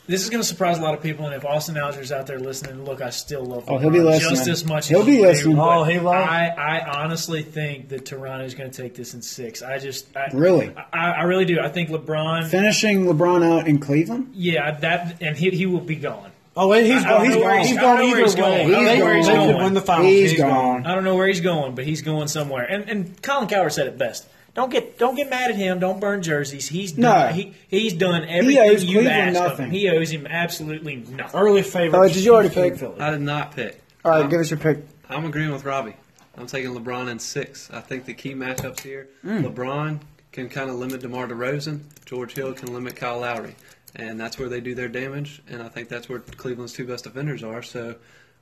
[0.07, 2.39] This is going to surprise a lot of people, and if Austin Alger's out there
[2.39, 3.65] listening, look, I still love.
[3.67, 4.35] Oh, he'll be LeBron listening.
[4.35, 4.87] just as much.
[4.87, 5.59] He'll as be you do, listening.
[5.59, 9.21] Oh, he loves- I, I honestly think that Toronto is going to take this in
[9.21, 9.61] six.
[9.61, 10.73] I just I, Really?
[10.93, 11.59] I, I really do.
[11.59, 12.47] I think LeBron.
[12.47, 14.29] Finishing LeBron out in Cleveland?
[14.33, 16.31] Yeah, that and he he will be gone.
[16.55, 17.25] Oh, wait, he's I don't gone.
[17.25, 17.57] He's know where gone.
[17.59, 18.41] he's- He's gone either he's way.
[18.41, 18.75] going.
[18.75, 19.57] I don't know where he's going.
[19.57, 20.07] win the finals.
[20.07, 20.85] He's He's gone.
[20.87, 22.63] I don't know where he's going, but he's going somewhere.
[22.63, 24.25] And and Colin Cowherd said it best.
[24.57, 25.79] Don't get don't get mad at him.
[25.79, 26.67] Don't burn jerseys.
[26.67, 27.31] He's done, No.
[27.31, 29.07] he he's done everything owes you Cleveland
[29.37, 29.65] asked of nothing.
[29.67, 29.71] him.
[29.71, 31.39] He owes him absolutely nothing.
[31.39, 31.99] Early favorite.
[31.99, 32.81] Oh, did you already pick?
[32.99, 33.79] I did not pick.
[34.03, 34.79] All right, give us your pick.
[35.09, 35.95] I'm agreeing with Robbie.
[36.35, 37.69] I'm taking LeBron in six.
[37.71, 39.45] I think the key matchups here, Hmm.
[39.45, 39.99] LeBron
[40.31, 41.81] can kind of limit DeMar DeRozan.
[42.05, 43.55] George Hill can limit Kyle Lowry.
[43.95, 45.41] And that's where they do their damage.
[45.49, 47.61] And I think that's where Cleveland's two best defenders are.
[47.63, 47.95] So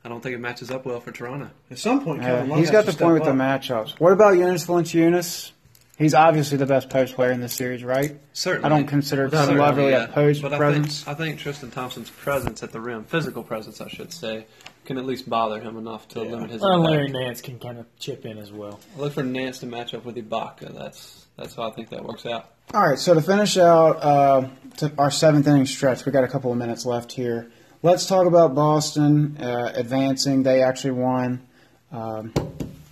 [0.03, 1.49] I don't think it matches up well for Toronto.
[1.71, 3.41] At some point, Yeah, Kevin Love he's has got to the point with step the
[3.43, 3.99] matchups.
[3.99, 5.51] What about Jonas Valanciunas?
[5.97, 8.19] He's obviously the best post player in this series, right?
[8.33, 8.65] Certainly.
[8.65, 10.03] I don't consider Kevin Certainly, Love really yeah.
[10.03, 11.03] a post but presence.
[11.03, 14.45] I think, I think Tristan Thompson's presence at the rim, physical presence, I should say,
[14.83, 16.81] can at least bother him enough to limit his Well.
[16.81, 18.79] Larry Nance can kind of chip in as well.
[18.97, 20.77] I look for Nance to match up with Ibaka.
[20.77, 22.51] That's that's how I think that works out.
[22.73, 26.27] All right, so to finish out uh, to our seventh inning stretch, we got a
[26.27, 27.51] couple of minutes left here.
[27.83, 30.43] Let's talk about Boston uh, advancing.
[30.43, 31.47] They actually won.
[31.91, 32.33] Um,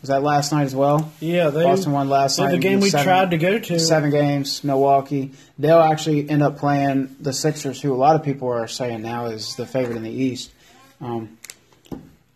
[0.03, 1.09] was that last night as well?
[1.21, 2.51] Yeah, they, Boston won last night.
[2.51, 3.79] the game we Seven- tried to go to.
[3.79, 5.31] Seven games, Milwaukee.
[5.57, 9.27] They'll actually end up playing the Sixers, who a lot of people are saying now
[9.27, 10.51] is the favorite in the East.
[10.99, 11.37] Um,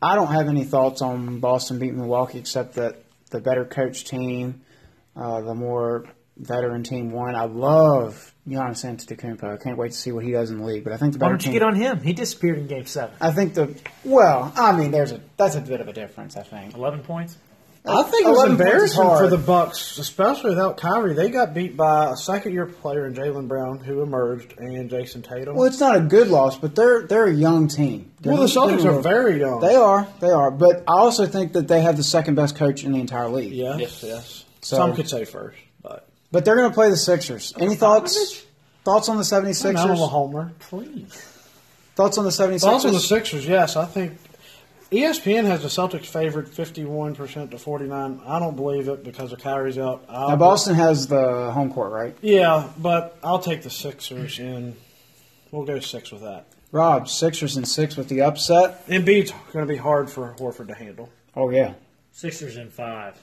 [0.02, 4.61] I don't have any thoughts on Boston beating Milwaukee except that the better coach team,
[5.18, 6.06] uh, the more
[6.38, 7.35] veteran team won.
[7.35, 9.44] I love Giannis Antetokounmpo.
[9.44, 10.85] I can't wait to see what he does in the league.
[10.85, 11.60] But I think the Why better don't you team.
[11.60, 11.99] get on him?
[12.02, 13.14] He disappeared in Game Seven.
[13.19, 13.76] I think the
[14.06, 14.53] well.
[14.56, 16.38] I mean, there's a that's a bit of a difference.
[16.38, 16.76] I think.
[16.76, 17.38] Eleven points.
[17.85, 18.67] I uh, think it was 11 points is
[18.97, 21.13] embarrassing for the Bucks, especially without Kyrie.
[21.13, 25.55] They got beat by a second-year player in Jaylen Brown, who emerged, and Jayson Tatum.
[25.55, 28.11] Well, it's not a good loss, but they're they're a young team.
[28.23, 29.61] Well, the They're- Celtics they're- are very young.
[29.61, 30.51] They are, they are.
[30.51, 33.53] But I also think that they have the second best coach in the entire league.
[33.53, 34.45] Yes, yes.
[34.61, 37.53] So- Some could say first, but But they're going to play the Sixers.
[37.59, 38.43] Any thoughts?
[38.83, 39.77] Thoughts on the 76ers?
[39.77, 40.51] I'm a homer.
[40.59, 41.13] Please.
[41.95, 42.61] Thoughts on the 76ers?
[42.61, 43.45] Thoughts on the Sixers?
[43.45, 44.17] Yes, I think
[44.91, 48.22] ESPN has the Celtics favored 51 percent to 49.
[48.26, 50.05] I don't believe it because of Kyrie's out.
[50.07, 52.15] I'll- Now, Boston has the home court, right?
[52.22, 54.76] Yeah, but I'll take the Sixers, and
[55.51, 56.45] we'll go six with that.
[56.72, 58.84] Rob, Sixers and six with the upset.
[58.88, 61.09] And Embiid's going to be hard for Horford to handle.
[61.35, 61.73] Oh, yeah.
[62.11, 63.15] Sixers in five.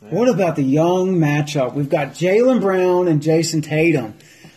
[0.00, 1.72] What about the young matchup?
[1.74, 4.14] We've got Jaylen Brown and Jayson Tatum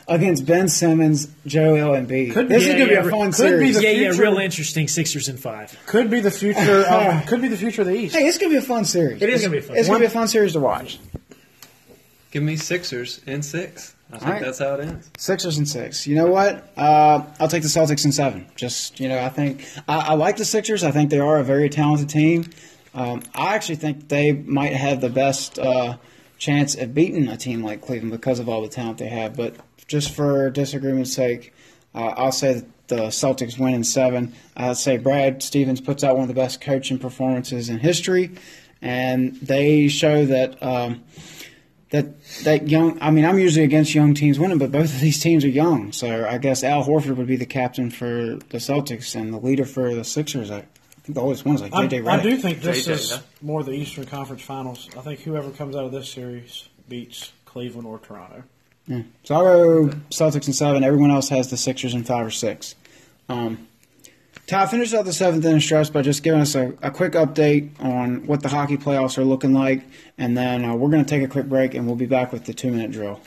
[0.10, 2.34] against Ben Simmons, Joel Embiid.
[2.34, 3.76] Could- this yeah, is going to yeah, be a fun could be series.
[3.78, 4.88] the yeah, yeah, real interesting.
[4.88, 5.78] Sixers in five.
[5.86, 6.84] Could be the future.
[6.86, 8.16] Of, could be the future of the East.
[8.16, 9.22] hey, it's going to be a fun series.
[9.22, 10.14] It is gonna be a fun It's going to series.
[10.14, 11.00] be a fun series to watch.
[12.32, 13.96] Give me Sixers in six.
[14.12, 14.42] I think right.
[14.42, 15.12] that's how it ends.
[15.18, 16.08] Sixers and six.
[16.08, 16.72] You know what?
[16.76, 18.48] Uh, I'll take the Celtics in seven.
[18.56, 20.84] Just you know, I think I, I like the Sixers.
[20.84, 22.50] I think they are a very talented team.
[22.96, 25.98] Um, I actually think they might have the best uh,
[26.40, 29.36] chance at beating a team like Cleveland because of all the talent they have.
[29.36, 29.56] But
[29.90, 31.54] just for disagreement's sake,
[31.94, 34.34] uh, I'll say that the Celtics win in seven.
[34.56, 38.32] I'll say Brad Stevens puts out one of the best coaching performances in history,
[38.82, 40.62] and they show that.
[40.64, 41.04] Um,
[41.92, 43.00] that that young.
[43.02, 45.92] I mean, I'm usually against young teams winning, but both of these teams are young.
[45.92, 49.66] So I guess Al Horford would be the captain for the Celtics and the leader
[49.66, 50.52] for the Sixers.
[50.52, 50.66] I
[51.02, 52.22] think the oldest one's like I, JJ I Redick.
[52.22, 53.20] do think this JJ, is yeah.
[53.42, 54.88] more the Eastern Conference Finals.
[54.96, 58.44] I think whoever comes out of this series beats Cleveland or Toronto.
[58.90, 59.04] Yeah.
[59.24, 60.84] So I'll go Celtics in seven.
[60.84, 62.76] Everyone else has the Sixers in five or six.
[63.30, 63.68] Um,
[64.48, 67.70] Ty, finish out the seventh inning stretch by just giving us a, a quick update
[67.80, 69.84] on what the hockey playoffs are looking like,
[70.18, 72.46] and then uh, we're going to take a quick break, and we'll be back with
[72.46, 73.22] the two minute drill.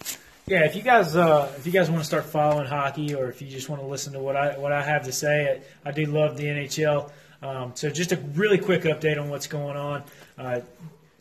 [0.48, 3.40] Yeah, if you guys uh, if you guys want to start following hockey, or if
[3.40, 5.92] you just want to listen to what I what I have to say, I, I
[5.92, 7.12] do love the NHL.
[7.40, 10.02] Um, so just a really quick update on what's going on.
[10.36, 10.60] Uh,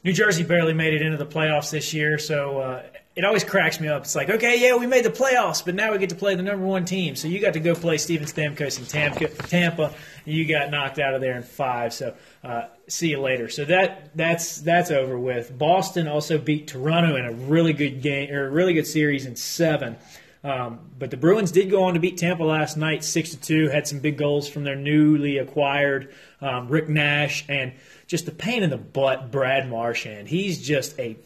[0.04, 2.84] New Jersey barely made it into the playoffs this year, so uh,
[3.22, 4.02] it always cracks me up.
[4.02, 6.42] It's like, okay, yeah, we made the playoffs, but now we get to play the
[6.42, 7.16] number one team.
[7.16, 9.28] So you got to go play Steven Stamkos in Tampa.
[9.48, 9.94] Tampa.
[10.26, 11.94] And you got knocked out of there in five.
[11.94, 13.48] So uh, see you later.
[13.48, 15.56] So that that's that's over with.
[15.56, 19.36] Boston also beat Toronto in a really good game or a really good series in
[19.36, 19.98] seven.
[20.44, 23.70] Um, but the Bruins did go on to beat Tampa last night, six to two.
[23.70, 26.12] Had some big goals from their newly acquired
[26.42, 27.74] um, Rick Nash and
[28.08, 30.28] just the pain in the butt Brad Marchand.
[30.28, 31.18] He's just a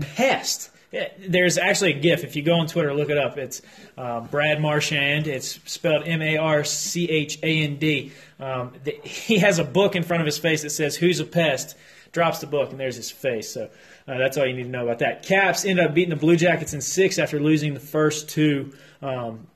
[0.00, 0.70] pest.
[0.90, 2.24] There's actually a GIF.
[2.24, 3.36] If you go on Twitter, look it up.
[3.36, 3.60] It's
[3.98, 5.26] uh, Brad Marchand.
[5.26, 8.12] It's spelled M A R C H A N D.
[8.40, 8.72] Um,
[9.04, 11.76] he has a book in front of his face that says "Who's a pest?"
[12.10, 13.52] Drops the book, and there's his face.
[13.52, 13.64] So
[14.08, 15.24] uh, that's all you need to know about that.
[15.24, 18.72] Caps ended up beating the Blue Jackets in six after losing the first two.
[19.02, 19.46] Um,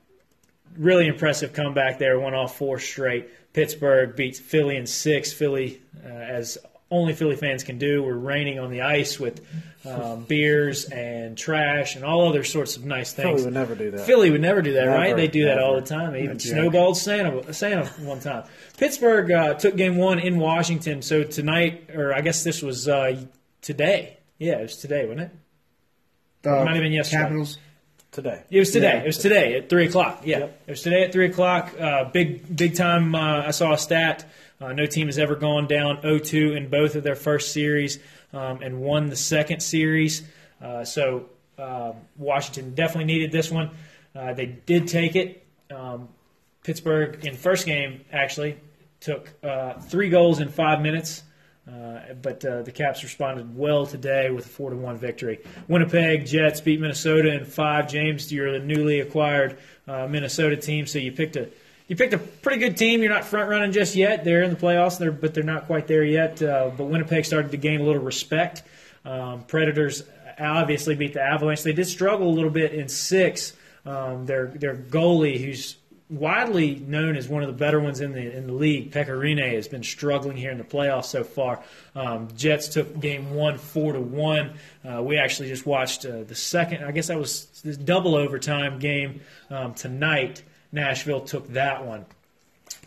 [0.77, 2.19] really impressive comeback there.
[2.19, 3.29] Won all four straight.
[3.53, 5.33] Pittsburgh beats Philly in six.
[5.33, 6.59] Philly, uh, as
[6.93, 9.41] only Philly fans can do, We're raining on the ice with
[9.85, 13.31] um, beers and trash and all other sorts of nice things.
[13.41, 14.05] Philly would never do that.
[14.05, 15.15] Philly would never do that, Never, right?
[15.15, 16.13] They do that all the time.
[16.13, 18.45] They even That's snowballed Santa, Santa one time.
[18.77, 21.01] Pittsburgh uh, took game one in Washington.
[21.01, 23.19] So tonight, or I guess this was uh,
[23.61, 24.17] today.
[24.37, 25.31] Yeah, it was today, wasn't it?
[26.43, 27.23] The might have been yesterday.
[27.23, 27.57] Capitals.
[28.11, 28.43] Today.
[28.51, 28.97] It was today.
[28.97, 29.01] Yeah.
[29.01, 30.21] It was today at three o'clock.
[30.23, 30.61] Yeah, Yep.
[30.67, 31.73] it was today at three o'clock.
[31.79, 33.15] Uh, big, big time.
[33.15, 34.29] Uh, I saw a stat.
[34.63, 37.99] Uh, no team has ever gone down 0-2 in both of their first series
[38.31, 40.23] um, and won the second series.
[40.61, 41.25] Uh, so
[41.57, 43.71] uh, Washington definitely needed this one.
[44.15, 45.45] Uh, they did take it.
[45.69, 46.07] Um,
[46.63, 48.57] Pittsburgh in first game actually
[49.01, 51.23] took uh, three goals in five minutes.
[51.67, 55.39] Uh, but uh, the Caps responded well today with a four to one victory.
[55.69, 57.89] Winnipeg Jets beat Minnesota in five.
[57.89, 59.57] James, you're the newly acquired
[59.87, 61.49] uh, Minnesota team, so you picked a
[61.87, 63.01] you picked a pretty good team.
[63.01, 64.23] You're not front running just yet.
[64.23, 66.41] They're in the playoffs, they're, but they're not quite there yet.
[66.41, 68.63] Uh, but Winnipeg started to gain a little respect.
[69.05, 70.03] Um, Predators
[70.39, 71.63] obviously beat the Avalanche.
[71.63, 73.53] They did struggle a little bit in six.
[73.85, 75.75] Um, their their goalie, who's
[76.09, 78.91] widely known as one of the better ones in the in the league.
[78.91, 81.61] Pekka Rinne has been struggling here in the playoffs so far.
[81.95, 84.53] Um, Jets took game one four to one.
[84.87, 86.85] Uh, we actually just watched uh, the second.
[86.85, 90.43] I guess that was this double overtime game um, tonight.
[90.73, 92.05] Nashville took that one.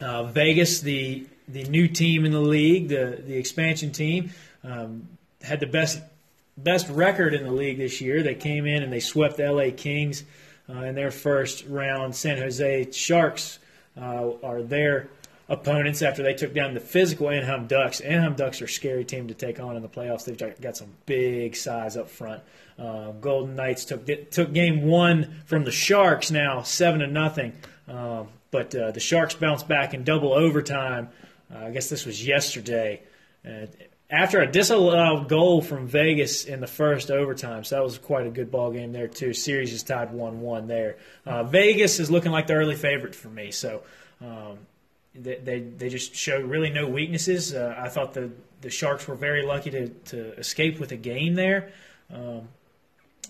[0.00, 4.30] Uh, Vegas, the the new team in the league, the the expansion team,
[4.64, 5.08] um,
[5.40, 6.00] had the best
[6.58, 8.22] best record in the league this year.
[8.22, 10.24] They came in and they swept the LA Kings
[10.68, 12.14] uh, in their first round.
[12.14, 13.58] San Jose Sharks
[13.96, 15.08] uh, are their
[15.48, 18.00] opponents after they took down the physical Anaheim Ducks.
[18.00, 20.24] Anaheim Ducks are a scary team to take on in the playoffs.
[20.24, 22.42] They've got- some big size up front.
[22.78, 27.54] Uh, Golden Knights took took game one from the Sharks now seven to nothing.
[27.88, 31.08] Um, but uh, the Sharks bounced back in double overtime.
[31.54, 33.02] Uh, I guess this was yesterday.
[33.46, 33.66] Uh,
[34.08, 38.30] after a disallowed goal from Vegas in the first overtime, so that was quite a
[38.30, 39.32] good ball game there too.
[39.32, 40.96] Series is tied one-one there.
[41.24, 43.82] Uh, Vegas is looking like the early favorite for me, so
[44.20, 44.58] um,
[45.14, 47.52] they, they they just show really no weaknesses.
[47.52, 48.30] Uh, I thought the
[48.60, 51.72] the Sharks were very lucky to, to escape with a game there.
[52.12, 52.48] Um,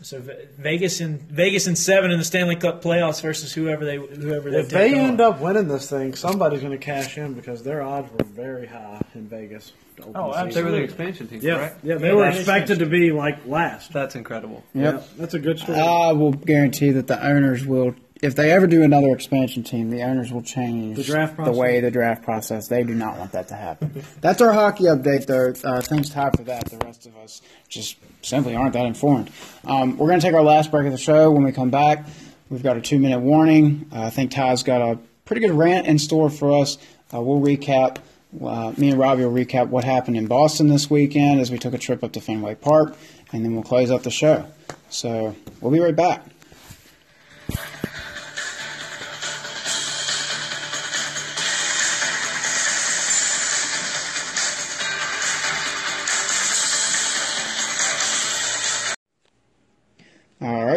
[0.02, 0.20] so
[0.58, 4.58] Vegas and Vegas and seven in the Stanley Cup playoffs versus whoever they whoever they
[4.60, 5.04] If they take on.
[5.04, 8.66] end up winning this thing, somebody's going to cash in because their odds were very
[8.66, 9.72] high in Vegas.
[9.96, 10.50] to open Oh, the season.
[10.54, 10.84] They were the Absolutely.
[10.84, 11.78] expansion team, Yeah, correct?
[11.82, 13.92] yeah, they Yeah, were that is expected to be like last.
[13.94, 14.62] That's incredible.
[14.74, 14.94] Yep.
[14.94, 15.78] Yeah, that's a good story.
[15.78, 20.02] I will guarantee that the owners will, if they ever do another expansion team, the
[20.02, 22.68] owners will change The draft the way the draft process.
[22.68, 24.02] They do not want that to happen.
[24.20, 25.52] That's our hockey update, though.
[25.68, 26.64] Uh, thanks, Ty, for that.
[26.66, 29.30] The rest of us just simply aren't that informed.
[29.64, 31.30] Um, we're going to take our last break of the show.
[31.30, 32.06] When we come back,
[32.48, 33.88] we've got a two minute warning.
[33.92, 36.78] Uh, I think Ty's got a pretty good rant in store for us.
[37.12, 37.98] Uh, we'll recap.
[38.42, 41.74] Uh, me and Robbie will recap what happened in Boston this weekend as we took
[41.74, 42.96] a trip up to Fenway Park,
[43.32, 44.46] and then we'll close up the show.
[44.90, 46.24] So we'll be right back.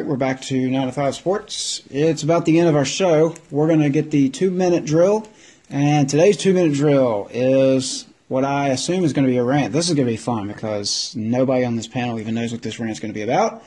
[0.10, 1.84] We're back to 9 to 5 Sports.
[1.92, 3.36] It's about the end of our show.
[3.52, 5.28] We're going to get the two minute drill.
[5.70, 9.72] And today's two minute drill is what I assume is going to be a rant.
[9.72, 12.80] This is going to be fun because nobody on this panel even knows what this
[12.80, 13.64] rant is going to be about.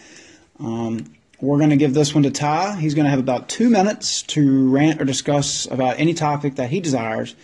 [0.58, 2.74] Um, we're going to give this one to Ty.
[2.74, 6.70] He's going to have about two minutes to rant or discuss about any topic that
[6.70, 7.36] he desires.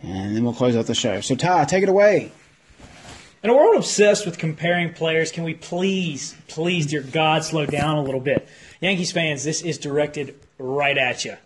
[0.00, 1.20] And then we'll close out the show.
[1.22, 2.30] So, Ty, take it away.
[3.44, 7.98] In a world obsessed with comparing players, can we please, please, dear God, slow down
[7.98, 8.48] a little bit?
[8.80, 11.36] Yankees fans, this is directed right at you.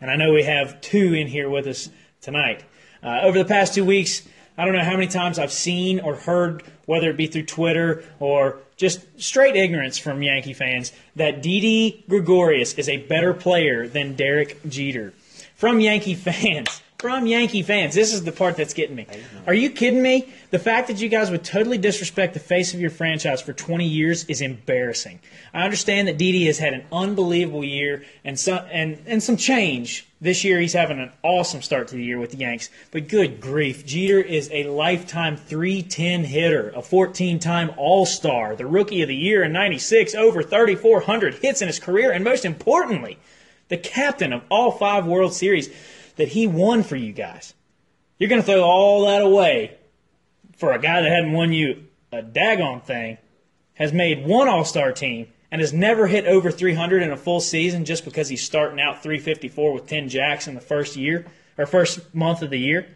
[0.00, 1.90] And I know we have two in here with us
[2.20, 2.62] tonight.
[3.02, 4.22] Uh, over the past two weeks,
[4.56, 8.04] I don't know how many times I've seen or heard, whether it be through Twitter
[8.20, 14.14] or just straight ignorance from Yankee fans, that Didi Gregorius is a better player than
[14.14, 15.12] Derek Jeter.
[15.56, 16.82] From Yankee fans.
[16.98, 17.94] From Yankee fans.
[17.94, 19.06] This is the part that's getting me.
[19.46, 20.32] Are you kidding me?
[20.50, 23.86] The fact that you guys would totally disrespect the face of your franchise for 20
[23.86, 25.20] years is embarrassing.
[25.54, 30.08] I understand that Didi has had an unbelievable year and some and, and some change.
[30.20, 32.68] This year he's having an awesome start to the year with the Yanks.
[32.90, 39.08] But good grief, Jeter is a lifetime 310 hitter, a 14-time All-Star, the rookie of
[39.08, 43.18] the year in 96, over 3400 hits in his career and most importantly,
[43.68, 45.70] the captain of all 5 World Series
[46.18, 47.54] that he won for you guys.
[48.18, 49.78] You're going to throw all that away
[50.56, 53.18] for a guy that hadn't won you a daggone thing,
[53.74, 57.40] has made one All Star team, and has never hit over 300 in a full
[57.40, 61.26] season just because he's starting out 354 with 10 jacks in the first year
[61.56, 62.86] or first month of the year.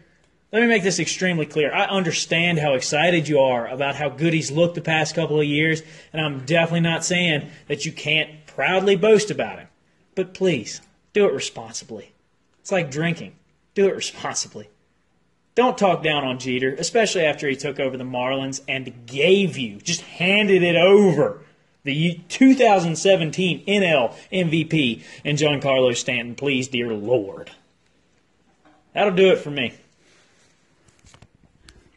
[0.51, 1.73] Let me make this extremely clear.
[1.73, 5.47] I understand how excited you are about how good he's looked the past couple of
[5.47, 5.81] years,
[6.11, 9.67] and I'm definitely not saying that you can't proudly boast about him.
[10.13, 10.81] But please,
[11.13, 12.12] do it responsibly.
[12.63, 13.35] It's like drinking.
[13.75, 14.69] Do it responsibly.
[15.53, 19.79] Don't talk down on Jeter, especially after he took over the Marlins and gave you,
[19.79, 21.41] just handed it over,
[21.83, 26.35] the 2017 NL MVP and Giancarlo Stanton.
[26.35, 27.51] Please, dear Lord.
[28.93, 29.73] That'll do it for me.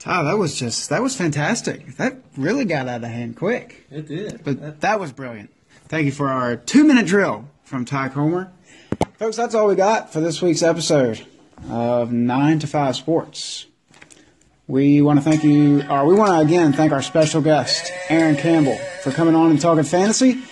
[0.01, 1.97] Ty, that was just, that was fantastic.
[1.97, 3.87] That really got out of hand quick.
[3.89, 4.43] It did.
[4.43, 5.51] But that was brilliant.
[5.87, 8.51] Thank you for our two minute drill from Ty Comer.
[9.19, 11.27] Folks, that's all we got for this week's episode
[11.71, 13.67] of 9 to 5 Sports.
[14.69, 18.37] We want to thank you, or we want to again thank our special guest, Aaron
[18.37, 20.43] Campbell, for coming on and talking fantasy.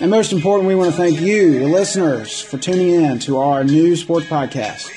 [0.00, 3.62] And most important, we want to thank you, the listeners, for tuning in to our
[3.62, 4.90] new sports podcast.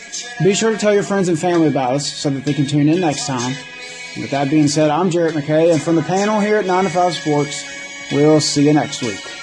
[0.43, 2.89] Be sure to tell your friends and family about us so that they can tune
[2.89, 3.55] in next time.
[4.15, 6.83] And with that being said, I'm Jarrett McKay, and from the panel here at 9
[6.85, 7.63] to 5 Sports,
[8.11, 9.36] we'll see you next week.